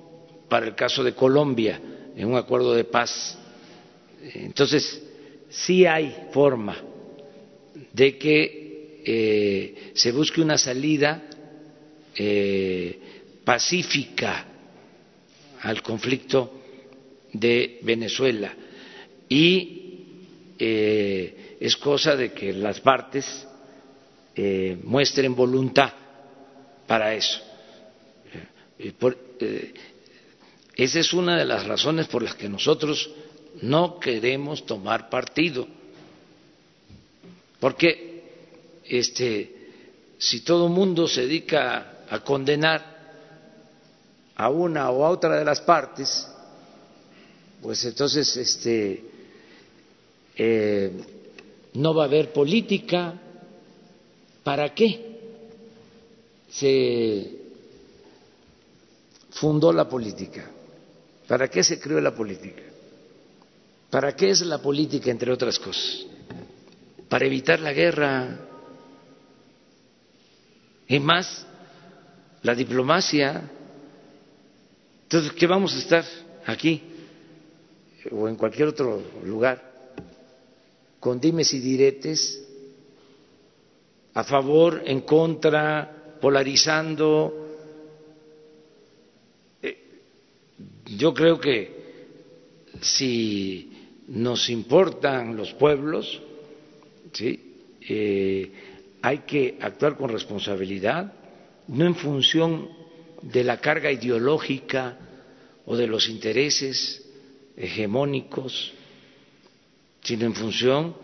para 0.54 0.68
el 0.68 0.76
caso 0.76 1.04
de 1.04 1.16
Colombia, 1.16 1.82
en 2.16 2.28
un 2.28 2.36
acuerdo 2.36 2.76
de 2.76 2.84
paz. 2.84 3.36
Entonces, 4.36 5.01
sí 5.49 5.84
hay 5.88 6.28
forma 6.32 6.78
de 7.91 8.20
que 8.20 9.01
eh, 9.04 9.91
se 9.95 10.12
busque 10.12 10.41
una 10.41 10.60
salida 10.60 11.24
eh, 12.16 12.99
pacífica 13.43 14.45
al 15.62 15.82
conflicto 15.82 16.62
de 17.32 17.80
Venezuela 17.82 18.54
y 19.28 20.04
eh, 20.60 21.58
es 21.62 21.76
cosa 21.78 22.16
de 22.16 22.32
que 22.32 22.54
las 22.54 22.80
partes 22.80 23.47
muestren 24.84 25.34
voluntad 25.34 25.91
para 26.86 27.16
eso. 27.16 27.41
Esa 30.76 30.99
es 30.99 31.13
una 31.13 31.38
de 31.38 31.45
las 31.45 31.65
razones 31.65 32.07
por 32.07 32.24
las 32.24 32.36
que 32.36 32.49
nosotros 32.49 33.09
no 33.61 33.99
queremos 33.99 34.65
tomar 34.65 35.09
partido, 35.09 35.67
porque 37.59 38.24
este, 38.86 39.69
si 40.17 40.41
todo 40.41 40.67
el 40.67 40.74
mundo 40.74 41.07
se 41.07 41.21
dedica 41.21 42.03
a 42.09 42.19
condenar 42.24 42.93
a 44.36 44.49
una 44.49 44.89
o 44.89 45.05
a 45.05 45.09
otra 45.09 45.38
de 45.38 45.45
las 45.45 45.61
partes, 45.61 46.28
pues 47.61 47.86
entonces 47.86 48.36
este, 48.36 49.03
eh, 50.36 50.91
no 51.74 51.93
va 51.93 52.03
a 52.03 52.07
haber 52.07 52.34
política. 52.34 53.19
¿Para 54.43 54.74
qué 54.76 55.19
se 56.49 57.32
fundó 59.32 59.71
la 59.71 59.88
política? 59.88 60.51
¿Para 61.28 61.47
qué 61.47 61.63
se 61.63 61.80
creó 61.80 61.99
la 61.99 62.13
política? 62.13 62.61
¿Para 63.89 64.15
qué 64.15 64.32
es 64.32 64.41
la 64.41 64.57
política, 64.57 65.11
entre 65.11 65.32
otras 65.32 65.59
cosas? 65.59 66.05
Para 67.09 67.26
evitar 67.26 67.59
la 67.59 67.74
guerra. 67.74 68.39
Y 70.88 70.99
más, 70.99 71.45
la 72.41 72.55
diplomacia. 72.55 73.49
Entonces, 75.03 75.32
¿qué 75.34 75.47
vamos 75.47 75.74
a 75.76 75.80
estar 75.80 76.05
aquí 76.45 76.84
o 78.11 78.28
en 78.28 78.36
cualquier 78.36 78.67
otro 78.67 79.01
lugar? 79.24 79.74
con 81.03 81.19
dimes 81.19 81.53
y 81.53 81.59
diretes, 81.59 82.41
a 84.13 84.24
favor, 84.24 84.84
en 84.86 85.01
contra, 85.01 86.15
polarizando. 86.21 87.49
Eh, 89.61 89.78
yo 90.86 91.14
creo 91.14 91.39
que 91.39 91.84
si 92.82 93.72
nos 94.07 94.49
importan 94.49 95.36
los 95.36 95.53
pueblos, 95.53 96.22
¿sí? 97.11 97.55
Eh, 97.88 98.51
hay 99.01 99.20
que 99.20 99.57
actuar 99.59 99.97
con 99.97 100.09
responsabilidad, 100.09 101.14
no 101.68 101.86
en 101.86 101.95
función 101.95 102.70
de 103.22 103.43
la 103.43 103.59
carga 103.59 103.91
ideológica 103.91 104.97
o 105.66 105.76
de 105.76 105.88
los 105.88 106.09
intereses 106.09 107.05
hegemónicos 107.55 108.74
sino 110.03 110.26
en 110.26 110.36
función 110.36 110.95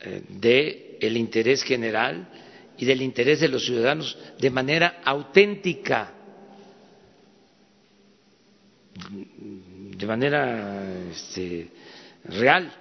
eh, 0.00 0.22
del 1.00 1.16
interés 1.16 1.62
general 1.62 2.28
y 2.76 2.84
del 2.84 3.00
interés 3.02 3.40
de 3.40 3.48
los 3.48 3.64
ciudadanos 3.64 4.18
de 4.38 4.50
manera 4.50 5.00
auténtica, 5.04 6.13
de 9.96 10.06
manera 10.06 11.08
este, 11.10 11.68
real, 12.24 12.72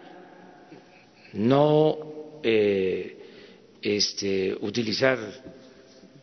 no 1.34 2.40
eh, 2.44 3.18
este, 3.82 4.56
utilizar 4.62 5.18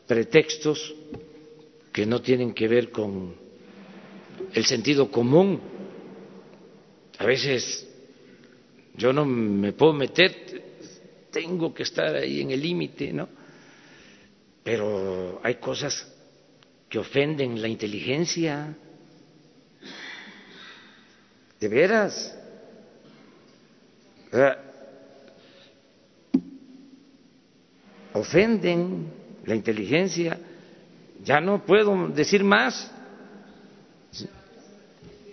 pretextos 0.06 0.94
que 1.92 2.06
no 2.06 2.20
tienen 2.20 2.52
que 2.52 2.68
ver 2.68 2.90
con 2.90 3.34
el 4.54 4.64
sentido 4.64 5.10
común 5.10 5.60
a 7.20 7.26
veces 7.26 7.86
yo 8.94 9.12
no 9.12 9.26
me 9.26 9.74
puedo 9.74 9.92
meter, 9.92 10.62
tengo 11.30 11.74
que 11.74 11.82
estar 11.82 12.16
ahí 12.16 12.40
en 12.40 12.50
el 12.50 12.62
límite, 12.62 13.12
¿no? 13.12 13.28
Pero 14.64 15.38
hay 15.42 15.56
cosas 15.56 16.10
que 16.88 16.98
ofenden 16.98 17.60
la 17.60 17.68
inteligencia. 17.68 18.74
De 21.60 21.68
veras. 21.68 22.36
ofenden 28.12 29.10
la 29.44 29.54
inteligencia. 29.54 30.38
Ya 31.24 31.40
no 31.40 31.64
puedo 31.64 32.08
decir 32.08 32.44
más. 32.44 32.90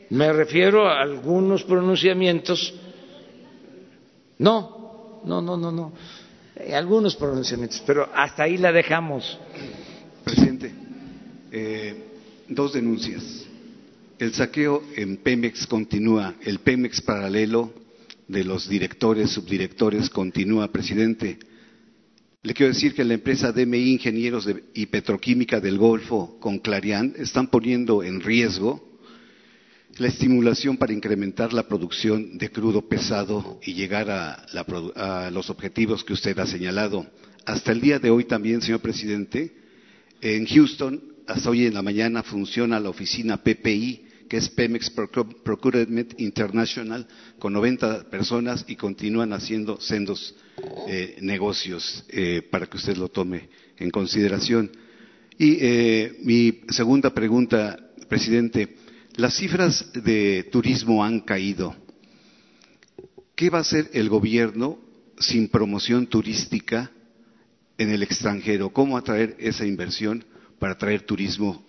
Me 0.09 0.31
refiero 0.31 0.87
a 0.87 1.01
algunos 1.01 1.63
pronunciamientos. 1.63 2.73
No, 4.39 5.21
no, 5.25 5.41
no, 5.41 5.57
no, 5.57 5.71
no. 5.71 5.93
Eh, 6.55 6.73
algunos 6.75 7.15
pronunciamientos, 7.15 7.83
pero 7.85 8.09
hasta 8.13 8.43
ahí 8.43 8.57
la 8.57 8.71
dejamos. 8.71 9.37
Presidente, 10.23 10.73
eh, 11.51 12.03
dos 12.47 12.73
denuncias. 12.73 13.46
El 14.19 14.33
saqueo 14.33 14.83
en 14.95 15.17
Pemex 15.17 15.67
continúa, 15.67 16.33
el 16.43 16.57
Pemex 16.59 17.01
paralelo 17.01 17.71
de 18.27 18.43
los 18.43 18.67
directores, 18.67 19.29
subdirectores 19.29 20.09
continúa, 20.09 20.71
presidente. 20.71 21.37
Le 22.41 22.55
quiero 22.55 22.73
decir 22.73 22.95
que 22.95 23.03
la 23.03 23.13
empresa 23.13 23.51
DMI 23.51 23.91
Ingenieros 23.91 24.49
y 24.73 24.87
Petroquímica 24.87 25.59
del 25.59 25.77
Golfo 25.77 26.39
con 26.39 26.57
Clarián 26.57 27.13
están 27.17 27.47
poniendo 27.47 28.01
en 28.01 28.19
riesgo 28.21 28.99
la 29.99 30.07
estimulación 30.07 30.77
para 30.77 30.93
incrementar 30.93 31.53
la 31.53 31.67
producción 31.67 32.39
de 32.39 32.49
crudo 32.49 32.87
pesado 32.87 33.59
y 33.63 33.75
llegar 33.75 34.09
a, 34.09 35.29
los 35.29 35.51
objetivos 35.51 36.03
que 36.03 36.13
usted 36.13 36.39
ha 36.39 36.47
señalado. 36.47 37.05
Hasta 37.45 37.71
el 37.71 37.81
día 37.81 37.99
de 37.99 38.09
hoy 38.09 38.23
también, 38.23 38.63
señor 38.63 38.79
presidente, 38.79 39.55
en 40.21 40.47
Houston, 40.47 41.03
hasta 41.27 41.51
hoy 41.51 41.67
en 41.67 41.75
la 41.75 41.83
mañana, 41.83 42.23
funciona 42.23 42.79
la 42.79 42.89
oficina 42.89 43.37
PPI, 43.37 44.06
que 44.27 44.37
es 44.37 44.49
Pemex 44.49 44.89
Procurement 44.89 46.19
International, 46.19 47.07
con 47.39 47.53
90 47.53 48.09
personas 48.09 48.65
y 48.67 48.75
continúan 48.75 49.33
haciendo 49.33 49.79
sendos 49.79 50.35
eh, 50.87 51.17
negocios 51.21 52.03
eh, 52.09 52.41
para 52.49 52.65
que 52.65 52.77
usted 52.77 52.97
lo 52.97 53.09
tome 53.09 53.49
en 53.77 53.89
consideración. 53.89 54.71
Y 55.37 55.57
eh, 55.61 56.17
mi 56.23 56.61
segunda 56.69 57.13
pregunta, 57.13 57.77
presidente, 58.09 58.75
las 59.15 59.35
cifras 59.35 59.91
de 59.93 60.47
turismo 60.51 61.03
han 61.03 61.21
caído. 61.21 61.75
¿Qué 63.35 63.49
va 63.49 63.59
a 63.59 63.61
hacer 63.61 63.89
el 63.93 64.09
gobierno 64.09 64.79
sin 65.19 65.47
promoción 65.47 66.07
turística 66.07 66.91
en 67.77 67.91
el 67.91 68.03
extranjero? 68.03 68.71
¿Cómo 68.71 68.97
atraer 68.97 69.35
esa 69.39 69.65
inversión 69.65 70.25
para 70.59 70.73
atraer 70.73 71.03
turismo 71.03 71.63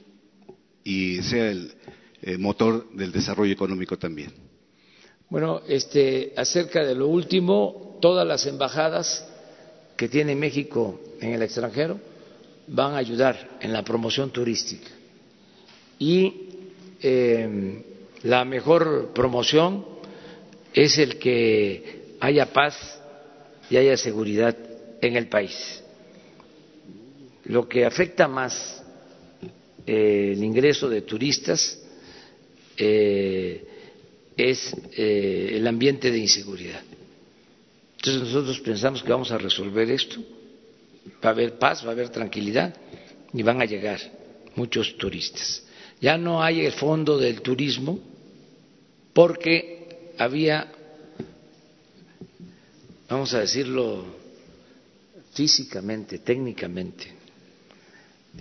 y 0.83 1.23
sea 1.23 1.51
el 1.51 1.75
eh, 2.23 2.37
motor 2.39 2.91
del 2.93 3.13
desarrollo 3.13 3.53
económico 3.53 3.97
también? 3.97 4.33
Bueno, 5.31 5.61
este, 5.69 6.33
acerca 6.37 6.85
de 6.85 6.95
lo 6.95 7.07
último, 7.09 7.99
todas 8.01 8.27
las 8.27 8.47
embajadas 8.47 9.27
que 9.97 10.09
tiene 10.09 10.35
México 10.35 11.01
en 11.21 11.35
el 11.35 11.43
extranjero 11.43 12.01
van 12.69 12.95
a 12.95 12.99
ayudar 12.99 13.59
en 13.61 13.73
la 13.73 13.83
promoción 13.85 14.31
turística. 14.31 14.89
Y 15.99 16.49
eh, 17.03 17.83
la 18.23 18.45
mejor 18.45 19.13
promoción 19.15 19.85
es 20.73 20.99
el 20.99 21.19
que 21.19 22.15
haya 22.21 22.53
paz 22.53 23.01
y 23.71 23.77
haya 23.77 23.97
seguridad 23.97 24.57
en 25.01 25.17
el 25.17 25.29
país. 25.29 25.83
Lo 27.45 27.69
que 27.69 27.85
afecta 27.85 28.29
más 28.29 28.83
eh, 29.87 30.33
el 30.35 30.45
ingreso 30.45 30.89
de 30.89 31.03
turistas 31.03 31.79
eh, 32.79 33.65
es 34.37 34.75
el 34.97 35.67
ambiente 35.67 36.11
de 36.11 36.19
inseguridad. 36.19 36.83
Entonces 37.97 38.23
nosotros 38.23 38.61
pensamos 38.61 39.03
que 39.03 39.11
vamos 39.11 39.33
a 39.33 39.39
resolver 39.39 39.91
esto, 39.91 40.21
va 41.25 41.31
a 41.31 41.33
haber 41.33 41.59
paz, 41.59 41.85
va 41.85 41.89
a 41.89 41.93
haber 41.93 42.11
tranquilidad 42.11 42.75
y 43.33 43.43
van 43.43 43.61
a 43.61 43.65
llegar 43.65 44.01
muchos 44.55 44.97
turistas. 44.97 45.65
Ya 46.01 46.17
no 46.17 46.43
hay 46.43 46.65
el 46.65 46.73
fondo 46.73 47.19
del 47.19 47.43
turismo 47.43 47.99
porque 49.13 50.13
había, 50.17 50.71
vamos 53.09 53.35
a 53.35 53.41
decirlo 53.41 54.05
físicamente, 55.33 56.21
técnicamente, 56.21 57.07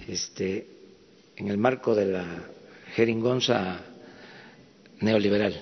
este, 0.08 0.68
en 1.36 1.48
el 1.48 1.58
marco 1.58 1.96
de 1.96 2.06
la 2.06 2.50
jeringonza 2.96 3.84
neoliberal, 5.00 5.60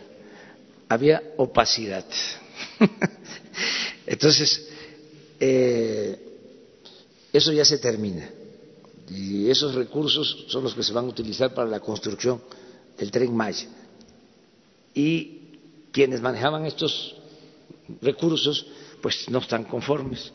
había 0.90 1.22
opacidad. 1.38 2.06
Entonces, 4.08 4.70
eh, 5.40 6.20
eso 7.34 7.52
ya 7.52 7.66
se 7.66 7.78
termina 7.80 8.30
y 9.10 9.50
esos 9.50 9.76
recursos 9.76 10.46
son 10.48 10.64
los 10.64 10.74
que 10.74 10.84
se 10.84 10.94
van 10.94 11.06
a 11.06 11.10
utilizar 11.10 11.54
para 11.54 11.70
la 11.70 11.80
construcción 11.80 12.42
del 12.98 13.12
tren 13.12 13.36
Maya. 13.36 13.68
y 14.94 15.42
quienes 15.92 16.22
manejaban 16.22 16.66
estos 16.66 17.16
recursos 18.02 18.66
pues 19.02 19.30
no 19.30 19.40
están 19.40 19.66
conformes. 19.66 20.32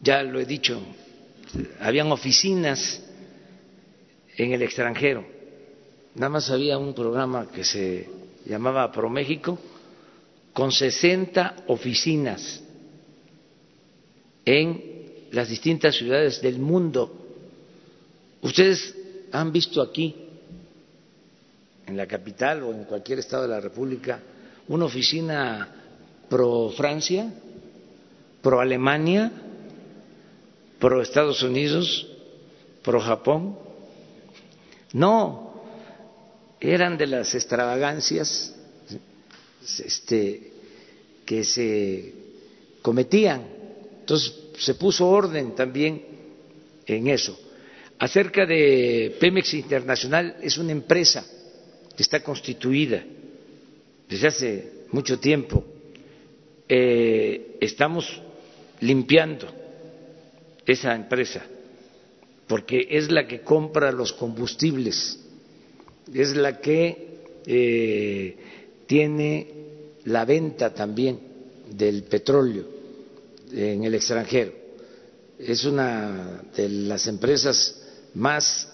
Ya 0.00 0.22
lo 0.22 0.38
he 0.40 0.46
dicho, 0.46 0.80
habían 1.80 2.10
oficinas 2.12 3.02
en 4.36 4.52
el 4.52 4.62
extranjero. 4.62 5.26
Nada 6.14 6.28
más 6.28 6.50
había 6.50 6.76
un 6.76 6.94
programa 6.94 7.48
que 7.50 7.64
se 7.64 8.08
llamaba 8.44 8.92
ProMéxico 8.92 9.58
con 10.52 10.70
60 10.70 11.64
oficinas 11.68 12.62
en 14.44 15.28
las 15.30 15.48
distintas 15.48 15.96
ciudades 15.96 16.42
del 16.42 16.58
mundo. 16.58 17.10
Ustedes 18.42 18.94
han 19.32 19.52
visto 19.52 19.80
aquí, 19.80 20.14
en 21.86 21.96
la 21.96 22.06
capital 22.06 22.62
o 22.62 22.72
en 22.72 22.84
cualquier 22.84 23.20
estado 23.20 23.44
de 23.44 23.48
la 23.48 23.60
República, 23.60 24.20
una 24.68 24.84
oficina 24.84 25.68
pro 26.28 26.70
Francia, 26.76 27.32
pro 28.42 28.60
Alemania, 28.60 29.32
pro 30.78 31.00
Estados 31.00 31.42
Unidos, 31.42 32.06
pro 32.82 33.00
Japón. 33.00 33.56
No, 34.92 35.51
eran 36.70 36.96
de 36.96 37.06
las 37.06 37.34
extravagancias 37.34 38.54
este, 39.84 40.52
que 41.24 41.44
se 41.44 42.14
cometían. 42.82 43.42
Entonces 44.00 44.34
se 44.58 44.74
puso 44.74 45.08
orden 45.08 45.54
también 45.54 46.04
en 46.86 47.08
eso. 47.08 47.38
Acerca 47.98 48.46
de 48.46 49.16
Pemex 49.18 49.54
Internacional, 49.54 50.36
es 50.42 50.58
una 50.58 50.72
empresa 50.72 51.24
que 51.96 52.02
está 52.02 52.22
constituida 52.22 53.02
desde 54.08 54.28
hace 54.28 54.72
mucho 54.90 55.18
tiempo. 55.18 55.64
Eh, 56.68 57.56
estamos 57.60 58.20
limpiando 58.80 59.46
esa 60.66 60.94
empresa 60.94 61.44
porque 62.46 62.86
es 62.90 63.10
la 63.10 63.26
que 63.26 63.40
compra 63.40 63.92
los 63.92 64.12
combustibles, 64.12 65.18
es 66.12 66.36
la 66.36 66.60
que 66.60 67.22
eh, 67.46 68.36
tiene 68.86 69.46
la 70.04 70.24
venta 70.24 70.74
también 70.74 71.18
del 71.70 72.04
petróleo 72.04 72.64
en 73.52 73.84
el 73.84 73.94
extranjero. 73.94 74.52
Es 75.38 75.64
una 75.64 76.42
de 76.54 76.68
las 76.68 77.06
empresas 77.06 77.82
más 78.14 78.68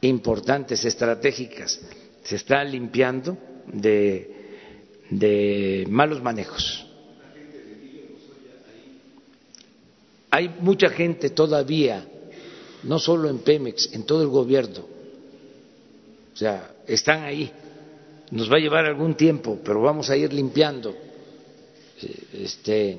importantes, 0.00 0.84
estratégicas. 0.84 1.80
Se 2.24 2.36
está 2.36 2.64
limpiando 2.64 3.36
de, 3.72 4.30
de 5.10 5.86
malos 5.88 6.22
manejos. 6.22 6.86
Hay 10.30 10.48
mucha 10.60 10.88
gente 10.88 11.30
todavía, 11.30 12.06
no 12.84 12.98
solo 12.98 13.28
en 13.28 13.40
Pemex, 13.40 13.92
en 13.92 14.04
todo 14.04 14.22
el 14.22 14.28
gobierno. 14.28 14.86
O 16.32 16.36
sea, 16.36 16.74
están 16.86 17.22
ahí. 17.22 17.50
Nos 18.30 18.50
va 18.50 18.56
a 18.56 18.60
llevar 18.60 18.86
algún 18.86 19.14
tiempo, 19.14 19.58
pero 19.62 19.82
vamos 19.82 20.08
a 20.08 20.16
ir 20.16 20.32
limpiando. 20.32 20.94
Este, 22.32 22.98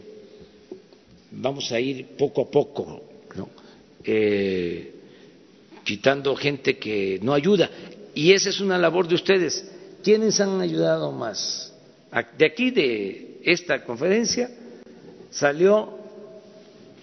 vamos 1.31 1.71
a 1.71 1.79
ir 1.79 2.15
poco 2.17 2.43
a 2.43 2.51
poco, 2.51 3.01
eh, 4.03 4.93
quitando 5.83 6.35
gente 6.35 6.77
que 6.77 7.19
no 7.21 7.33
ayuda. 7.33 7.69
Y 8.13 8.31
esa 8.31 8.49
es 8.49 8.59
una 8.59 8.77
labor 8.77 9.07
de 9.07 9.15
ustedes. 9.15 9.69
¿Quiénes 10.03 10.39
han 10.39 10.61
ayudado 10.61 11.11
más? 11.11 11.73
De 12.37 12.45
aquí, 12.45 12.69
de 12.69 13.39
esta 13.43 13.83
conferencia, 13.83 14.49
salió 15.31 15.97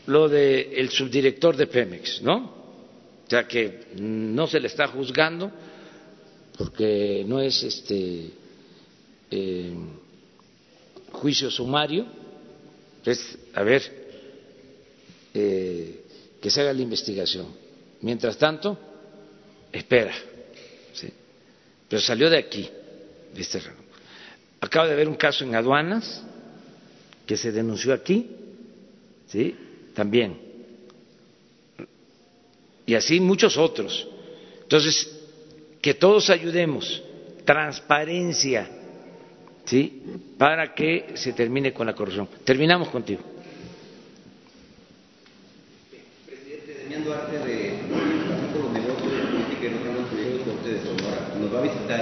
lo 0.06 0.28
del 0.28 0.88
subdirector 0.90 1.56
de 1.56 1.66
Pemex, 1.66 2.22
¿no? 2.22 2.60
O 3.26 3.30
sea 3.30 3.46
que 3.46 3.86
no 3.96 4.46
se 4.46 4.60
le 4.60 4.68
está 4.68 4.86
juzgando 4.88 5.50
porque 6.60 7.24
no 7.26 7.40
es 7.40 7.62
este 7.62 8.32
eh, 9.30 9.74
juicio 11.10 11.50
sumario, 11.50 12.04
es 13.02 13.38
a 13.54 13.62
ver 13.62 13.82
eh, 15.32 16.04
que 16.38 16.50
se 16.50 16.60
haga 16.60 16.74
la 16.74 16.82
investigación. 16.82 17.46
Mientras 18.02 18.36
tanto, 18.36 18.78
espera. 19.72 20.12
Pero 21.88 22.02
salió 22.02 22.28
de 22.28 22.36
aquí, 22.36 22.68
de 23.32 23.40
este 23.40 23.62
Acaba 24.60 24.86
de 24.86 24.92
haber 24.92 25.08
un 25.08 25.16
caso 25.16 25.44
en 25.44 25.54
aduanas 25.54 26.22
que 27.24 27.38
se 27.38 27.52
denunció 27.52 27.94
aquí, 27.94 28.36
¿sí? 29.28 29.56
También. 29.94 30.38
Y 32.84 32.94
así 32.94 33.18
muchos 33.18 33.56
otros. 33.56 34.06
Entonces, 34.60 35.19
que 35.80 35.94
todos 35.94 36.30
ayudemos, 36.30 37.02
transparencia, 37.44 38.68
¿sí? 39.64 40.02
Para 40.36 40.74
que 40.74 41.12
se 41.14 41.32
termine 41.32 41.72
con 41.72 41.86
la 41.86 41.94
corrupción. 41.94 42.28
Terminamos 42.44 42.88
contigo. 42.88 43.22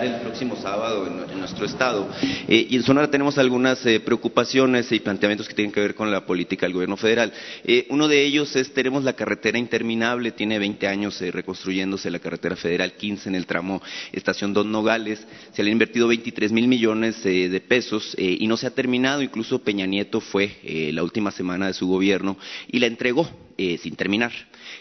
el 0.02 0.20
próximo 0.20 0.56
sábado 0.56 1.06
en, 1.06 1.40
nuestro 1.58 1.66
estado. 1.66 2.08
Eh, 2.46 2.68
y 2.70 2.76
en 2.76 2.82
Sonora 2.84 3.10
tenemos 3.10 3.36
algunas 3.36 3.84
eh, 3.84 4.00
preocupaciones 4.00 4.92
y 4.92 5.00
planteamientos 5.00 5.48
que 5.48 5.54
tienen 5.54 5.72
que 5.72 5.80
ver 5.80 5.94
con 5.94 6.10
la 6.10 6.24
política 6.24 6.66
del 6.66 6.72
gobierno 6.72 6.96
federal. 6.96 7.32
Eh, 7.64 7.86
uno 7.90 8.06
de 8.06 8.24
ellos 8.24 8.54
es, 8.54 8.72
tenemos 8.72 9.02
la 9.02 9.14
carretera 9.14 9.58
interminable, 9.58 10.30
tiene 10.30 10.58
20 10.58 10.86
años 10.86 11.20
reconstruyéndose 11.20 12.10
la 12.10 12.20
carretera 12.20 12.54
federal 12.54 12.92
15 12.92 13.30
en 13.30 13.34
el 13.34 13.46
tramo 13.46 13.82
Estación 14.12 14.52
Don 14.52 14.70
Nogales. 14.70 15.26
Se 15.52 15.62
le 15.62 15.70
han 15.70 15.72
invertido 15.72 16.06
23 16.06 16.52
mil 16.52 16.68
millones 16.68 17.22
de 17.24 17.62
pesos 17.66 18.14
y 18.16 18.46
no 18.46 18.56
se 18.56 18.66
ha 18.66 18.70
terminado. 18.70 19.22
Incluso 19.22 19.60
Peña 19.60 19.86
Nieto 19.86 20.20
fue 20.20 20.90
la 20.92 21.02
última 21.02 21.30
semana 21.30 21.66
de 21.66 21.74
su 21.74 21.86
gobierno 21.88 22.36
y 22.68 22.78
la 22.78 22.86
entregó 22.86 23.28
sin 23.56 23.96
terminar. 23.96 24.32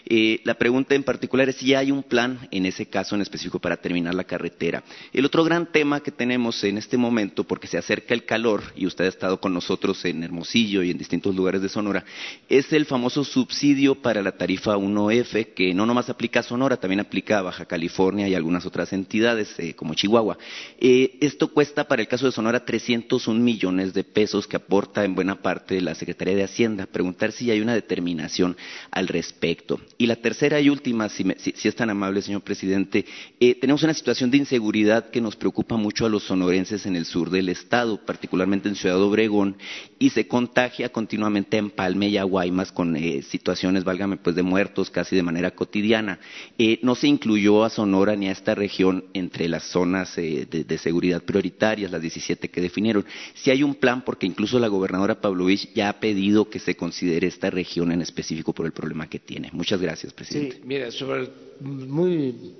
Eh, 0.06 0.40
la 0.44 0.54
pregunta 0.54 0.94
en 0.94 1.02
particular 1.02 1.48
es 1.48 1.56
si 1.56 1.74
hay 1.74 1.90
un 1.90 2.02
plan 2.02 2.48
en 2.50 2.66
ese 2.66 2.86
caso 2.86 3.14
en 3.14 3.22
específico 3.22 3.58
para 3.58 3.76
terminar 3.76 4.14
la 4.14 4.24
carretera. 4.24 4.82
El 5.12 5.24
otro 5.24 5.44
gran 5.44 5.70
tema 5.70 6.00
que 6.00 6.10
tenemos 6.10 6.62
en 6.64 6.78
este 6.78 6.96
momento, 6.96 7.44
porque 7.44 7.66
se 7.66 7.78
acerca 7.78 8.14
el 8.14 8.24
calor, 8.24 8.62
y 8.76 8.86
usted 8.86 9.04
ha 9.04 9.08
estado 9.08 9.40
con 9.40 9.52
nosotros 9.54 10.04
en 10.04 10.22
Hermosillo 10.22 10.82
y 10.82 10.90
en 10.90 10.98
distintos 10.98 11.34
lugares 11.34 11.62
de 11.62 11.68
Sonora, 11.68 12.04
es 12.48 12.72
el 12.72 12.86
famoso 12.86 13.24
subsidio 13.24 13.96
para 13.96 14.22
la 14.22 14.32
tarifa 14.32 14.76
1F, 14.76 15.54
que 15.54 15.74
no 15.74 15.86
nomás 15.86 16.08
aplica 16.08 16.40
a 16.40 16.42
Sonora, 16.42 16.78
también 16.78 17.00
aplica 17.00 17.38
a 17.38 17.42
Baja 17.42 17.66
California 17.66 18.28
y 18.28 18.34
algunas 18.34 18.66
otras 18.66 18.92
entidades 18.92 19.54
eh, 19.58 19.74
como 19.74 19.94
Chihuahua. 19.94 20.38
Eh, 20.78 21.16
esto 21.20 21.48
cuesta 21.48 21.86
para 21.86 22.02
el 22.02 22.08
caso 22.08 22.26
de 22.26 22.32
Sonora 22.32 22.64
301 22.64 23.40
millones 23.40 23.94
de 23.94 24.04
pesos 24.04 24.46
que 24.46 24.56
aporta 24.56 25.04
en 25.04 25.14
buena 25.14 25.42
parte 25.42 25.80
la 25.80 25.94
Secretaría 25.94 26.36
de 26.36 26.44
Hacienda. 26.44 26.86
Preguntar 26.86 27.32
si 27.32 27.50
hay 27.50 27.60
una 27.60 27.74
determinación 27.74 28.56
al 28.90 29.08
respecto. 29.08 29.77
Y 30.00 30.06
la 30.06 30.14
tercera 30.14 30.60
y 30.60 30.70
última, 30.70 31.08
si, 31.08 31.24
es 31.42 31.74
tan 31.74 31.90
amable, 31.90 32.22
señor 32.22 32.42
presidente, 32.42 33.04
eh, 33.40 33.56
tenemos 33.56 33.82
una 33.82 33.92
situación 33.92 34.30
de 34.30 34.36
inseguridad 34.36 35.10
que 35.10 35.20
nos 35.20 35.34
preocupa 35.34 35.76
mucho 35.76 36.06
a 36.06 36.08
los 36.08 36.22
sonorenses 36.22 36.86
en 36.86 36.94
el 36.94 37.04
sur 37.04 37.30
del 37.30 37.48
estado, 37.48 38.06
particularmente 38.06 38.68
en 38.68 38.76
Ciudad 38.76 39.02
Obregón, 39.02 39.56
y 39.98 40.10
se 40.10 40.28
contagia 40.28 40.90
continuamente 40.90 41.56
en 41.56 41.70
Palme 41.70 42.08
y 42.08 42.16
Aguaymas 42.16 42.70
con 42.70 42.94
eh, 42.94 43.22
situaciones, 43.22 43.82
válgame, 43.82 44.18
pues 44.18 44.36
de 44.36 44.44
muertos 44.44 44.88
casi 44.88 45.16
de 45.16 45.24
manera 45.24 45.50
cotidiana. 45.50 46.20
Eh, 46.58 46.78
no 46.82 46.94
se 46.94 47.08
incluyó 47.08 47.64
a 47.64 47.70
Sonora 47.70 48.14
ni 48.14 48.28
a 48.28 48.32
esta 48.32 48.54
región 48.54 49.04
entre 49.14 49.48
las 49.48 49.64
zonas 49.64 50.14
de, 50.14 50.78
seguridad 50.80 51.24
prioritarias, 51.24 51.90
las 51.90 52.02
17 52.02 52.50
que 52.50 52.60
definieron. 52.60 53.04
Si 53.34 53.50
hay 53.50 53.64
un 53.64 53.74
plan, 53.74 54.04
porque 54.04 54.26
incluso 54.26 54.60
la 54.60 54.68
gobernadora 54.68 55.20
Pavlovich 55.20 55.72
ya 55.74 55.88
ha 55.88 55.98
pedido 55.98 56.48
que 56.48 56.60
se 56.60 56.76
considere 56.76 57.26
esta 57.26 57.50
región 57.50 57.90
en 57.90 58.00
específico 58.00 58.52
por 58.52 58.64
el 58.64 58.72
problema 58.72 59.08
que 59.08 59.18
tiene. 59.18 59.50
Muchas 59.52 59.67
gracias. 59.76 59.88
Gracias, 59.88 60.12
presidente. 60.12 60.60
Mira, 60.64 60.90
sobre 60.90 61.28
muy 61.60 62.54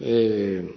eh, 0.00 0.74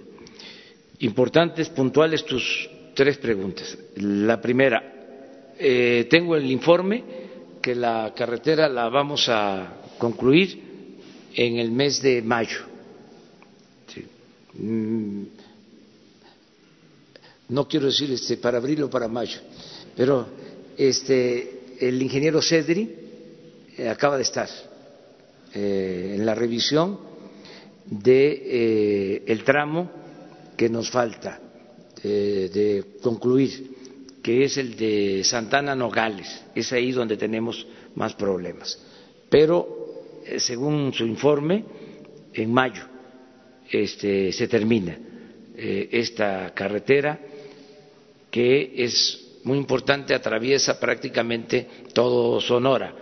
importantes, 1.00 1.68
puntuales 1.68 2.24
tus 2.24 2.68
tres 2.94 3.18
preguntas. 3.18 3.76
La 3.96 4.40
primera, 4.40 5.52
eh, 5.58 6.06
tengo 6.10 6.34
el 6.36 6.50
informe 6.50 7.04
que 7.62 7.74
la 7.74 8.12
carretera 8.16 8.68
la 8.68 8.88
vamos 8.88 9.28
a 9.28 9.80
concluir 9.98 10.58
en 11.34 11.58
el 11.58 11.70
mes 11.70 12.00
de 12.02 12.22
mayo. 12.22 12.58
Mm, 14.54 15.22
no 17.50 17.68
quiero 17.68 17.86
decir 17.86 18.10
este, 18.10 18.38
para 18.38 18.58
abril 18.58 18.82
o 18.82 18.90
para 18.90 19.06
mayo, 19.06 19.38
pero 19.96 20.26
este, 20.76 21.76
el 21.80 22.00
ingeniero 22.02 22.42
Cedri 22.42 22.92
eh, 23.76 23.88
acaba 23.88 24.16
de 24.16 24.22
estar 24.22 24.48
eh, 25.54 26.14
en 26.16 26.26
la 26.26 26.34
revisión 26.34 26.98
de 27.86 28.42
eh, 28.44 29.22
el 29.26 29.44
tramo 29.44 29.90
que 30.56 30.68
nos 30.68 30.90
falta 30.90 31.40
eh, 32.02 32.50
de 32.52 33.00
concluir, 33.00 33.70
que 34.22 34.44
es 34.44 34.56
el 34.58 34.76
de 34.76 35.22
Santana 35.24 35.74
Nogales. 35.74 36.44
Es 36.54 36.72
ahí 36.72 36.92
donde 36.92 37.16
tenemos 37.16 37.66
más 37.94 38.14
problemas. 38.14 38.78
Pero, 39.30 40.22
según 40.36 40.92
su 40.92 41.04
informe, 41.06 41.64
en 42.34 42.52
mayo 42.52 42.84
este, 43.70 44.32
se 44.32 44.48
termina 44.48 44.96
esta 45.56 46.52
carretera 46.54 47.18
que 48.30 48.72
es 48.76 49.40
muy 49.44 49.58
importante, 49.58 50.14
atraviesa 50.14 50.78
prácticamente 50.78 51.66
todo 51.92 52.40
Sonora. 52.40 52.94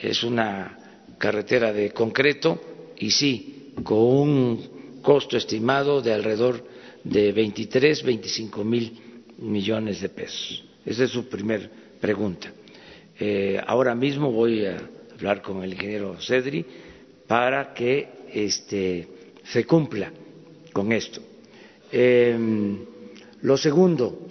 Es 0.00 0.22
una 0.22 0.79
carretera 1.20 1.70
de 1.70 1.90
concreto 1.92 2.58
y 2.98 3.10
sí, 3.10 3.74
con 3.84 3.98
un 3.98 5.00
costo 5.02 5.36
estimado 5.36 6.00
de 6.00 6.14
alrededor 6.14 6.64
de 7.04 7.30
23, 7.32 8.02
25 8.02 8.64
mil 8.64 8.98
millones 9.38 10.00
de 10.00 10.08
pesos. 10.08 10.64
Esa 10.84 11.04
es 11.04 11.10
su 11.10 11.28
primera 11.28 11.68
pregunta. 12.00 12.50
Eh, 13.18 13.60
ahora 13.66 13.94
mismo 13.94 14.32
voy 14.32 14.64
a 14.64 14.78
hablar 15.12 15.42
con 15.42 15.62
el 15.62 15.72
ingeniero 15.74 16.16
Cedri 16.18 16.64
para 17.26 17.74
que 17.74 18.08
este, 18.32 19.06
se 19.44 19.66
cumpla 19.66 20.10
con 20.72 20.90
esto. 20.90 21.20
Eh, 21.92 22.34
lo 23.42 23.56
segundo, 23.58 24.26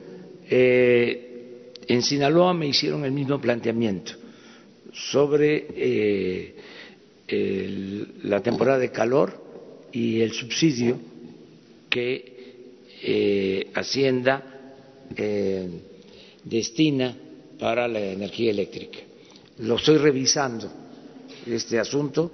eh, 0.49 1.71
en 1.87 2.01
Sinaloa 2.01 2.53
me 2.55 2.67
hicieron 2.67 3.05
el 3.05 3.11
mismo 3.11 3.39
planteamiento 3.39 4.13
sobre 4.91 6.55
eh, 7.29 8.05
la 8.23 8.41
temporada 8.41 8.79
de 8.79 8.91
calor 8.91 9.33
y 9.91 10.21
el 10.21 10.31
subsidio 10.33 10.97
que 11.89 12.37
eh, 13.01 13.71
Hacienda 13.73 14.55
destina 16.43 17.15
para 17.59 17.87
la 17.87 17.99
energía 17.99 18.51
eléctrica. 18.51 18.99
Lo 19.59 19.75
estoy 19.75 19.97
revisando 19.97 20.69
este 21.45 21.79
asunto, 21.79 22.31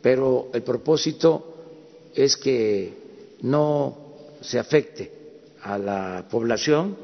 pero 0.00 0.50
el 0.52 0.62
propósito 0.62 1.54
es 2.14 2.36
que 2.36 2.92
no 3.42 4.10
se 4.40 4.58
afecte 4.58 5.10
a 5.62 5.78
la 5.78 6.26
población, 6.30 6.96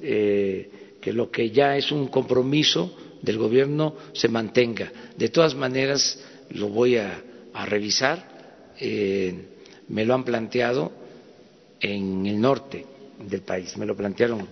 eh, 0.00 0.96
que 1.00 1.12
lo 1.12 1.30
que 1.30 1.50
ya 1.50 1.76
es 1.76 1.92
un 1.92 2.08
compromiso 2.08 2.94
del 3.22 3.38
gobierno 3.38 3.94
se 4.12 4.28
mantenga. 4.28 4.90
De 5.16 5.28
todas 5.28 5.54
maneras, 5.54 6.18
lo 6.50 6.68
voy 6.68 6.96
a, 6.96 7.22
revisar. 7.66 8.74
Eh, 8.80 9.34
me 9.88 10.04
lo 10.04 10.14
han 10.14 10.24
planteado 10.24 10.90
en 11.80 12.26
el 12.26 12.40
norte 12.40 12.84
del 13.28 13.42
país, 13.42 13.76
me 13.76 13.86
lo 13.86 13.94
plantearon, 13.94 14.46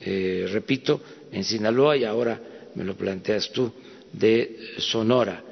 eh, 0.00 0.46
repito, 0.52 1.00
en 1.30 1.44
Sinaloa 1.44 1.96
y 1.96 2.04
ahora 2.04 2.38
me 2.74 2.84
lo 2.84 2.94
planteas 2.94 3.50
tú 3.50 3.72
de 4.12 4.74
Sonora. 4.78 5.42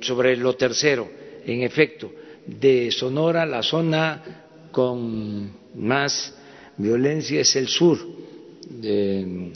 sobre 0.00 0.36
lo 0.36 0.54
tercero, 0.54 1.10
en 1.44 1.62
efecto, 1.62 2.12
de 2.46 2.90
Sonora 2.90 3.44
la 3.44 3.62
zona 3.62 4.22
con 4.70 5.50
más 5.74 6.34
violencia 6.76 7.40
es 7.40 7.56
el 7.56 7.68
sur, 7.68 7.98
de 8.68 9.52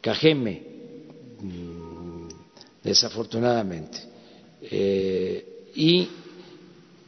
Cajeme, 0.00 0.62
desafortunadamente. 2.82 3.98
Eh, 4.62 5.46
y 5.74 6.08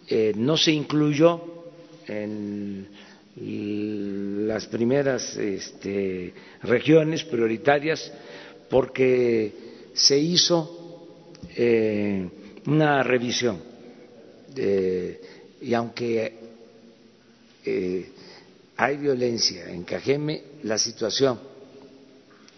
eh, 0.09 0.33
no 0.37 0.57
se 0.57 0.73
incluyó 0.73 1.41
en 2.07 2.89
las 4.47 4.67
primeras 4.67 5.37
este, 5.37 6.33
regiones 6.63 7.25
prioritarias 7.25 8.13
porque 8.71 9.53
se 9.93 10.19
hizo 10.19 11.09
eh, 11.57 12.29
una 12.67 13.03
revisión 13.03 13.61
y 15.61 15.75
aunque 15.75 16.33
hay 18.77 18.97
violencia 18.97 19.69
en 19.69 19.83
Cajeme, 19.83 20.43
la 20.63 20.79
situación 20.79 21.41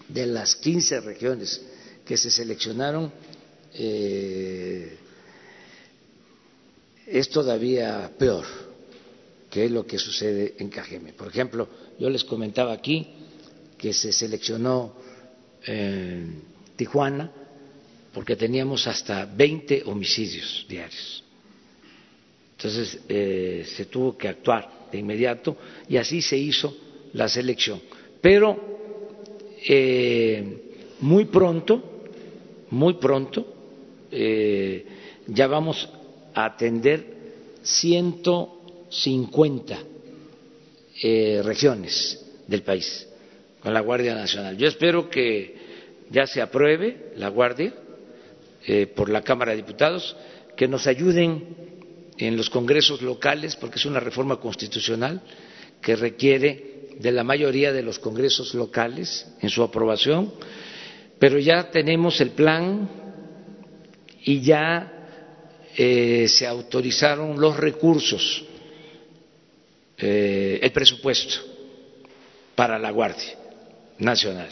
de 0.09 0.27
las 0.27 0.57
15 0.57 1.01
regiones 1.01 1.63
que 2.07 2.17
se 2.17 2.31
seleccionaron 2.31 3.13
eh, 3.75 4.97
es 7.07 7.29
todavía 7.29 8.11
peor 8.19 8.47
que 9.51 9.69
lo 9.69 9.87
que 9.87 9.99
sucede 9.99 10.55
en 10.59 10.71
Cajeme. 10.71 11.13
Por 11.13 11.29
ejemplo, 11.29 11.69
yo 11.99 12.09
les 12.09 12.25
comentaba 12.25 12.73
aquí 12.73 13.07
que 13.77 13.93
se 13.93 14.13
seleccionó 14.13 14.95
Tijuana 16.77 17.33
porque 18.17 18.37
teníamos 18.37 18.87
hasta 18.87 19.27
20 19.27 19.83
homicidios 19.87 20.65
diarios. 20.69 21.23
Entonces 22.57 23.01
eh, 23.09 23.65
se 23.67 23.85
tuvo 23.85 24.17
que 24.17 24.29
actuar 24.29 24.89
de 24.91 24.99
inmediato 24.99 25.57
y 25.89 25.99
así 25.99 26.23
se 26.23 26.39
hizo 26.39 26.75
la 27.13 27.29
selección. 27.29 27.81
Pero 28.21 28.79
eh, 29.69 30.67
muy 31.01 31.27
pronto, 31.27 31.96
muy 32.77 32.95
pronto, 32.95 33.47
eh, 34.11 34.87
ya 35.27 35.47
vamos 35.47 35.89
a 36.35 36.45
atender 36.45 37.07
150 37.63 39.79
eh, 41.03 41.43
regiones 41.45 42.25
del 42.47 42.63
país 42.63 43.07
con 43.61 43.75
la 43.75 43.81
Guardia 43.81 44.15
Nacional. 44.15 44.57
Yo 44.57 44.69
espero 44.69 45.11
que 45.11 45.57
ya 46.11 46.27
se 46.27 46.41
apruebe 46.41 47.13
la 47.17 47.29
Guardia 47.29 47.75
por 48.97 49.09
la 49.11 49.23
Cámara 49.23 49.53
de 49.53 49.59
Diputados, 49.59 50.17
que 50.57 50.67
nos 50.67 50.89
ayuden 50.89 51.67
en 52.19 52.37
los 52.37 52.51
congresos 52.51 53.03
locales, 53.03 53.57
porque 53.57 53.79
es 53.79 53.87
una 53.87 54.01
reforma 54.01 54.41
constitucional 54.41 55.21
que 55.81 55.97
requiere 55.97 56.89
de 56.99 57.13
la 57.13 57.25
mayoría 57.25 57.73
de 57.73 57.83
los 57.83 57.99
congresos 57.99 58.55
locales 58.55 59.27
en 59.41 59.51
su 59.51 59.63
aprobación, 59.63 60.33
pero 61.19 61.39
ya 61.39 61.71
tenemos 61.71 62.21
el 62.21 62.31
plan 62.31 62.89
y 64.25 64.41
ya 64.41 64.93
eh, 65.77 66.27
se 66.29 66.47
autorizaron 66.47 67.41
los 67.41 67.57
recursos, 67.57 68.45
eh, 69.99 70.59
el 70.63 70.73
presupuesto 70.73 71.41
para 72.55 72.79
la 72.79 72.91
Guardia 72.91 73.35
Nacional. 73.99 74.49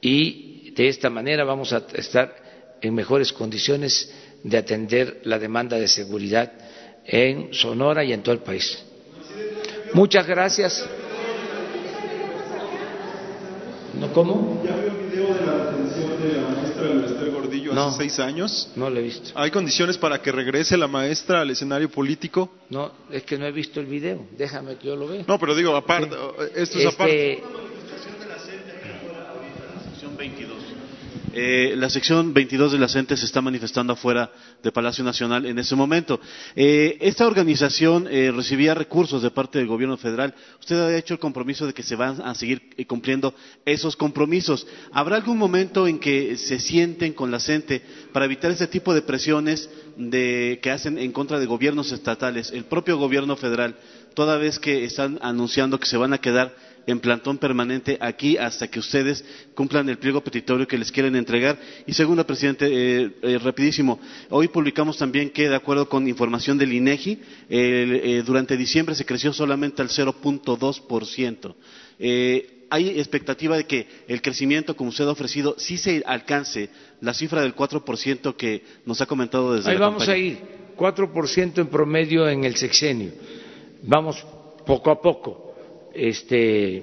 Y 0.00 0.70
de 0.72 0.88
esta 0.88 1.08
manera 1.08 1.44
vamos 1.44 1.72
a 1.72 1.84
estar 1.94 2.34
en 2.80 2.94
mejores 2.94 3.32
condiciones 3.32 4.12
de 4.42 4.58
atender 4.58 5.20
la 5.24 5.38
demanda 5.38 5.78
de 5.78 5.88
seguridad 5.88 6.52
en 7.06 7.52
Sonora 7.54 8.04
y 8.04 8.12
en 8.12 8.22
todo 8.22 8.34
el 8.34 8.40
país. 8.40 8.82
Muchas 9.94 10.26
gracias. 10.26 10.84
¿No 13.98 14.12
cómo? 14.12 14.62
De 16.24 16.32
la 16.34 16.34
de 16.34 16.40
la 16.40 16.48
maestra 16.48 17.06
Esther 17.06 17.30
Gordillo 17.30 17.74
no, 17.74 17.84
hace 17.88 17.98
seis 17.98 18.18
años? 18.18 18.70
No 18.76 18.90
lo 18.90 18.98
he 18.98 19.02
visto. 19.02 19.30
¿Hay 19.34 19.50
condiciones 19.50 19.98
para 19.98 20.20
que 20.20 20.32
regrese 20.32 20.76
la 20.76 20.88
maestra 20.88 21.40
al 21.40 21.50
escenario 21.50 21.90
político? 21.90 22.50
No, 22.70 22.92
es 23.10 23.22
que 23.22 23.38
no 23.38 23.46
he 23.46 23.52
visto 23.52 23.80
el 23.80 23.86
video. 23.86 24.26
Déjame 24.36 24.76
que 24.76 24.88
yo 24.88 24.96
lo 24.96 25.08
vea. 25.08 25.24
No, 25.26 25.38
pero 25.38 25.54
digo, 25.54 25.74
aparte, 25.76 26.14
esto 26.54 26.78
es 26.78 26.84
este, 26.84 26.88
aparte. 26.88 27.42
Eh, 31.36 31.74
la 31.76 31.90
sección 31.90 32.32
22 32.32 32.70
de 32.70 32.78
la 32.78 32.86
CENTE 32.86 33.16
se 33.16 33.24
está 33.24 33.40
manifestando 33.42 33.92
afuera 33.92 34.30
de 34.62 34.70
Palacio 34.70 35.02
Nacional 35.02 35.46
en 35.46 35.58
ese 35.58 35.74
momento. 35.74 36.20
Eh, 36.54 36.96
esta 37.00 37.26
organización 37.26 38.06
eh, 38.08 38.30
recibía 38.30 38.72
recursos 38.72 39.20
de 39.20 39.32
parte 39.32 39.58
del 39.58 39.66
gobierno 39.66 39.96
federal. 39.96 40.32
Usted 40.60 40.78
ha 40.78 40.96
hecho 40.96 41.14
el 41.14 41.18
compromiso 41.18 41.66
de 41.66 41.74
que 41.74 41.82
se 41.82 41.96
van 41.96 42.22
a 42.22 42.36
seguir 42.36 42.62
cumpliendo 42.86 43.34
esos 43.64 43.96
compromisos. 43.96 44.64
¿Habrá 44.92 45.16
algún 45.16 45.36
momento 45.36 45.88
en 45.88 45.98
que 45.98 46.36
se 46.36 46.60
sienten 46.60 47.12
con 47.14 47.32
la 47.32 47.40
CENTE 47.40 47.82
para 48.12 48.26
evitar 48.26 48.52
ese 48.52 48.68
tipo 48.68 48.94
de 48.94 49.02
presiones 49.02 49.68
que 49.96 50.70
hacen 50.72 50.98
en 50.98 51.10
contra 51.10 51.40
de 51.40 51.46
gobiernos 51.46 51.90
estatales, 51.90 52.52
el 52.52 52.64
propio 52.64 52.96
gobierno 52.96 53.36
federal, 53.36 53.76
toda 54.14 54.38
vez 54.38 54.58
que 54.60 54.84
están 54.84 55.18
anunciando 55.20 55.80
que 55.80 55.86
se 55.86 55.96
van 55.96 56.12
a 56.12 56.18
quedar 56.18 56.54
en 56.86 57.00
plantón 57.00 57.38
permanente 57.38 57.96
aquí 58.00 58.36
hasta 58.36 58.68
que 58.68 58.78
ustedes 58.78 59.24
cumplan 59.54 59.88
el 59.88 59.98
pliego 59.98 60.22
petitorio 60.22 60.66
que 60.66 60.78
les 60.78 60.92
quieren 60.92 61.16
entregar. 61.16 61.58
Y 61.86 61.92
segundo, 61.92 62.26
presidente, 62.26 62.66
eh, 62.66 63.10
eh, 63.22 63.38
rapidísimo, 63.38 64.00
hoy 64.30 64.48
publicamos 64.48 64.98
también 64.98 65.30
que, 65.30 65.48
de 65.48 65.56
acuerdo 65.56 65.88
con 65.88 66.06
información 66.08 66.58
del 66.58 66.72
INEGI, 66.72 67.20
eh, 67.48 68.22
durante 68.24 68.56
diciembre 68.56 68.94
se 68.94 69.04
creció 69.04 69.32
solamente 69.32 69.82
al 69.82 69.88
0.2%. 69.88 71.54
hay 72.70 72.88
expectativa 72.98 73.56
de 73.56 73.66
que 73.66 73.86
el 74.08 74.20
crecimiento, 74.20 74.76
como 74.76 74.90
usted 74.90 75.06
ha 75.06 75.12
ofrecido, 75.12 75.54
sí 75.58 75.78
se 75.78 76.02
alcance 76.06 76.70
la 77.00 77.14
cifra 77.14 77.42
del 77.42 77.54
4% 77.54 78.34
que 78.34 78.64
nos 78.84 79.00
ha 79.00 79.06
comentado 79.06 79.54
desde 79.54 79.70
Ahí 79.70 79.76
vamos 79.76 80.08
a 80.08 80.16
ir, 80.16 80.38
4% 80.76 81.58
en 81.58 81.66
promedio 81.68 82.28
en 82.28 82.44
el 82.44 82.56
sexenio. 82.56 83.12
Vamos 83.82 84.24
poco 84.66 84.90
a 84.90 85.00
poco 85.00 85.53
este, 85.94 86.82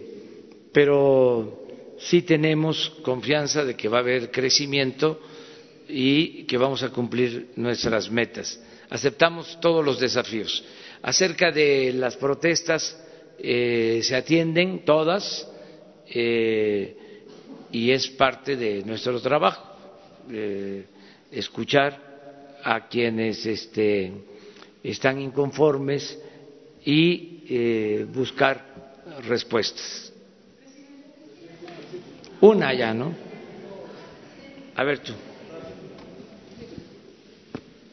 pero 0.73 1.65
sí 1.97 2.21
tenemos 2.23 2.89
confianza 3.03 3.63
de 3.63 3.75
que 3.75 3.87
va 3.89 3.97
a 3.97 4.01
haber 4.01 4.31
crecimiento 4.31 5.19
y 5.87 6.43
que 6.43 6.57
vamos 6.57 6.83
a 6.83 6.89
cumplir 6.89 7.49
nuestras 7.55 8.09
metas. 8.09 8.59
Aceptamos 8.89 9.59
todos 9.61 9.85
los 9.85 9.99
desafíos. 9.99 10.63
Acerca 11.01 11.51
de 11.51 11.93
las 11.93 12.15
protestas, 12.17 12.97
eh, 13.39 14.01
se 14.03 14.15
atienden 14.15 14.85
todas 14.85 15.47
eh, 16.07 16.95
y 17.71 17.91
es 17.91 18.07
parte 18.09 18.55
de 18.55 18.83
nuestro 18.83 19.19
trabajo 19.19 19.75
eh, 20.31 20.85
escuchar 21.31 22.59
a 22.63 22.87
quienes 22.87 23.45
este, 23.45 24.11
están 24.83 25.19
inconformes 25.19 26.19
y 26.85 28.05
buscar 28.13 28.70
respuestas. 29.27 30.11
Una 32.39 32.73
ya, 32.73 32.93
¿no? 32.93 33.13
A 34.75 34.83
ver 34.83 34.99
tú. 34.99 35.13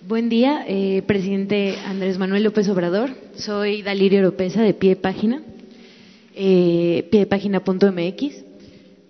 Buen 0.06 0.30
día, 0.30 0.64
eh, 0.66 1.02
presidente 1.06 1.76
Andrés 1.84 2.16
Manuel 2.18 2.44
López 2.44 2.68
Obrador. 2.68 3.10
Soy 3.36 3.82
Dalirio 3.82 4.20
Oropesa 4.20 4.62
de 4.62 4.72
Pie 4.72 4.96
Página, 4.96 5.42
eh, 6.34 7.06
piedepágina.mx. 7.10 8.44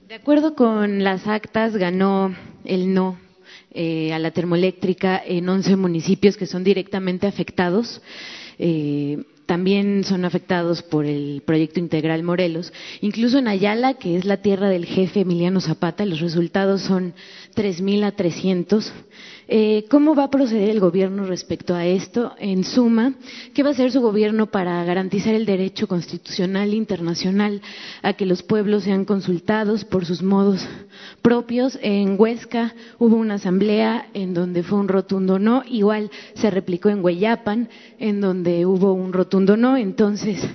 De 0.09 0.15
acuerdo 0.15 0.55
con 0.57 1.05
las 1.05 1.27
actas, 1.29 1.77
ganó 1.77 2.35
el 2.65 2.93
no 2.93 3.19
eh, 3.71 4.13
a 4.13 4.19
la 4.19 4.33
termoeléctrica 4.33 5.23
en 5.25 5.49
11 5.49 5.77
municipios 5.77 6.37
que 6.37 6.47
son 6.47 6.65
directamente 6.65 7.27
afectados. 7.27 8.03
Eh, 8.59 9.23
también 9.49 10.05
son 10.05 10.27
afectados 10.27 10.83
por 10.83 11.07
el 11.07 11.43
proyecto 11.43 11.81
integral 11.81 12.23
Morelos. 12.23 12.71
Incluso 13.01 13.39
en 13.39 13.49
Ayala, 13.49 13.95
que 13.95 14.15
es 14.15 14.27
la 14.27 14.43
tierra 14.43 14.69
del 14.69 14.85
jefe 14.85 15.21
Emiliano 15.21 15.63
Zapata, 15.63 16.05
los 16.05 16.21
resultados 16.21 16.83
son 16.83 17.15
3.000 17.57 18.05
a 18.05 18.13
300. 18.13 18.93
Eh, 19.51 19.87
¿Cómo 19.89 20.15
va 20.15 20.25
a 20.25 20.31
proceder 20.31 20.69
el 20.69 20.79
gobierno 20.79 21.25
respecto 21.25 21.75
a 21.75 21.87
esto? 21.87 22.35
En 22.39 22.65
suma, 22.65 23.15
¿qué 23.55 23.63
va 23.63 23.71
a 23.71 23.73
hacer 23.73 23.91
su 23.91 24.03
gobierno 24.03 24.51
para 24.51 24.85
garantizar 24.85 25.33
el 25.35 25.47
derecho 25.47 25.89
constitucional 25.89 26.75
internacional 26.75 27.63
a 28.03 28.13
que 28.13 28.27
los 28.27 28.43
pueblos 28.43 28.85
sean 28.85 29.07
consultados 29.07 29.87
por 29.87 30.05
sus 30.05 30.23
modos 30.23 30.69
propios? 31.23 31.79
En 31.81 32.17
Huesca 32.21 32.75
hubo 32.99 33.17
una 33.17 33.35
asamblea 33.35 34.09
en 34.13 34.35
donde 34.35 34.63
fue 34.63 34.79
un 34.79 34.89
rotundo 34.89 35.39
no, 35.39 35.63
igual 35.67 36.11
se 36.35 36.51
replicó 36.51 36.91
en 36.91 37.03
Hueyapan, 37.03 37.71
en 37.99 38.21
donde 38.21 38.67
hubo 38.67 38.93
un 38.93 39.15
rotundo 39.15 39.57
no. 39.57 39.79
Entonces, 39.79 40.47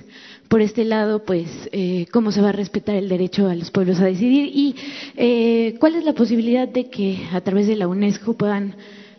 por 0.54 0.62
este 0.62 0.84
lado, 0.84 1.24
pues, 1.24 1.48
eh, 1.72 2.06
cómo 2.12 2.30
se 2.30 2.40
va 2.40 2.50
a 2.50 2.52
respetar 2.52 2.94
el 2.94 3.08
derecho 3.08 3.48
a 3.48 3.56
los 3.56 3.72
pueblos 3.72 3.98
a 3.98 4.04
decidir 4.04 4.52
y 4.54 4.76
eh, 5.16 5.74
cuál 5.80 5.96
es 5.96 6.04
la 6.04 6.12
posibilidad 6.12 6.68
de 6.68 6.88
que 6.90 7.26
a 7.32 7.40
través 7.40 7.66
de 7.66 7.74
la 7.74 7.88
UNESCO 7.88 8.34
puedan 8.34 8.76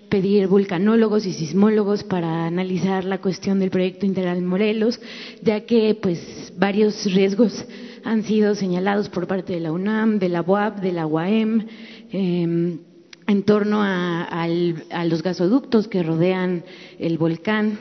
pedir 0.07 0.48
vulcanólogos 0.48 1.26
y 1.26 1.34
sismólogos 1.34 2.06
para 2.06 2.45
analizar 2.45 3.03
la 3.03 3.18
cuestión 3.18 3.60
del 3.60 3.70
proyecto 3.70 4.06
integral 4.06 4.44
Morelos, 4.44 5.02
ya 5.41 5.66
que 5.66 5.99
pues 6.02 6.53
varios 6.57 7.03
riesgos 7.14 7.66
han 8.06 8.24
sido 8.24 8.56
señalados 8.56 9.10
por 9.10 9.28
parte 9.28 9.52
de 9.52 9.60
la 9.60 9.74
UNAM, 9.74 10.20
de 10.20 10.30
la 10.30 10.41
UAP, 10.41 10.80
de 10.80 10.94
la 10.94 11.06
UAM, 11.06 11.68
eh, 12.14 12.78
en 13.28 13.44
torno 13.44 13.82
a, 13.84 14.24
a, 14.24 15.03
los 15.03 15.22
gasoductos 15.22 15.90
que 15.90 16.02
rodean 16.02 16.64
el 16.98 17.18
volcán. 17.18 17.78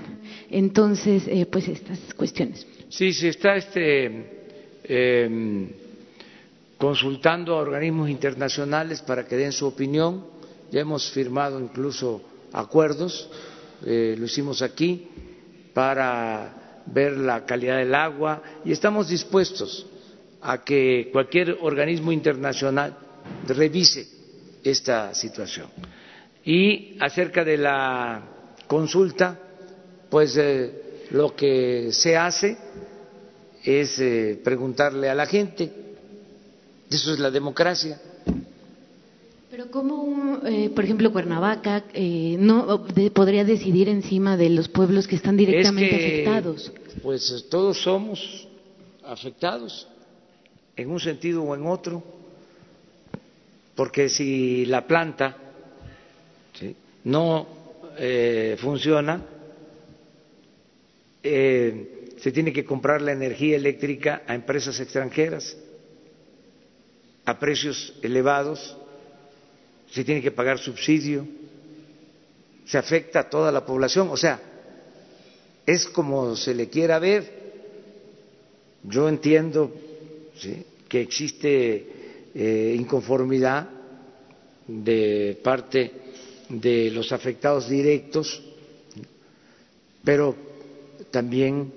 Entonces, 0.50 1.28
eh, 1.28 1.46
pues 1.46 1.68
estas 1.68 2.00
cuestiones. 2.14 2.66
Sí, 2.96 3.12
se 3.12 3.30
está 3.30 3.56
este, 3.56 4.08
eh, 4.84 5.68
consultando 6.78 7.54
a 7.56 7.62
organismos 7.62 8.08
internacionales 8.08 9.02
para 9.02 9.26
que 9.26 9.34
den 9.36 9.50
su 9.50 9.66
opinión. 9.66 10.24
Ya 10.70 10.82
hemos 10.82 11.10
firmado 11.10 11.58
incluso 11.58 12.22
acuerdos, 12.52 13.28
eh, 13.84 14.14
lo 14.16 14.26
hicimos 14.26 14.62
aquí, 14.62 15.08
para 15.72 16.82
ver 16.86 17.16
la 17.16 17.44
calidad 17.44 17.78
del 17.78 17.96
agua 17.96 18.40
y 18.64 18.70
estamos 18.70 19.08
dispuestos 19.08 19.86
a 20.40 20.62
que 20.62 21.08
cualquier 21.12 21.58
organismo 21.62 22.12
internacional 22.12 22.96
revise 23.48 24.06
esta 24.62 25.12
situación. 25.14 25.66
Y 26.44 26.96
acerca 27.00 27.42
de 27.42 27.58
la 27.58 28.22
consulta, 28.68 29.36
pues 30.08 30.36
eh, 30.36 30.83
lo 31.10 31.34
que 31.34 31.90
se 31.92 32.16
hace 32.16 32.56
es 33.64 33.98
eh, 33.98 34.40
preguntarle 34.42 35.08
a 35.08 35.14
la 35.14 35.26
gente. 35.26 35.70
Eso 36.90 37.12
es 37.12 37.18
la 37.18 37.30
democracia. 37.30 38.00
Pero 39.50 39.70
¿cómo, 39.70 40.40
eh, 40.44 40.70
por 40.74 40.84
ejemplo, 40.84 41.12
Cuernavaca 41.12 41.84
eh, 41.94 42.36
no 42.38 42.86
podría 43.12 43.44
decidir 43.44 43.88
encima 43.88 44.36
de 44.36 44.50
los 44.50 44.68
pueblos 44.68 45.06
que 45.06 45.16
están 45.16 45.36
directamente 45.36 45.94
afectados? 45.94 46.72
Pues 47.02 47.46
todos 47.48 47.80
somos 47.82 48.48
afectados 49.04 49.88
en 50.76 50.90
un 50.90 51.00
sentido 51.00 51.42
o 51.42 51.54
en 51.54 51.66
otro, 51.66 52.02
porque 53.76 54.08
si 54.08 54.66
la 54.66 54.86
planta 54.86 55.36
no 57.04 57.46
funciona, 58.58 59.20
eh, 61.24 62.14
se 62.18 62.30
tiene 62.30 62.52
que 62.52 62.64
comprar 62.64 63.02
la 63.02 63.12
energía 63.12 63.56
eléctrica 63.56 64.22
a 64.26 64.34
empresas 64.34 64.78
extranjeras 64.78 65.56
a 67.24 67.38
precios 67.38 67.94
elevados, 68.02 68.76
se 69.90 70.04
tiene 70.04 70.20
que 70.20 70.30
pagar 70.30 70.58
subsidio, 70.58 71.26
se 72.66 72.78
afecta 72.78 73.20
a 73.20 73.30
toda 73.30 73.50
la 73.50 73.64
población, 73.64 74.08
o 74.10 74.16
sea, 74.16 74.40
es 75.66 75.86
como 75.86 76.36
se 76.36 76.54
le 76.54 76.68
quiera 76.68 76.98
ver. 76.98 77.42
Yo 78.82 79.08
entiendo 79.08 79.72
que 80.88 81.00
existe 81.00 81.86
eh, 82.34 82.74
inconformidad 82.78 83.70
de 84.66 85.38
parte 85.42 85.92
de 86.50 86.90
los 86.90 87.12
afectados 87.12 87.68
directos, 87.68 88.42
pero 90.04 90.36
también 91.14 91.72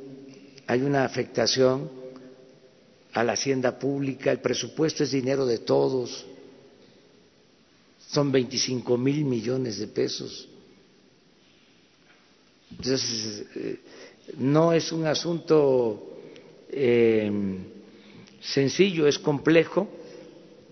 hay 0.66 0.82
una 0.82 1.06
afectación 1.06 1.92
a 3.14 3.24
la 3.24 3.34
hacienda 3.34 3.78
pública, 3.78 4.32
el 4.32 4.40
presupuesto 4.40 5.04
es 5.04 5.12
dinero 5.12 5.46
de 5.46 5.60
todos, 5.60 6.26
son 8.00 8.32
25 8.32 8.98
mil 8.98 9.26
millones 9.26 9.78
de 9.78 9.88
pesos. 9.90 10.50
Entonces, 12.72 13.46
eh, 13.56 13.80
no 14.40 14.74
es 14.74 14.92
un 14.92 15.06
asunto 15.06 16.18
eh, 16.72 17.32
sencillo, 18.42 19.06
es 19.06 19.20
complejo 19.20 19.88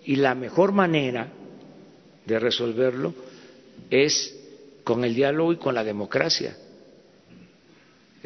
y 0.06 0.16
la 0.16 0.34
mejor 0.34 0.72
manera 0.72 1.32
de 2.26 2.40
resolverlo 2.40 3.14
es 3.92 4.36
con 4.84 5.04
el 5.04 5.14
diálogo 5.14 5.54
y 5.54 5.58
con 5.58 5.76
la 5.76 5.84
democracia 5.84 6.58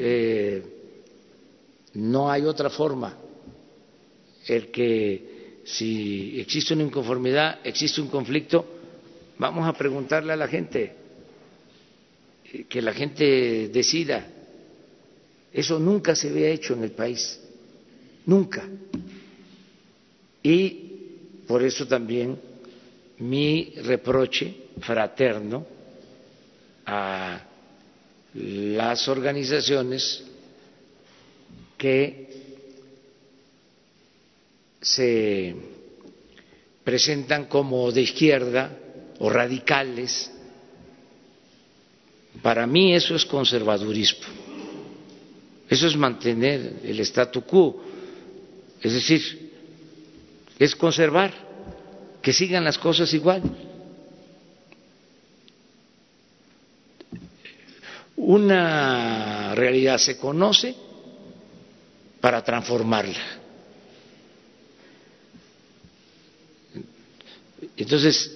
eh, 0.01 0.63
no 1.95 2.31
hay 2.31 2.43
otra 2.43 2.69
forma. 2.69 3.17
El 4.47 4.71
que 4.71 5.61
si 5.65 6.39
existe 6.39 6.73
una 6.73 6.83
inconformidad, 6.83 7.59
existe 7.63 8.01
un 8.01 8.07
conflicto, 8.07 8.65
vamos 9.37 9.67
a 9.67 9.73
preguntarle 9.73 10.33
a 10.33 10.37
la 10.37 10.47
gente, 10.47 10.93
eh, 12.51 12.65
que 12.67 12.81
la 12.81 12.93
gente 12.93 13.67
decida. 13.67 14.25
Eso 15.51 15.79
nunca 15.79 16.15
se 16.15 16.29
había 16.29 16.49
hecho 16.49 16.73
en 16.73 16.83
el 16.83 16.91
país, 16.91 17.39
nunca. 18.25 18.67
Y 20.41 21.43
por 21.45 21.61
eso 21.61 21.85
también 21.85 22.39
mi 23.17 23.73
reproche 23.83 24.69
fraterno 24.79 25.65
a 26.85 27.48
las 28.39 29.07
organizaciones 29.09 30.23
que 31.77 32.27
se 34.81 35.55
presentan 36.83 37.45
como 37.45 37.91
de 37.91 38.01
izquierda 38.01 38.71
o 39.19 39.29
radicales. 39.29 40.31
Para 42.41 42.65
mí 42.65 42.93
eso 42.95 43.15
es 43.15 43.25
conservadurismo. 43.25 44.25
Eso 45.69 45.87
es 45.87 45.95
mantener 45.97 46.79
el 46.83 46.99
statu 47.01 47.41
quo. 47.43 47.83
Es 48.81 48.93
decir, 48.93 49.51
es 50.57 50.75
conservar, 50.75 51.33
que 52.21 52.31
sigan 52.31 52.63
las 52.63 52.77
cosas 52.77 53.13
igual. 53.13 53.43
una 58.19 59.55
realidad 59.55 59.97
se 59.97 60.17
conoce 60.17 60.75
para 62.19 62.43
transformarla. 62.43 63.17
Entonces, 67.77 68.29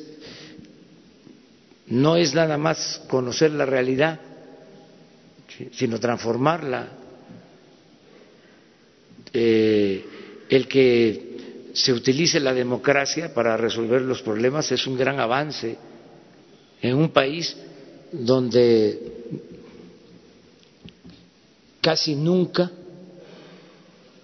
no 1.88 2.16
es 2.16 2.34
nada 2.34 2.58
más 2.58 3.02
conocer 3.10 3.52
la 3.52 3.66
realidad, 3.66 4.20
sino 5.74 6.00
transformarla. 6.00 6.88
Eh, 9.34 10.06
el 10.50 10.68
que 10.68 11.72
se 11.74 11.92
utilice 11.92 12.40
la 12.40 12.54
democracia 12.54 13.34
para 13.34 13.58
resolver 13.58 14.02
los 14.02 14.22
problemas 14.22 14.72
es 14.72 14.88
un 14.88 14.98
gran 14.98 15.20
avance 15.20 15.76
en 16.82 16.96
un 16.96 17.10
país 17.10 17.58
donde 18.14 19.14
casi 21.84 22.16
nunca 22.16 22.72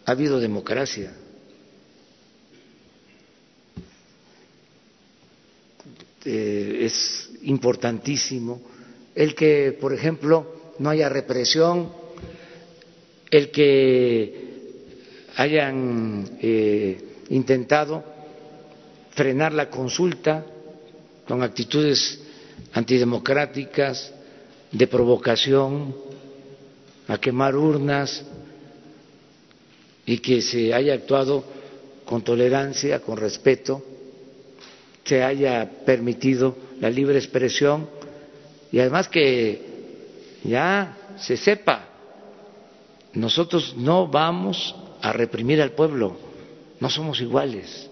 ha 0.06 0.12
habido 0.12 0.40
democracia. 0.40 1.14
Eh, 6.26 6.80
es 6.82 7.30
importantísimo 7.44 8.62
el 9.14 9.36
que, 9.36 9.78
por 9.80 9.94
ejemplo, 9.94 10.74
no 10.80 10.90
haya 10.90 11.10
represión, 11.10 11.92
el 13.30 13.52
que 13.52 14.48
hayan 15.36 16.38
eh, 16.42 16.98
intentado 17.30 18.04
frenar 19.12 19.54
la 19.54 19.70
consulta 19.70 20.46
con 21.28 21.44
actitudes 21.44 22.20
antidemocráticas, 22.74 24.14
de 24.72 24.88
provocación, 24.88 25.96
a 27.10 27.18
quemar 27.18 27.56
urnas 27.56 28.24
y 30.06 30.20
que 30.20 30.42
se 30.42 30.74
haya 30.74 30.94
actuado 30.94 31.44
con 32.06 32.24
tolerancia, 32.24 33.02
con 33.02 33.18
respeto, 33.18 33.84
se 35.04 35.24
haya 35.24 35.68
permitido 35.86 36.56
la 36.80 36.90
libre 36.90 37.18
expresión 37.18 37.90
y 38.72 38.80
además 38.80 39.10
que 39.10 39.60
ya 40.44 40.98
se 41.18 41.36
sepa, 41.36 41.88
nosotros 43.14 43.76
no 43.76 44.08
vamos 44.08 44.76
a 45.02 45.12
reprimir 45.12 45.64
al 45.64 45.72
pueblo, 45.72 46.16
no 46.80 46.90
somos 46.92 47.20
iguales, 47.22 47.90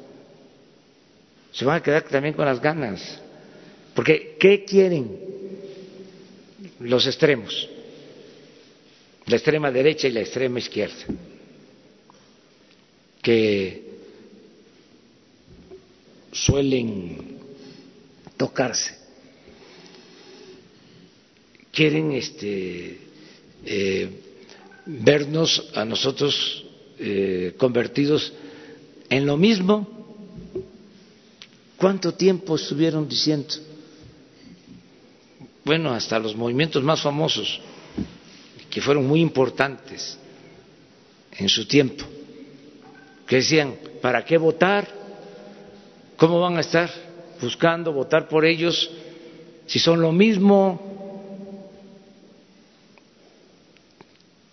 se 1.52 1.65
van 1.65 1.77
a 1.77 1.84
quedar 1.84 2.03
también 2.03 2.35
con 2.35 2.45
las 2.45 2.61
ganas, 2.61 3.19
porque 3.95 4.38
¿qué 4.39 4.64
quieren 4.64 5.19
los 6.80 7.07
extremos? 7.07 7.68
La 9.28 9.36
extrema 9.36 9.72
derecha 9.72 10.08
y 10.08 10.12
la 10.12 10.22
extrema 10.22 10.60
izquierda, 10.60 11.06
que 13.22 13.84
suelen 16.32 17.38
tocarse. 18.38 18.95
Quieren 21.72 22.12
este, 22.14 22.98
eh, 23.66 24.10
vernos 24.86 25.72
a 25.76 25.84
nosotros 25.84 26.66
eh, 26.98 27.54
convertidos 27.58 28.32
en 29.10 29.26
lo 29.26 29.38
mismo. 29.38 29.88
¿Cuánto 31.78 32.14
tiempo 32.14 32.56
estuvieron 32.56 33.08
diciendo? 33.08 33.54
Bueno, 35.64 35.91
hasta 35.91 36.18
los 36.18 36.36
movimientos 36.36 36.82
más 36.82 37.02
famosos, 37.02 37.60
que 38.78 38.82
fueron 38.84 39.08
muy 39.08 39.22
importantes 39.22 40.20
en 41.36 41.49
su 41.49 41.68
tiempo, 41.68 42.06
que 43.26 43.38
decían, 43.38 43.74
¿para 44.04 44.24
qué 44.24 44.38
votar? 44.38 44.88
¿Cómo 46.16 46.40
van 46.40 46.58
a 46.58 46.60
estar 46.62 46.88
buscando 47.41 47.91
votar 47.91 48.28
por 48.28 48.45
ellos 48.45 48.88
si 49.66 49.80
son 49.80 49.99
lo 49.99 50.12
mismo? 50.12 50.80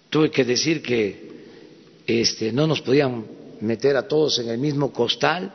Tuve 0.08 0.30
que 0.30 0.42
decir 0.42 0.80
que 0.80 1.28
este, 2.06 2.50
no 2.50 2.66
nos 2.66 2.80
podían 2.80 3.26
meter 3.60 3.94
a 3.94 4.08
todos 4.08 4.38
en 4.38 4.48
el 4.48 4.56
mismo 4.56 4.90
costal, 4.90 5.52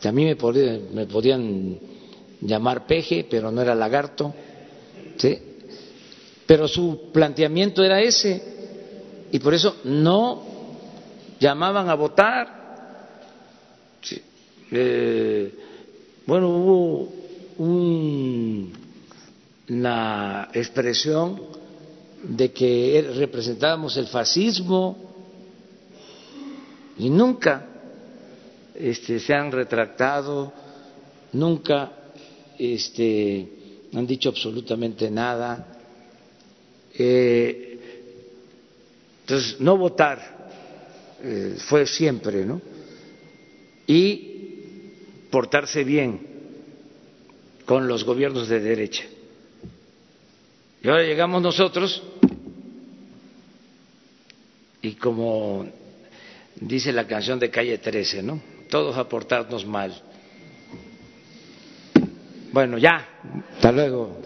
que 0.00 0.08
a 0.08 0.12
mí 0.12 0.24
me, 0.24 0.36
podían, 0.36 0.94
me 0.94 1.04
podían 1.04 1.78
llamar 2.40 2.86
peje, 2.86 3.26
pero 3.28 3.52
no 3.52 3.60
era 3.60 3.74
lagarto, 3.74 4.34
¿sí? 5.18 5.51
Pero 6.46 6.66
su 6.68 7.10
planteamiento 7.12 7.82
era 7.82 8.00
ese, 8.00 8.42
y 9.30 9.38
por 9.38 9.54
eso 9.54 9.76
no 9.84 10.42
llamaban 11.40 11.88
a 11.88 11.94
votar. 11.94 12.62
Eh, 14.70 15.54
bueno, 16.26 16.48
hubo 16.48 17.12
una 19.68 20.48
expresión 20.52 21.40
de 22.22 22.52
que 22.52 23.12
representábamos 23.16 23.96
el 23.96 24.06
fascismo 24.06 24.96
y 26.98 27.10
nunca 27.10 27.66
este, 28.74 29.18
se 29.18 29.34
han 29.34 29.50
retractado, 29.50 30.52
nunca 31.32 31.92
este, 32.58 33.48
han 33.94 34.06
dicho 34.06 34.28
absolutamente 34.28 35.10
nada. 35.10 35.71
Eh, 36.98 37.78
entonces, 39.22 39.60
no 39.60 39.76
votar 39.76 40.50
eh, 41.22 41.56
fue 41.68 41.86
siempre, 41.86 42.44
¿no? 42.44 42.60
Y 43.86 44.32
portarse 45.30 45.84
bien 45.84 46.20
con 47.64 47.88
los 47.88 48.04
gobiernos 48.04 48.48
de 48.48 48.60
derecha. 48.60 49.04
Y 50.82 50.88
ahora 50.88 51.04
llegamos 51.04 51.40
nosotros 51.40 52.02
y 54.82 54.94
como 54.94 55.66
dice 56.56 56.92
la 56.92 57.06
canción 57.06 57.38
de 57.38 57.50
Calle 57.50 57.78
13, 57.78 58.22
¿no? 58.22 58.42
Todos 58.68 58.96
a 58.96 59.08
portarnos 59.08 59.64
mal. 59.64 59.94
Bueno, 62.52 62.78
ya, 62.78 63.08
hasta 63.54 63.70
luego. 63.70 64.20